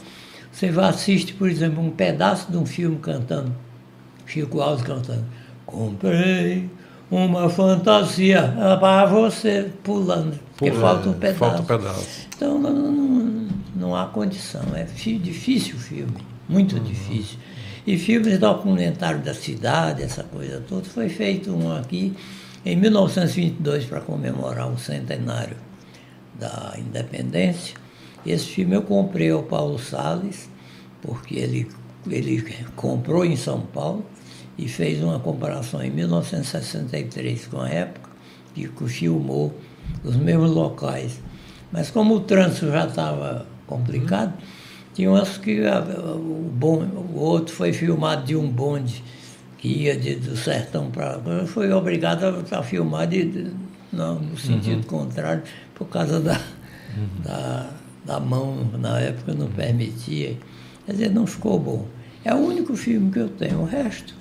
[0.51, 3.55] Você vai assistir, por exemplo, um pedaço de um filme cantando,
[4.27, 5.25] Chico Alves cantando,
[5.65, 6.69] comprei
[7.11, 11.39] uma fantasia para você, pulando, porque falta um é, pedaço.
[11.39, 12.27] Falta um pedaço.
[12.35, 14.63] Então não, não, não há condição.
[14.75, 16.17] É difícil o filme,
[16.49, 17.39] muito difícil.
[17.87, 22.17] E filmes documentários da cidade, essa coisa toda, foi feito um aqui
[22.67, 25.57] em 1922 para comemorar o centenário
[26.39, 27.77] da independência.
[28.27, 30.51] Esse filme eu comprei ao Paulo Salles,
[31.01, 31.69] porque ele,
[32.11, 32.45] ele
[32.75, 34.05] comprou em São Paulo
[34.59, 38.11] e fez uma comparação em 1963 com a época,
[38.53, 39.55] que filmou
[40.03, 41.21] os mesmos locais.
[41.71, 44.33] Mas como o trânsito já estava complicado,
[44.93, 45.81] tinha umas que a-
[46.17, 46.83] o, bom,
[47.15, 49.05] o outro foi filmado de um bonde
[49.59, 51.21] que ia de- do sertão para.
[51.47, 53.51] Foi obrigado a, a filmar de, de-
[53.93, 55.43] não, no sentido contrário,
[55.75, 56.41] por causa da,
[57.25, 57.71] da,
[58.05, 60.37] da mão, na época não permitia.
[60.85, 61.87] Quer dizer, não ficou bom.
[62.25, 63.61] É o único filme que eu tenho.
[63.61, 64.15] O resto,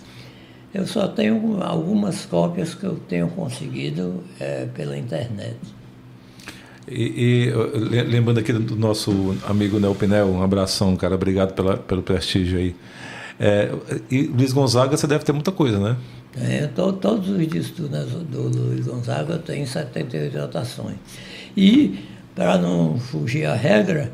[0.73, 5.57] eu só tenho algumas cópias que eu tenho conseguido eh, pela internet.
[6.87, 7.01] E,
[7.51, 11.15] e, le- lembrando aqui do nosso amigo Nel Pinel, um abração, cara.
[11.15, 12.75] Obrigado pela, pelo prestígio aí.
[13.39, 13.69] É,
[14.09, 15.97] e Luiz Gonzaga, você deve ter muita coisa, né?
[16.37, 20.95] É, to, todos os discos do, do Luiz Gonzaga têm 78 rotações.
[21.55, 21.99] E,
[22.33, 24.11] para não fugir à regra,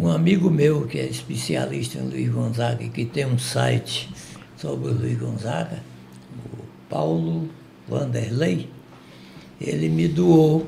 [0.00, 4.10] um amigo meu que é especialista em Luiz Gonzaga e que tem um site
[4.56, 5.78] sobre o Luiz Gonzaga,
[6.52, 7.48] o Paulo
[7.88, 8.68] Vanderlei,
[9.60, 10.66] ele me doou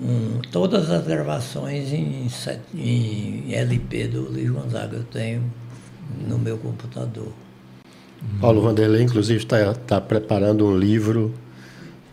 [0.00, 2.26] um, todas as gravações em,
[2.74, 4.96] em LP do Luiz Gonzaga.
[4.96, 5.61] Eu tenho
[6.28, 7.28] no meu computador.
[8.40, 11.32] Paulo Vanderlei, inclusive, está tá preparando um livro,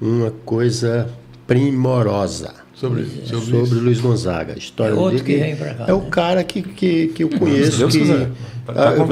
[0.02, 1.10] uma coisa
[1.46, 2.54] primorosa.
[2.74, 4.54] Sobre, sobre, sobre Luiz Gonzaga.
[4.54, 5.38] A história é outro dele.
[5.38, 5.94] que vem pra cá, é né?
[5.94, 7.78] o cara que, que, que eu conheço.
[7.78, 8.32] Deus que, quiser.
[8.66, 9.06] Tá ah, eu,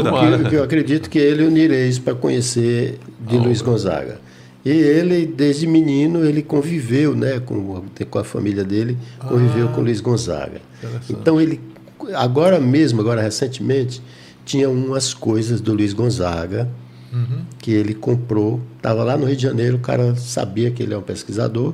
[0.44, 2.98] que- que eu acredito que ele unireis para conhecer
[3.28, 4.22] de Luiz Gonzaga.
[4.64, 10.00] E ele, desde menino, ele conviveu né, com, com a família dele, conviveu com Luiz
[10.00, 10.62] Gonzaga.
[11.10, 11.60] Então ele,
[12.14, 14.02] agora mesmo, agora recentemente,
[14.48, 16.68] tinha umas coisas do Luiz Gonzaga
[17.60, 18.62] que ele comprou.
[18.78, 21.74] Estava lá no Rio de Janeiro, o cara sabia que ele é um pesquisador,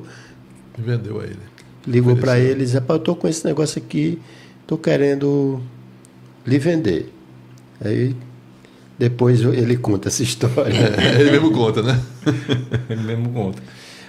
[0.78, 1.38] E vendeu a ele.
[1.86, 4.18] ligou para ele e disse, rapaz, eu estou com esse negócio aqui,
[4.62, 5.60] estou querendo
[6.46, 7.12] lhe vender.
[7.84, 8.14] Aí
[8.98, 10.72] depois ele conta essa história.
[10.72, 12.00] É, ele mesmo conta, né?
[12.88, 13.62] Ele mesmo conta.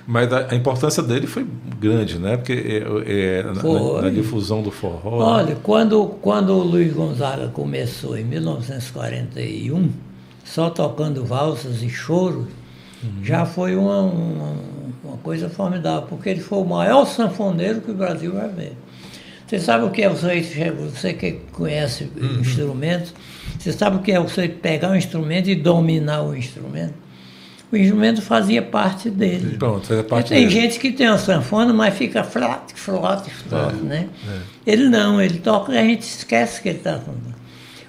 [0.08, 1.46] Mas a, a importância dele foi
[1.80, 2.38] grande, né?
[2.38, 3.54] Porque é, é, na-
[4.04, 5.18] na, difusão do forró.
[5.18, 9.90] Olha, quando, quando o Luiz Gonzaga começou em 1941,
[10.44, 12.46] só tocando valsas e choros,
[13.24, 14.56] já foi uma, uma,
[15.04, 18.78] uma coisa formidável, porque ele foi o maior sanfoneiro que o Brasil vai ver.
[19.48, 22.10] Você sabe o que é você, você que conhece
[22.40, 23.14] instrumentos,
[23.60, 26.94] você sabe o que é você pegar um instrumento e dominar o instrumento?
[27.76, 29.58] O instrumento fazia parte dele.
[29.58, 30.62] Pronto, faz parte tem dele.
[30.62, 34.08] gente que tem uma sanfona, mas fica flat, flat, flat, né?
[34.66, 37.36] Ele não, ele toca e a gente esquece que ele está tocando.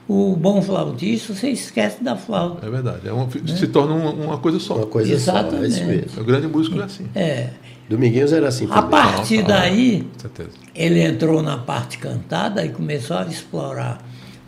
[0.08, 2.66] O bom flautista, você esquece da flauta.
[2.66, 3.06] É verdade.
[3.08, 4.74] É uma- se torna uma, uma coisa só.
[4.76, 5.68] Uma coisa só, é Exatamente.
[5.68, 6.20] isso mesmo.
[6.20, 7.06] O grande músico é assim.
[7.14, 7.50] É.
[7.88, 10.50] Dominguinhos era assim A partir daí, Com certeza.
[10.74, 13.98] ele entrou na parte cantada e começou a explorar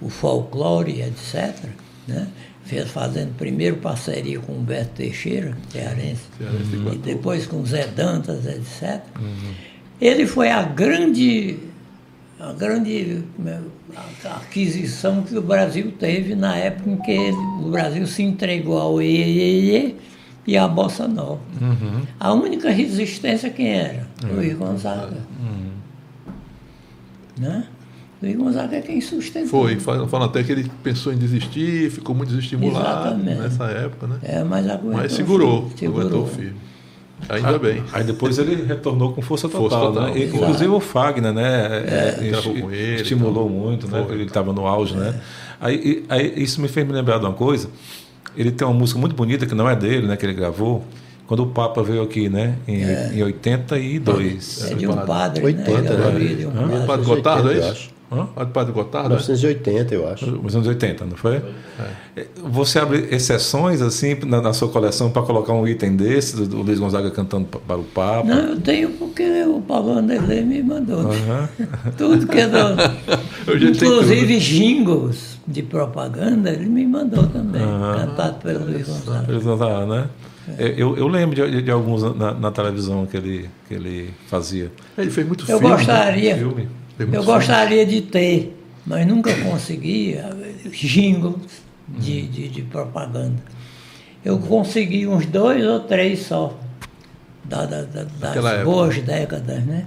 [0.01, 1.55] o folclore, etc.
[2.09, 2.27] Né?
[2.69, 9.01] Fez fazendo primeiro parceria com Humberto Teixeira, cearense, de e depois com Zé Dantas, etc.
[9.99, 11.57] Ele foi a grande,
[12.39, 13.25] a grande
[14.27, 18.79] a- aquisição que o Brasil teve na época em que ele- o Brasil se entregou
[18.79, 19.95] ao Iê
[20.47, 21.41] e à Bossa Nova.
[22.21, 24.07] A única resistência quem era?
[24.35, 25.17] Luiz Gonzaga.
[27.39, 27.65] Né?
[28.21, 29.49] Luiz Gonzaga é quem sustentou.
[29.49, 33.41] Foi, falam falam até que ele pensou em desistir, ficou muito desestimulado Exatamente.
[33.41, 34.19] nessa época, né?
[34.23, 36.57] É, mas aguentou Mas segurou, firme, aguentou firme.
[37.29, 37.83] Ainda bem.
[37.93, 39.69] Aí depois ele retornou com força total.
[39.69, 40.19] Força total, né?
[40.19, 40.37] E, exato.
[40.43, 41.85] Inclusive o Fagner, né?
[41.87, 43.49] é, com ele, estimulou então.
[43.49, 44.05] muito, né?
[44.05, 44.15] Foi.
[44.15, 45.15] Ele estava no auge, né?
[45.61, 47.69] Aí, e- aí isso me fez me lembrar de uma coisa.
[48.37, 50.17] Ele tem uma música muito bonita que não é dele, né?
[50.17, 50.85] Que ele gravou.
[51.27, 52.55] Quando o Papa veio aqui, né?
[52.67, 52.83] Em,
[53.19, 54.71] em 82.
[54.71, 55.91] É de um padre, 80, né?
[55.91, 55.97] né?
[55.97, 56.87] Galeria de um padre.
[56.87, 57.98] Padre Gotardo, é 1980, eu isso?
[58.11, 58.27] Hã?
[58.37, 59.17] O Padre Gotardo, é?
[59.17, 60.27] 1980, eu acho.
[60.31, 61.43] Nos anos 80, não foi?
[62.17, 66.47] É, Você abre exceções assim na, na sua coleção para colocar um item desse, do,
[66.47, 68.27] do Luiz Gonzaga cantando pa- para o Papa?
[68.27, 71.01] Não, eu tenho porque o Paulo Anderlei me mandou.
[71.01, 71.49] Aham.
[71.99, 72.57] Tudo que é do...
[73.47, 79.31] Eu Inclusive jingles de propaganda, ele me mandou também, cantado pelo Luiz Gonzaga.
[79.33, 80.07] Luiz Gonzaga, né?
[80.59, 84.73] É, Eu, eu lembro de, de alguns na, na televisão que ele, que ele fazia.
[84.97, 85.69] Ele fez muito Eu filme.
[85.69, 85.77] né?
[85.77, 86.69] gostaria, Filme.
[86.99, 90.17] Eu gostaria de ter, mas nunca consegui
[90.73, 93.43] jingles de, de, de propaganda.
[94.25, 96.59] Eu consegui uns dois ou três só,
[97.45, 98.65] da, da, da, das época.
[98.65, 99.87] boas décadas, né?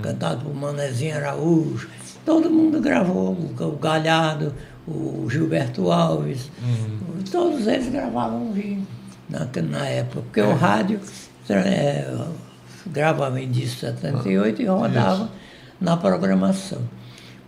[0.00, 1.88] Cantado por Manezinho Araújo.
[2.24, 4.54] Todo mundo gravou, o Galhardo,
[4.86, 6.50] o Gilberto Alves,
[7.30, 8.86] todos eles gravavam jingle
[9.28, 11.00] na, na época, porque o rádio
[11.48, 12.06] é,
[12.86, 15.30] gravava em disco 78 e rodava
[15.82, 16.78] na programação.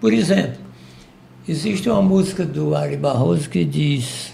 [0.01, 0.59] Por exemplo,
[1.49, 4.33] existe uma música do Ari Barroso que diz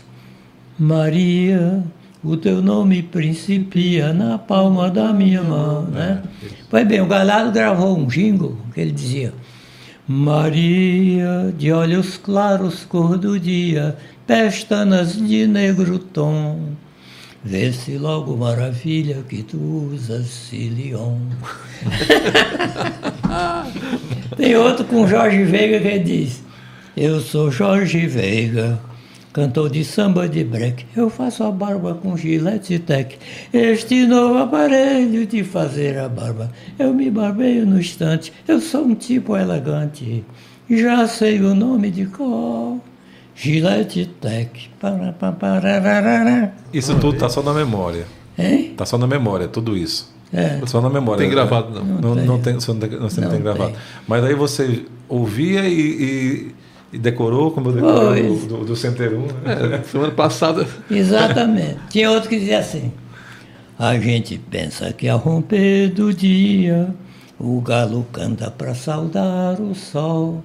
[0.78, 1.84] Maria,
[2.24, 6.22] o teu nome principia na palma da minha mão, né?
[6.68, 9.32] Pois bem, o Galhardo gravou um jingle que ele dizia
[10.08, 13.96] Maria, de olhos claros, cor do dia,
[14.26, 16.70] pestanas de negro tom,
[17.44, 21.16] vê-se logo maravilha que tu usas Silion.
[24.36, 26.42] Tem outro com Jorge Veiga que diz:
[26.96, 28.78] Eu sou Jorge Veiga,
[29.32, 30.86] cantor de samba de break.
[30.96, 33.18] Eu faço a barba com gilete tech.
[33.52, 36.50] Este novo aparelho de fazer a barba.
[36.78, 38.32] Eu me barbeio no instante.
[38.46, 40.24] Eu sou um tipo elegante.
[40.68, 42.78] Já sei o nome de cor.
[43.42, 44.70] Gillette Tech.
[44.78, 46.52] Pará, pá, parararara.
[46.74, 48.04] Isso tudo tá só na memória.
[48.38, 48.74] Hein?
[48.76, 50.12] Tá só na memória, tudo isso.
[50.32, 50.60] É.
[50.66, 51.22] Só na memória.
[51.22, 51.84] Tem gravado, não.
[51.84, 52.52] Não, Não não tem.
[52.52, 53.70] tem, você não tem, você não Não tem gravado.
[53.70, 53.80] tem.
[54.06, 56.54] Mas aí você ouvia e, e-
[56.92, 59.76] e decorou, como eu decorei do, do, do Center 1, né?
[59.80, 60.66] É, semana passada.
[60.90, 61.78] Exatamente.
[61.88, 62.92] Tinha outro que dizia assim:
[63.78, 66.94] A gente pensa que ao romper do dia
[67.38, 70.44] o galo canta para saudar o sol.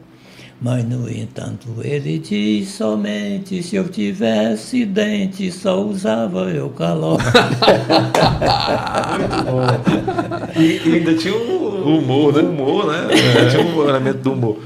[0.62, 7.20] Mas, no entanto, ele diz somente se eu tivesse dente, só usava eu calor.
[10.58, 12.42] E, e ainda tinha o Humor, né?
[12.42, 13.08] humor, né?
[13.52, 14.60] Tinha um elemento do humor.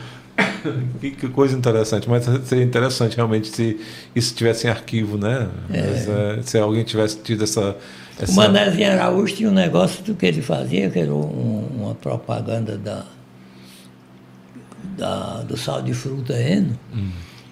[1.02, 3.80] Que, que coisa interessante, mas seria interessante realmente se
[4.16, 5.48] isso tivesse em arquivo, né?
[5.70, 7.72] Mas, é, se alguém tivesse tido essa.
[7.72, 7.76] O
[8.24, 8.34] essa...
[8.36, 13.03] Manezinho Araújo tinha um negócio do que ele fazia, que era um- uma propaganda da,
[15.00, 16.78] da- do sal de fruta Eno,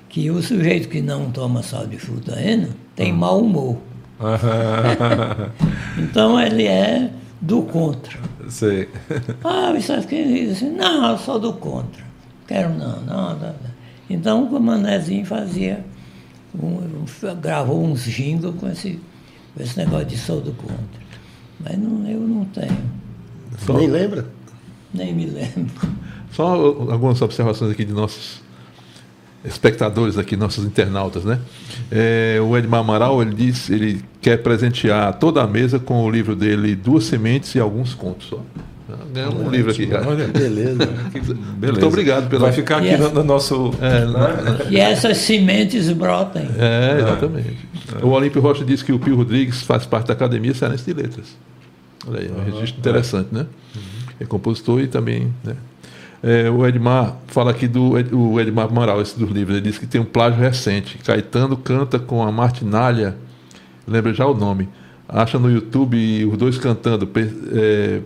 [0.09, 3.77] que o sujeito que não toma sal de fruta Eno tem mau humor.
[5.97, 7.09] Então ele é
[7.41, 8.17] do contra.
[8.49, 8.87] Sei.
[9.43, 12.03] Ah, isso aqui diz assim, não, eu sou do contra.
[12.47, 13.39] Quero não, não, não.
[13.39, 13.77] não.
[14.09, 15.83] Então o Manezinho fazia,
[16.57, 16.67] um-
[17.03, 18.99] um- gravou uns jingles com esse,
[19.55, 21.07] com esse negócio de sou do contra.
[21.59, 22.77] Mas não, eu não tenho,
[23.65, 24.25] Só, Nem lembra?
[24.93, 25.71] nem me lembro.
[26.31, 28.41] Só algumas observações aqui de nossos
[29.45, 31.39] espectadores aqui, nossos internautas, né?
[31.91, 36.35] É, o Edmar Amaral, ele diz, ele quer presentear toda a mesa com o livro
[36.35, 38.39] dele, Duas Sementes e Alguns Contos só.
[39.13, 40.07] Ganhamos um livro aqui, cara.
[40.07, 40.85] Olha, Beleza.
[41.15, 41.35] beleza.
[41.61, 42.43] Muito obrigado pela...
[42.43, 42.99] Vai ficar aqui Yes.
[42.99, 43.73] no, no nosso.
[43.81, 46.47] É, na- E essas sementes brotem.
[46.57, 47.57] É, exatamente.
[48.01, 51.25] O Olímpio Rocha disse que o Pio Rodrigues faz parte da Academia Cearense de Letras.
[52.07, 53.45] Olha aí, um registro interessante, né?
[54.19, 55.33] É compositor e também.
[55.43, 55.55] Né?
[56.27, 59.55] É, o Edmar fala aqui do o Edmar Amaral, esse dos livros.
[59.55, 60.97] Ele disse que tem um plágio recente.
[60.97, 63.15] Caetano canta com a Martinalha,
[63.87, 64.67] lembra já o nome.
[65.07, 67.09] Acha no YouTube os dois cantando.
[67.55, 68.01] é,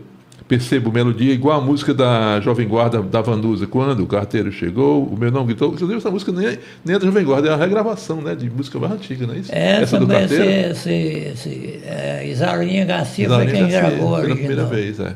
[0.48, 3.66] percebo melodia igual a música da Jovem Guarda da Vanusa.
[3.66, 5.74] Quando o carteiro chegou, o meu nome gritou.
[5.74, 8.52] Inclusive, essa música nem é, nem é da Jovem Guarda, é a regravação né, de
[8.52, 9.52] música mais antiga, não é isso?
[9.52, 10.44] É, essa do carteiro.
[10.44, 15.16] esse, esse, é, Isarinha Garcia foi Isarinha quem Garcia, gravou a pela primeira vez, é.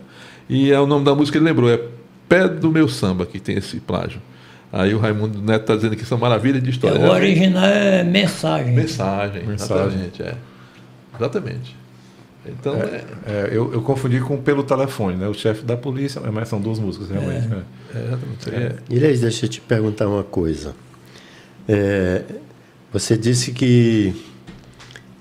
[0.50, 1.80] E é o nome da música, ele lembrou, é
[2.28, 4.22] Pé do Meu Samba, que tem esse plágio.
[4.72, 7.00] Aí o Raimundo Neto está dizendo que são maravilhas de história.
[7.00, 8.74] o original é mensagem.
[8.74, 9.86] Mensagem, Mensagem.
[9.86, 10.36] exatamente, é.
[11.18, 11.76] Exatamente.
[12.48, 15.28] Então, é, É, eu, eu confundi com pelo telefone, né?
[15.28, 17.48] O chefe da polícia, mas são duas músicas, realmente.
[17.48, 17.64] né?
[17.94, 18.82] é, exatamente.
[18.90, 20.76] Inês, deixa eu te perguntar uma coisa.
[21.68, 22.22] É,
[22.94, 24.14] você disse que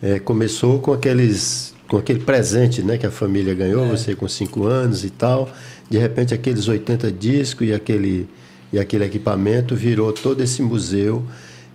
[0.03, 4.67] é, começou com aqueles com aquele presente né, que a família ganhou, você com cinco
[4.67, 5.51] anos e tal.
[5.90, 8.28] De repente aqueles 80 discos e aquele,
[8.73, 11.23] e aquele equipamento virou todo esse museu.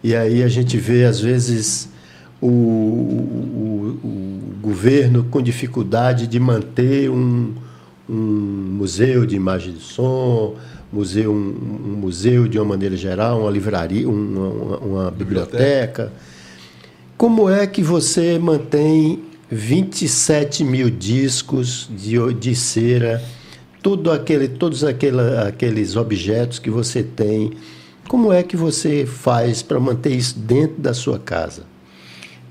[0.03, 1.89] E aí a gente vê, às vezes,
[2.41, 7.53] o, o, o governo com dificuldade de manter um,
[8.09, 8.13] um
[8.77, 10.55] museu de imagem de som,
[10.91, 16.11] museu, um, um museu de uma maneira geral, uma livraria, uma, uma- uma biblioteca.
[17.17, 19.19] Como é que você mantém
[19.51, 23.21] 27 mil discos de, de cera,
[23.81, 27.53] tudo aquele, todos aquela, aqueles objetos que você tem?
[28.07, 31.63] Como é que você faz para manter isso dentro da sua casa?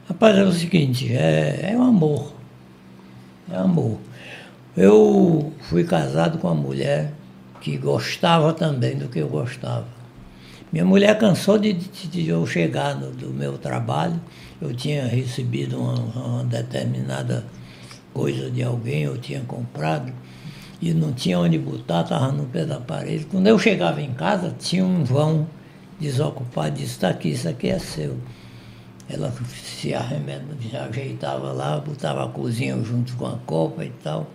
[0.09, 2.33] Rapaz, é o seguinte, é, é um amor.
[3.51, 3.99] É amor.
[4.77, 7.13] Eu fui casado com uma mulher
[7.61, 9.87] que gostava também do que eu gostava.
[10.73, 14.21] Minha mulher cansou de, de- de eu chegar no, do meu trabalho,
[14.61, 17.45] eu tinha recebido uma, uma determinada
[18.15, 20.13] coisa de alguém, eu tinha comprado,
[20.81, 23.27] e não tinha onde botar, estava no pé da parede.
[23.27, 25.47] Quando eu chegava em casa, tinha um vão
[26.01, 28.17] desocupado, disse, está aqui, isso aqui é seu.
[29.09, 34.31] Ela se ajeitava lá, botava a cozinha junto com a copa e tal,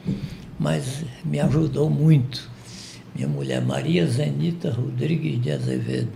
[0.59, 2.49] mas me ajudou muito.
[3.15, 6.11] Minha mulher Maria Zenita Rodrigues de Azevedo.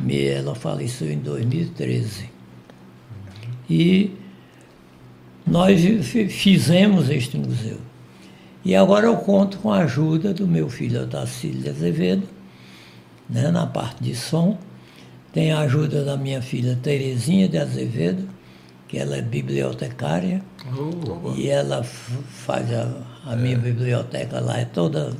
[0.00, 2.28] Me- Ela faleceu em 2013.
[3.70, 4.10] E
[5.46, 7.78] nós fi- fizemos este museu.
[8.66, 12.24] E agora eu conto com a ajuda do meu filho Otacílio de Azevedo,
[13.30, 14.58] né, na parte de som.
[15.32, 18.28] Tem a ajuda da minha filha Terezinha de Azevedo,
[18.88, 20.42] que ela é bibliotecária.
[21.36, 22.88] E ela faz a,
[23.24, 25.12] a minha biblioteca lá, é toda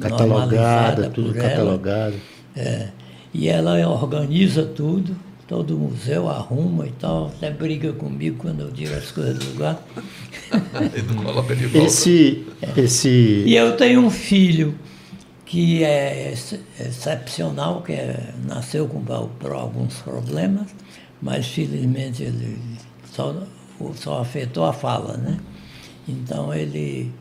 [0.00, 2.16] Catalogada, normalizada tudo catalogado.
[2.56, 2.88] É,
[3.34, 5.14] e ela organiza tudo,
[5.46, 9.82] todo museu arruma e tal, até briga comigo quando eu tiro as coisas do lugar.
[10.92, 11.86] Ele não coloca de volta.
[11.86, 12.46] Esse,
[12.76, 14.78] esse E eu tenho um filho
[15.44, 19.02] que é ex- excepcional, que é, nasceu com
[19.54, 20.68] alguns problemas,
[21.22, 22.58] mas felizmente ele
[23.12, 23.34] só,
[23.94, 25.38] só afetou a fala, né?
[26.08, 27.12] Então ele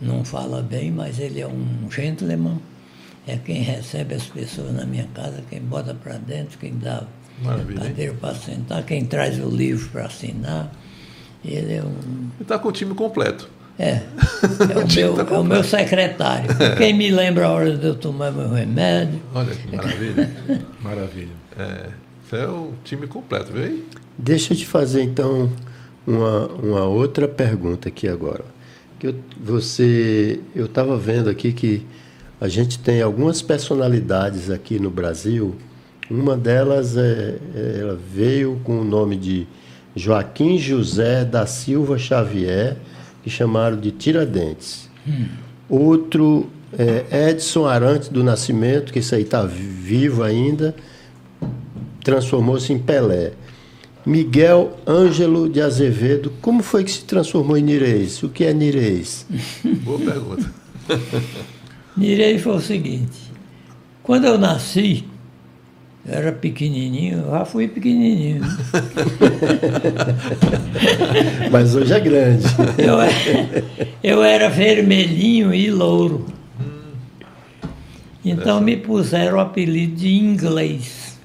[0.00, 2.58] não fala bem, mas ele é um gentleman,
[3.26, 7.04] é quem recebe as pessoas na minha casa, quem bota para dentro, quem dá
[7.42, 10.72] Maravilha, cadeira para sentar, quem traz o livro para assinar.
[11.44, 13.48] Ele é um Ele está com o time completo.
[13.78, 13.90] é,
[14.70, 16.48] é o, meu, é o meu secretário.
[16.76, 19.20] Quem me lembra a hora de eu tomar meu remédio.
[19.34, 20.30] Olha que maravilha.
[20.80, 21.32] Maravilha.
[21.58, 21.88] É,
[22.24, 23.84] isso é o time completo, viu aí?
[24.16, 25.50] Deixa eu te fazer então
[26.06, 28.44] uma, uma outra pergunta aqui agora.
[28.98, 31.84] Que eu, você, eu estava vendo aqui que
[32.40, 35.56] a gente tem algumas personalidades aqui no Brasil.
[36.10, 39.46] Uma delas é, é- ela veio com o nome de
[39.96, 42.76] Joaquim José da Silva Xavier,
[43.22, 44.88] que chamaram de Tiradentes.
[45.68, 50.74] Outro é Edson Arantes do Nascimento, que esse aí está vivo ainda,
[52.02, 53.32] transformou-se em Pelé.
[54.04, 58.22] Miguel Ângelo de Azevedo, como foi que se transformou em Nirês?
[58.22, 59.24] O que é Nirês?
[59.84, 60.50] Boa pergunta.
[61.96, 63.30] Nirei foi o seguinte:
[64.02, 65.04] quando eu nasci,
[66.06, 68.42] era pequenininho, já fui pequenininho.
[71.50, 72.44] Mas hoje é grande.
[72.78, 73.64] Eu, era-
[74.02, 76.26] eu era vermelhinho e louro.
[78.24, 81.18] Então me puseram o apelido de inglês.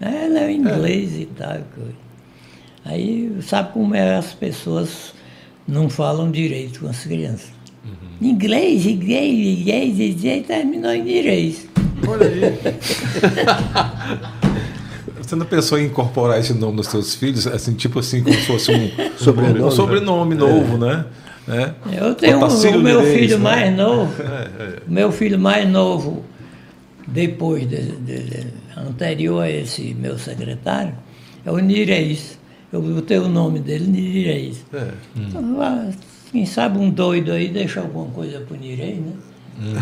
[0.00, 1.58] Ela é inglês e tal.
[2.84, 5.14] Aí sabe como é as pessoas
[5.68, 7.52] não falam direito com as crianças.
[8.20, 11.66] Inglês, inglês, inglês, inglês, terminou em inglês.
[12.06, 12.58] Olha aí.
[15.20, 18.42] Você não pensou em incorporar esse nome nos seus filhos, assim, tipo assim, como se
[18.46, 21.06] fosse um Sobrenome, um sobrenome novo, né?
[21.48, 21.72] É.
[22.00, 23.42] Eu tenho um, o meu filho né?
[23.42, 26.22] mais novo, É, o meu filho mais novo,
[27.06, 28.46] depois de, de- de-
[28.76, 30.94] anterior a esse meu secretário,
[31.44, 32.38] é o Nireis.
[32.72, 34.64] Eu botei o nome dele, Nireis.
[34.72, 34.88] É.
[35.16, 35.88] Então, ah,
[36.30, 39.12] quem sabe um doido aí deixa alguma coisa pro Nireis, né?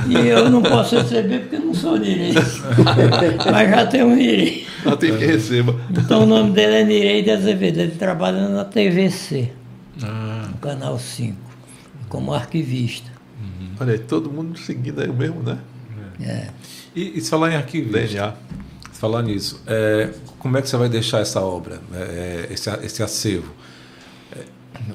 [0.09, 2.34] E eu não posso receber porque eu não sou Nireis.
[3.51, 4.66] Mas já tem um Nireis.
[4.84, 5.74] Não tem que receba.
[5.90, 9.51] Então o nome dele é Nirei de Azevedo, ele trabalha na TVC,
[10.02, 11.36] Ah, no Canal 5,
[12.09, 13.10] como arquivista.
[13.80, 15.59] Olha aí, todo mundo seguindo aí o mesmo, né?
[16.20, 16.48] É.
[16.94, 18.34] E, e se falar em arquivo, DNA.
[18.92, 23.02] se falar nisso, é, como é que você vai deixar essa obra, é, esse, esse
[23.02, 23.55] acervo?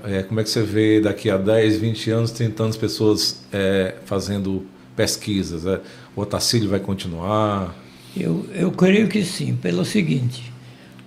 [0.04, 3.96] É, como é que você vê daqui a 10, 20 anos, 30 anos, pessoas é,
[4.06, 4.66] fazendo
[4.96, 5.66] pesquisas?
[5.66, 5.82] É?
[6.16, 7.76] O Otacílio vai continuar?
[8.16, 10.52] Eu, eu creio que sim, pelo seguinte,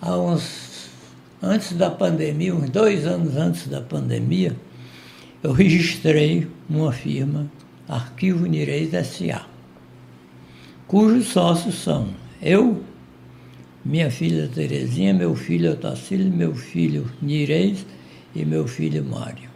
[0.00, 0.90] há uns,
[1.42, 4.54] antes da pandemia, uns dois anos antes da pandemia,
[5.42, 7.50] eu registrei uma firma,
[7.88, 9.46] Arquivo Nireis S.A.,
[10.86, 12.08] cujos sócios são
[12.42, 12.82] eu,
[13.84, 17.86] minha filha Terezinha, meu filho Otacílio, meu filho Nireis
[18.40, 19.48] e meu filho Mário.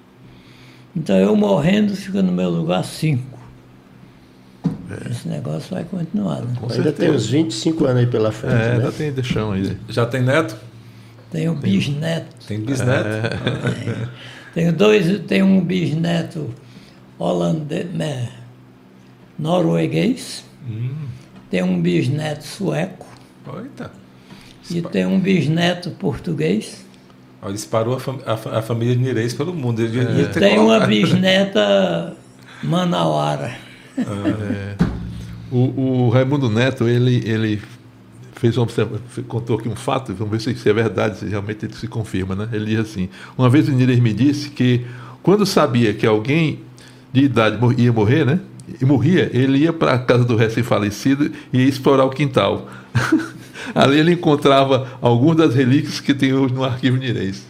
[0.94, 3.38] Então eu morrendo fica no meu lugar cinco.
[5.10, 6.54] Esse negócio vai continuar, né?
[6.60, 8.72] Com Ainda tem uns 25 anos aí pela frente, É, né?
[8.74, 9.76] ainda tem deixão aí.
[9.88, 10.54] Já tem neto?
[11.30, 12.36] Tenho bisneto.
[12.46, 13.09] Tem bisneto?
[14.52, 16.50] Tenho dois, tenho um bisneto
[17.18, 18.28] holandês, né,
[19.38, 20.44] norueguês,
[21.50, 23.06] tenho um bisneto sueco
[23.62, 23.90] Eita.
[24.70, 26.84] e tenho um bisneto português
[27.43, 29.82] Olha, disparou a, fam- a a família de Nireis pelo mundo.
[29.82, 30.24] Ele É.
[30.27, 32.16] tenho uma bisneta
[32.62, 33.52] manauara.
[35.51, 37.60] O, o Raimundo Neto, ele, ele
[38.35, 38.66] fez uma
[39.28, 42.35] contou aqui um fato, vamos ver se isso é verdade, se realmente ele se confirma,
[42.35, 42.48] né?
[42.52, 44.86] Ele diz assim: uma vez o Nires me disse que
[45.23, 46.60] quando sabia que alguém
[47.12, 48.40] de idade ia morrer, né?
[48.81, 52.69] E morria, ele ia para a casa do recém-falecido e ia explorar o quintal.
[53.74, 57.44] Ali ele encontrava algumas das relíquias que tem hoje no arquivo Nirês.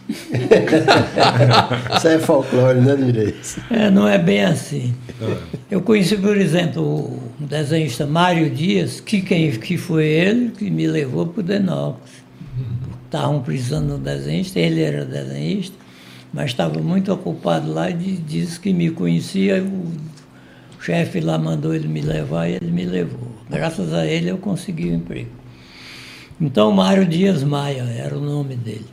[1.97, 3.57] Isso é folclore, né, Nirês?
[3.69, 4.93] É, não é bem assim.
[5.69, 10.87] Eu conheci, por exemplo, o desenhista Mário Dias, que, quem, que foi ele que me
[10.87, 12.23] levou para o Denópolis.
[13.05, 15.75] Estavam precisando de um desenhista, ele era desenhista,
[16.33, 19.63] mas estava muito ocupado lá e di- disse que me conhecia.
[19.63, 23.31] O chefe lá mandou ele me levar e ele me levou.
[23.49, 25.29] Graças a ele eu consegui o emprego.
[26.39, 28.85] Então, Mário Dias Maia era o nome dele.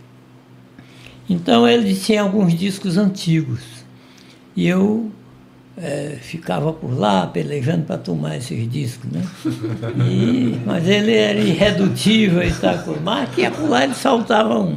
[1.28, 3.60] Então, ele tinha alguns discos antigos.
[4.56, 5.10] E eu
[5.76, 9.22] eh, ficava por lá, pelejando para tomar esses discos, né?
[10.06, 14.76] E- mas ele era irredutível e tal, mas aqui e por lá ele saltava um.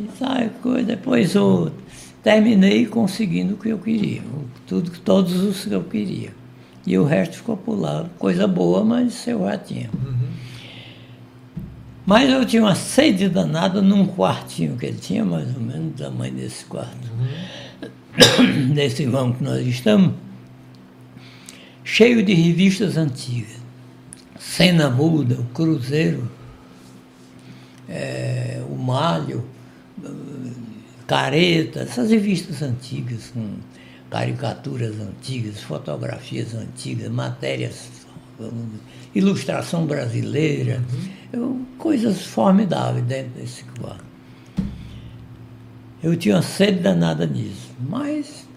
[0.00, 1.74] E tal, coisa, depois outro.
[2.22, 4.20] Terminei conseguindo o que eu queria,
[4.66, 6.30] tudo, todos os que eu queria.
[6.86, 8.06] e o resto ficou por lá.
[8.18, 9.88] Coisa boa, mas eu já tinha.
[12.10, 16.02] Mas eu tinha uma sede danada num quartinho que ele tinha, mais ou menos, do
[16.02, 17.08] tamanho desse quarto.
[18.74, 20.14] Desse vão que nós estamos,
[21.84, 23.58] cheio de revistas antigas.
[24.40, 26.28] Cena Muda, o Cruzeiro,
[27.88, 29.44] é, o Malho,
[31.06, 33.50] Careta, essas revistas antigas, com
[34.10, 37.88] caricaturas antigas, fotografias antigas, matérias,
[39.14, 40.82] ilustração brasileira,
[41.32, 44.04] eu, coisas formidáveis dentro desse quarto.
[46.02, 48.48] Eu tinha sede danada nisso, mas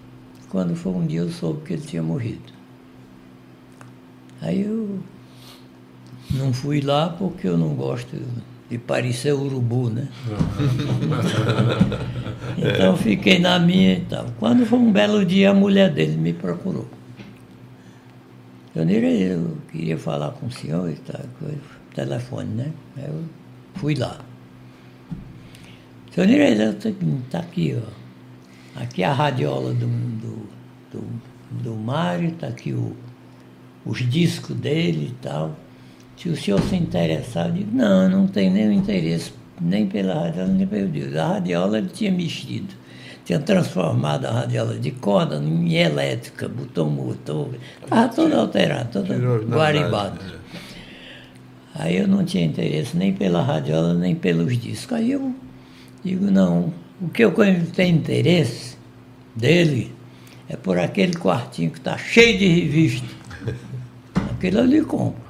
[0.49, 2.53] quando foi um dia eu soube que ele tinha morrido.
[4.41, 4.99] Aí eu
[6.31, 8.17] não fui lá porque eu não gosto
[8.69, 10.07] de parecer urubu, né?
[12.57, 14.25] então fiquei na minha e tal.
[14.39, 16.87] Quando foi um belo dia, a mulher dele me procurou.
[18.75, 21.21] Eu, eu queria falar com o senhor e tal,
[21.93, 22.71] telefone, né?
[22.97, 23.23] Eu
[23.75, 24.19] fui lá.
[26.13, 28.79] Senhor Nirei, está aqui, ó.
[28.79, 30.49] Aqui a radiola do, do,
[30.91, 31.21] do,
[31.63, 32.95] do Mário, está aqui o,
[33.85, 35.55] os discos dele e tal.
[36.17, 40.47] Se o senhor se interessar, eu digo, não, não tenho nenhum interesse, nem pela radiola,
[40.49, 41.17] nem pelo disco.
[41.17, 42.75] A radiola ele tinha mexido.
[43.25, 47.49] Tinha transformado a radiola de corda em elétrica, botou motor,
[47.81, 50.19] estava todo alterado, todo guaribado.
[51.75, 51.83] É.
[51.83, 54.97] Aí eu não tinha interesse nem pela radiola, nem pelos discos.
[54.97, 55.33] Aí eu
[56.03, 57.33] digo, não, o que eu
[57.73, 58.77] tenho interesse
[59.35, 59.91] dele
[60.47, 63.07] é por aquele quartinho que está cheio de revista.
[64.31, 65.23] Aquele eu lhe compro.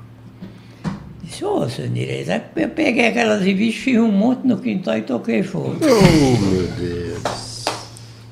[1.21, 2.25] Disse, ô, seu Nirei,
[2.55, 5.77] eu peguei aquelas revistas, fiz um monte no quintal e toquei fogo.
[5.81, 7.65] Oh, meu Deus.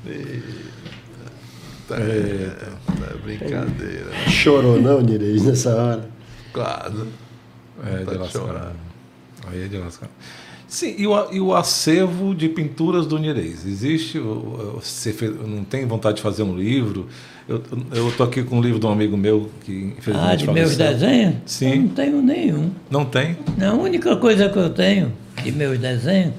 [0.06, 2.72] Eita, Eita.
[2.86, 4.12] Tá brincadeira.
[4.28, 6.10] Chorou não, Nirei, nessa hora?
[6.52, 7.08] Claro.
[7.84, 8.72] É, tá de lascar.
[9.46, 10.08] Aí é de lascar.
[10.68, 13.66] Sim, e o, e o acervo de pinturas do Nirês?
[13.66, 14.18] Existe?
[14.18, 17.08] Você fez, não tem vontade de fazer um livro?
[17.46, 20.76] Eu estou aqui com um livro de um amigo meu que infelizmente Ah, de meus
[20.76, 21.34] desenhos?
[21.44, 21.70] Sim.
[21.70, 22.70] Eu não tenho nenhum.
[22.90, 23.36] Não tem?
[23.58, 26.32] Não, a única coisa que eu tenho de meus desenhos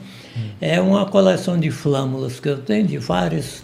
[0.60, 3.64] é uma coleção de flâmulas que eu tenho de vários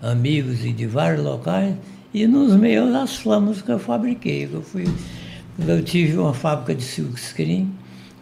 [0.00, 1.74] amigos e de vários locais
[2.14, 4.48] e nos meus as flâmulas que eu fabriquei.
[4.52, 4.84] Eu, fui,
[5.58, 7.70] eu tive uma fábrica de silkscreen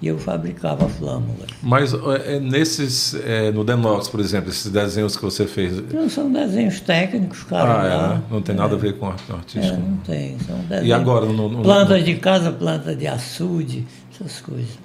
[0.00, 1.48] e eu fabricava flâmulas.
[1.62, 5.82] Mas é, nesses, é, no Denox, por exemplo, esses desenhos que você fez.
[5.92, 7.80] Não são desenhos técnicos, cara.
[7.80, 8.22] Ah, é, né?
[8.30, 8.76] Não tem nada é.
[8.76, 9.64] a ver com artístico.
[9.64, 10.38] É, não tem.
[10.40, 11.26] São desenhos, e agora?
[11.26, 14.78] No, no, plantas de casa, planta de açude, essas coisas.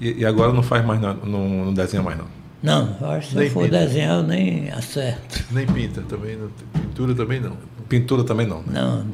[0.00, 2.26] E, e agora não faz mais, não, não, não desenha mais, não?
[2.62, 3.78] Não, eu acho que se nem eu for pinta.
[3.78, 5.44] desenhar, eu nem acerto.
[5.50, 7.56] Nem pinta também, não, pintura também não.
[7.88, 8.58] Pintura também não.
[8.58, 8.80] Né?
[8.80, 9.06] Não.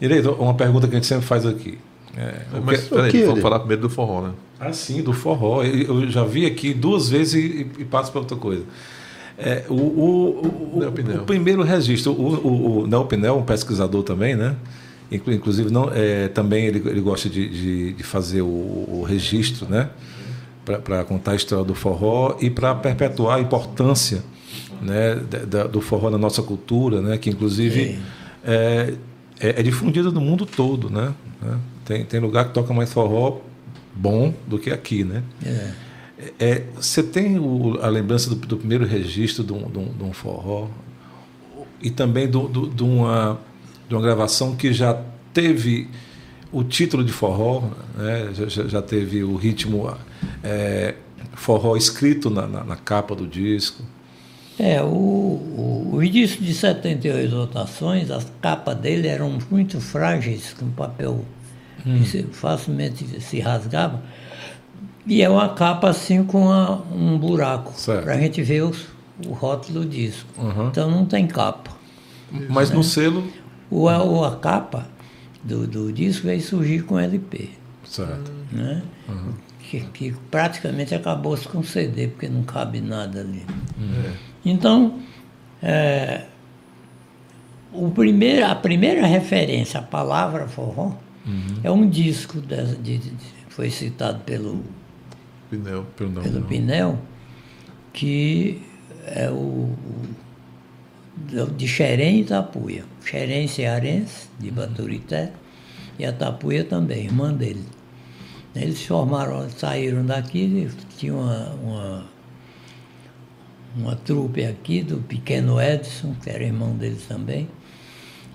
[0.00, 1.78] Direito, uma pergunta que a gente sempre faz aqui.
[2.16, 4.32] É, Mas que, peraí, vamos falar primeiro do forró, né?
[4.60, 5.62] Ah, sim, do forró.
[5.62, 8.64] Eu já vi aqui duas vezes e, e passo para outra coisa.
[9.36, 14.54] É, o, o, o, o, primeiro registro, o, o, Nel Pinel, um pesquisador também, né?
[15.10, 19.90] Inclusive, não, é, também ele, ele gosta de, de, de fazer o, registro, né?
[20.64, 24.24] Para contar a história do forró e para perpetuar a importância
[24.80, 25.16] né,
[25.46, 27.18] da, do forró na nossa cultura, né?
[27.18, 27.98] Que inclusive
[28.42, 28.94] é,
[29.40, 31.14] é, é difundido no mundo todo, né?
[31.84, 33.40] Tem, tem lugar que toca mais forró
[33.94, 35.22] bom do que aqui, né?
[35.44, 35.70] É.
[36.38, 40.04] É, você tem o, a lembrança do, do, primeiro registro de um, de, um, de
[40.04, 40.68] um, forró
[41.82, 43.38] e também do, do, de, uma,
[43.88, 45.02] de uma gravação que já
[45.32, 45.88] teve
[46.52, 47.64] o título de forró,
[47.96, 48.30] né?
[48.32, 49.92] já, já teve o ritmo
[50.42, 50.94] é,
[51.34, 53.82] forró escrito na, na, na, capa do disco.
[54.58, 60.70] É, o, o, o disco de 78 rotações, as capas dele eram muito frágeis, com
[60.70, 61.24] papel
[61.84, 62.02] hum.
[62.02, 64.02] que facilmente se rasgava.
[65.06, 68.86] E é uma capa assim com uma, um buraco, para a gente ver os,
[69.26, 70.28] o rótulo do disco.
[70.38, 70.68] Uhum.
[70.68, 71.72] Então não tem capa.
[72.48, 72.76] Mas né?
[72.76, 73.28] no selo.
[73.70, 74.86] O, a, a capa
[75.42, 77.50] do, do disco veio surgir com LP.
[77.84, 78.32] Certo.
[78.50, 78.82] Né?
[79.08, 79.32] Uhum.
[79.58, 83.44] Que, que, praticamente acabou-se com CD, porque não cabe nada ali.
[83.78, 84.12] Uhum.
[84.44, 85.00] Então,
[85.62, 86.24] é,
[87.72, 90.92] o primeiro, a primeira referência à palavra forró
[91.26, 91.60] Uhum.
[91.62, 93.12] É um disco de, de, de,
[93.48, 94.62] foi citado pelo
[95.50, 96.98] Pinel, pelo, pelo Pinel,
[97.92, 98.62] que
[99.06, 99.70] é o,
[101.32, 102.84] o de Xerém e Tapuia.
[103.04, 104.54] Xerém cearense, de uhum.
[104.54, 105.32] Baturité,
[105.98, 107.64] e a Tapuia também, irmã dele.
[108.54, 112.04] Eles formaram, saíram daqui, tinha uma, uma,
[113.76, 117.48] uma trupe aqui do pequeno Edson, que era irmão deles também,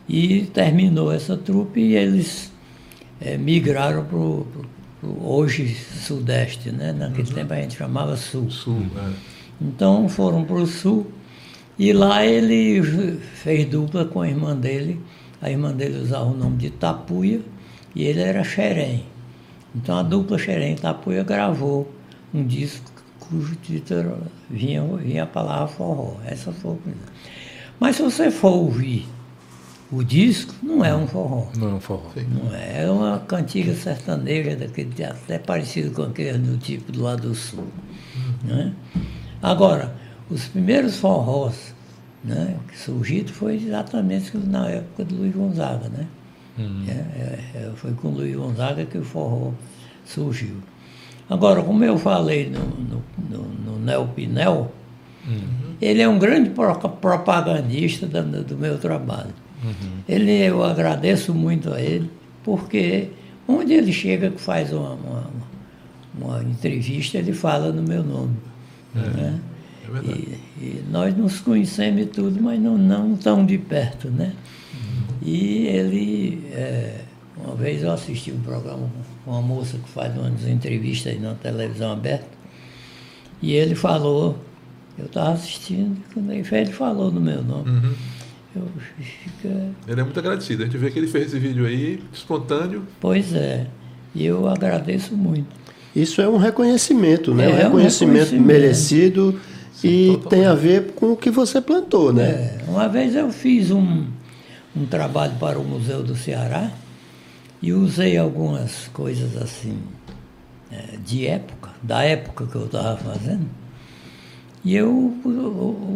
[0.08, 2.52] E terminou essa trupe e eles
[3.22, 4.48] é, migraram para o
[5.04, 6.92] hoje Sudeste, né?
[6.92, 7.36] Naquele uhum.
[7.36, 8.50] tempo a gente chamava Sul.
[8.50, 9.12] Sul, é.
[9.62, 11.08] Então foram para o Sul
[11.78, 12.82] e lá ele
[13.36, 15.00] fez dupla com a irmã dele.
[15.42, 17.42] A irmã dele usava o nome de Tapuia
[17.96, 19.06] e ele era Xerém.
[19.74, 21.90] Então a dupla Xerém Tapuia gravou
[22.34, 22.89] um disco
[23.30, 24.18] cujo título
[24.50, 26.18] vinha, vinha a palavra forró.
[26.26, 27.12] Essa foi a primeira.
[27.80, 29.08] Mas se você for ouvir
[29.92, 31.48] o disco, não é um forró.
[31.58, 32.10] Não é um forró.
[32.28, 37.30] Não é, é uma cantiga sertaneja, daquele, até parecido com aquele do tipo do lado
[37.30, 37.68] do sul.
[38.44, 38.74] Né?
[39.42, 39.96] Agora,
[40.30, 41.74] os primeiros forrós
[42.24, 45.90] né, que surgiram foi exatamente na época do Luiz Gonzaga.
[45.90, 46.08] Né?
[46.58, 46.86] Uhum.
[46.88, 49.54] É, é, é, foi com o Luiz Gonzaga que o forró
[50.06, 50.58] surgiu.
[51.30, 54.72] Agora, como eu falei no, no, no, no Neo Pinel,
[55.28, 55.76] uhum.
[55.80, 59.34] ele é um grande propagandista do, do meu trabalho.
[59.64, 60.00] Uhum.
[60.08, 62.10] Ele, eu agradeço muito a ele,
[62.44, 63.10] porque
[63.48, 65.30] onde ele chega que faz uma, uma,
[66.20, 68.36] uma entrevista, ele fala no meu nome.
[68.96, 69.40] É, né?
[69.94, 70.00] é.
[70.08, 74.34] E, e, nós nos conhecemos e tudo, mas não, não tão de perto, né?
[74.74, 75.16] Uhum.
[75.22, 76.44] E ele...
[76.54, 77.02] É,
[77.44, 78.90] uma vez eu assisti um programa
[79.24, 82.28] com uma moça que faz umas entrevistas aí na televisão aberta,
[83.42, 84.38] e ele falou,
[84.98, 87.70] eu estava assistindo, quando ele falou no meu nome.
[87.70, 87.94] Uhum.
[88.56, 88.68] Eu,
[89.00, 89.70] fica...
[89.88, 90.64] Ele é muito agradecido.
[90.64, 92.84] A gente vê que ele fez esse vídeo aí, espontâneo.
[93.00, 93.68] Pois é.
[94.14, 95.48] E eu agradeço muito.
[95.96, 97.46] Isso é um reconhecimento, né?
[97.46, 99.40] É, um reconhecimento, um reconhecimento merecido
[99.72, 100.30] Sim, e totalmente.
[100.30, 102.30] tem a ver com o que você plantou, né?
[102.30, 102.58] É.
[102.68, 104.06] Uma vez eu fiz um,
[104.76, 106.72] um trabalho para o Museu do Ceará
[107.62, 109.80] e usei algumas coisas assim,
[110.72, 113.48] é, de época, da época que eu estava fazendo.
[114.64, 115.16] E eu,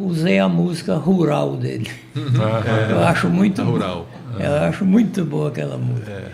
[0.07, 1.89] usei a música rural dele.
[2.15, 4.07] É, eu acho muito rural.
[4.39, 6.11] Eu acho muito boa aquela música.
[6.11, 6.31] É.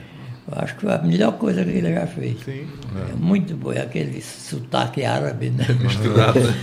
[0.51, 2.39] Eu acho que foi a melhor coisa que ele já fez.
[2.43, 2.67] Sim.
[2.95, 5.65] É, muito boa, é aquele sotaque árabe, né?
[5.79, 6.39] Misturado.
[6.39, 6.53] Né?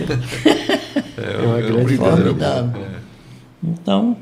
[1.17, 2.85] é, uma grande formidável.
[3.63, 4.17] Então,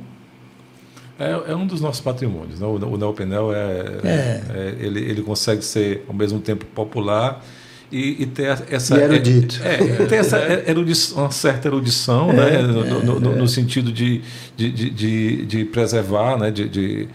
[1.19, 2.59] é, é, um dos nossos patrimônios.
[2.59, 2.67] Né?
[2.67, 3.57] O, o Neopenel é,
[4.03, 4.41] é.
[4.53, 7.43] é, ele, ele consegue ser ao mesmo tempo popular
[7.91, 8.97] e, e ter essa.
[8.97, 9.61] E erudito.
[9.63, 10.37] É, é, ter essa
[10.67, 12.61] erudição, uma certa erudição, né?
[12.61, 14.21] No, no, no, no sentido de,
[14.57, 16.51] de, de, de, preservar né?
[16.51, 17.07] de, de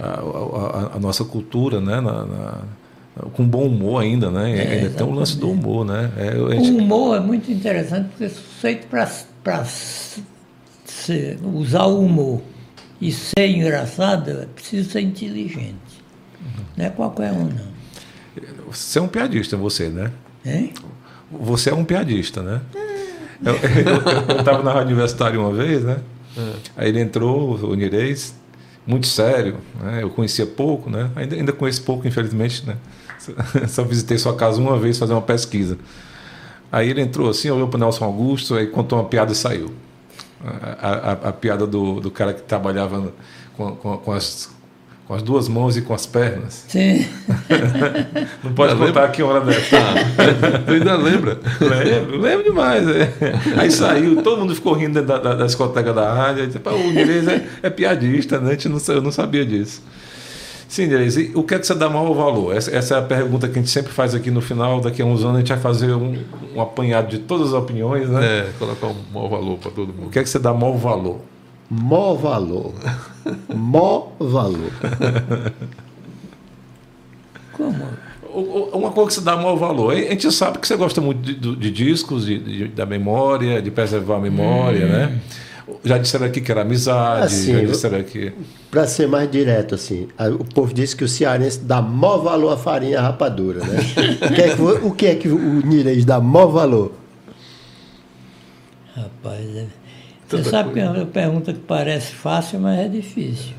[0.00, 2.00] a, a, a, nossa cultura, né?
[2.00, 2.58] Na, na,
[3.34, 4.58] com bom humor ainda, né?
[4.58, 6.10] É, ainda tem o lance do humor, né?
[6.16, 6.72] É, gente...
[6.72, 9.64] O humor é muito interessante porque feito para
[11.54, 12.42] usar o humor
[13.00, 16.02] e ser engraçado, é preciso ser inteligente.
[16.40, 16.64] Uhum.
[16.76, 17.74] Não é qualquer um, não.
[18.70, 20.10] Você é um piadista, você, né?
[20.44, 20.72] Hein?
[21.30, 22.60] Você é um piadista, né?
[22.74, 24.30] É.
[24.30, 26.00] Eu estava na Rádio Universitária uma vez, né?
[26.36, 26.52] É.
[26.76, 28.34] Aí ele entrou, o Nirês,
[28.86, 30.02] muito sério, né?
[30.02, 31.10] Eu conhecia pouco, né?
[31.16, 32.76] Ainda, ainda conheço pouco, infelizmente, né?
[33.68, 35.78] Só visitei sua casa uma vez fazer uma pesquisa.
[36.70, 39.72] Aí ele entrou assim, olhou para o Nelson Augusto, aí contou uma piada e saiu.
[40.80, 43.12] A, a, a piada do, do cara que trabalhava
[43.56, 44.52] com, com, com as
[45.06, 46.64] com as duas mãos e com as pernas.
[46.66, 47.06] Sim.
[48.42, 49.08] Não pode contar lembra?
[49.08, 49.76] que hora dessa.
[49.76, 51.38] Ah, ainda lembra?
[51.60, 52.88] Lembro, lembro demais.
[52.88, 53.12] É.
[53.58, 56.46] Aí saiu, todo mundo ficou rindo da, da, da discoteca da rádio.
[56.46, 58.50] Disse, o Inês é, é, piadista, né?
[58.50, 59.82] A gente não, eu não sabia disso.
[60.74, 62.52] Sim, Inês, e o que é que você dá maior valor?
[62.52, 64.80] Essa, essa, é a pergunta que a gente sempre faz aqui no final.
[64.80, 66.20] Daqui a uns anos a gente vai fazer um,
[66.52, 68.38] um apanhado de todas as opiniões, né?
[68.40, 70.08] É, colocar um maior valor para todo mundo.
[70.08, 71.20] O que é que você dá maior valor?
[71.70, 72.74] Mó valor.
[73.54, 74.72] Mó valor.
[77.52, 77.84] Como?
[78.72, 79.92] Uma coisa que você dá maior valor.
[79.92, 83.70] A gente sabe que você gosta muito de, de discos, de, de, da memória, de
[83.70, 84.88] preservar a memória, hum.
[84.88, 85.20] né?
[85.82, 88.32] Já disseram aqui que era amizade, assim, já disseram aqui.
[88.70, 90.08] Para ser mais direto, assim,
[90.38, 93.78] o povo disse que o cearense dá maior valor à farinha rapadura, né?
[94.28, 96.92] o, que é que, o que é que o Nirês dá maior valor?
[98.94, 99.66] Rapaz, é
[100.28, 100.92] você sabe coisa.
[100.92, 103.54] que é uma pergunta que parece fácil, mas é difícil.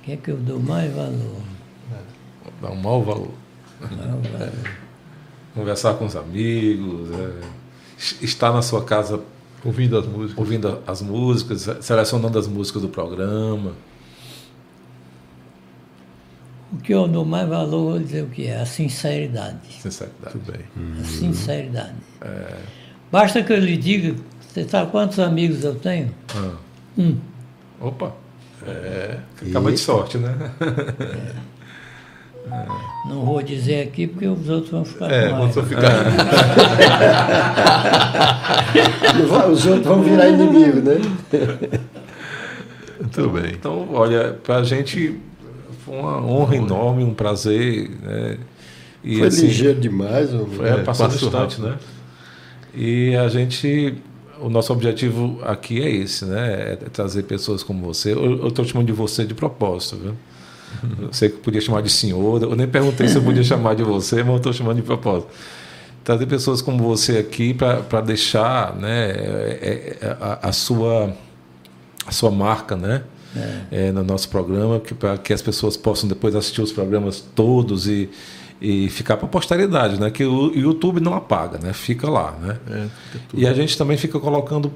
[0.00, 1.42] O que é que eu dou mais valor?
[2.60, 3.30] Dá um mau valor.
[3.80, 4.52] Mau valor.
[5.54, 9.20] Conversar com os amigos, é, estar na sua casa
[9.64, 13.72] ouvindo as músicas, ouvindo as músicas, selecionando as músicas do programa.
[16.72, 18.60] O que eu dou mais valor, vou dizer o que é?
[18.60, 19.80] A sinceridade.
[19.80, 20.32] Sinceridade.
[20.32, 21.00] Tudo bem.
[21.00, 21.94] A sinceridade.
[22.20, 22.56] É.
[23.10, 24.14] Basta que eu lhe diga
[24.48, 26.12] você sabe quantos amigos eu tenho?
[26.34, 26.56] Ah.
[26.96, 27.16] Um.
[27.80, 28.12] Opa!
[28.66, 29.18] É,
[29.48, 30.36] acaba de sorte, né?
[31.00, 31.57] É.
[33.06, 35.82] Não vou dizer aqui porque os outros vão ficar é, com vão ficar.
[39.50, 40.96] os outros vão virar inimigo, né?
[43.00, 43.52] Muito bem.
[43.52, 45.18] Então, olha, para a gente
[45.84, 47.90] foi uma honra enorme, um prazer.
[48.02, 48.38] Né?
[49.02, 50.30] E, foi assim, ligeiro demais.
[50.62, 51.76] É, passou distante, né?
[52.74, 53.94] E a gente,
[54.40, 56.72] o nosso objetivo aqui é esse, né?
[56.72, 58.12] É trazer pessoas como você.
[58.12, 60.14] Eu estou chamando de você de propósito, viu?
[61.00, 62.42] Eu sei que podia chamar de senhor.
[62.42, 65.28] Eu nem perguntei se eu podia chamar de você, mas eu estou chamando de propósito
[66.08, 71.14] trazer pessoas como você aqui para deixar né, é, é, a, a, sua,
[72.06, 73.02] a sua marca né,
[73.36, 73.88] é.
[73.88, 78.08] É, no nosso programa, para que as pessoas possam depois assistir os programas todos e,
[78.58, 80.10] e ficar para a posteridade, né?
[80.10, 81.74] Que o YouTube não apaga, né?
[81.74, 82.56] Fica lá, né?
[82.70, 82.86] É,
[83.34, 84.72] e a gente também fica colocando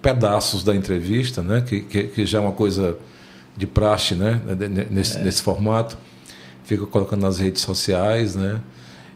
[0.00, 1.64] pedaços da entrevista, né?
[1.66, 2.96] Que, que, que já é uma coisa
[3.56, 4.40] de praxe, né?
[4.90, 5.22] Nesse, é.
[5.22, 5.96] nesse formato,
[6.64, 8.60] fica colocando nas redes sociais, né?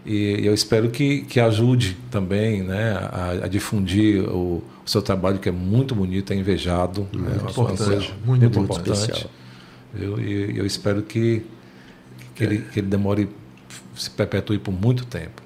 [0.04, 5.38] E eu espero que, que ajude também né, a, a difundir o, o, seu trabalho,
[5.38, 7.06] que é muito bonito, é invejado.
[7.12, 9.26] Muito é uma importante, coisa muito, muito importante.
[9.94, 11.44] Eu, e eu espero que,
[12.34, 12.46] que, é.
[12.46, 13.28] ele, que ele demore,
[13.94, 15.42] se perpetue por muito tempo.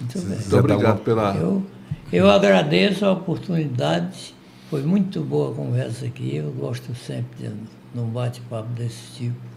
[0.00, 1.36] Muito, muito obrigado pela.
[1.36, 1.64] Eu,
[2.12, 4.34] eu agradeço a oportunidade.
[4.68, 6.36] Foi muito boa a conversa aqui.
[6.36, 7.46] Eu gosto sempre de
[7.94, 9.50] um bate-papo desse tipo.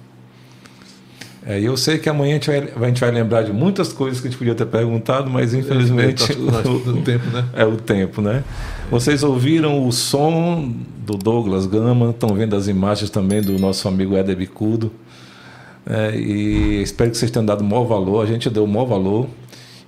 [1.46, 4.22] É, eu sei que amanhã a gente, vai, a gente, vai, lembrar de muitas coisas
[4.22, 6.36] que a gente podia ter perguntado, mas infelizmente é,
[6.68, 7.46] o, o, tempo, né?
[7.54, 8.44] É o tempo, né?
[8.90, 10.74] Vocês ouviram o som
[11.06, 14.92] do Douglas Gama, estão vendo as imagens também do nosso amigo Éder Bicudo.
[15.86, 18.24] É, e espero que vocês tenham dado o maior valor.
[18.24, 19.28] A gente deu o maior valor.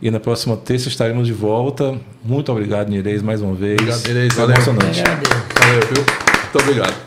[0.01, 1.95] E na próxima terça estaremos de volta.
[2.23, 3.79] Muito obrigado, Nireis, mais uma vez.
[3.79, 4.33] Obrigado, Nireis.
[4.33, 4.55] Valeu.
[4.55, 5.03] Emocionante.
[5.03, 6.03] Valeu, viu?
[6.43, 7.04] Muito obrigado.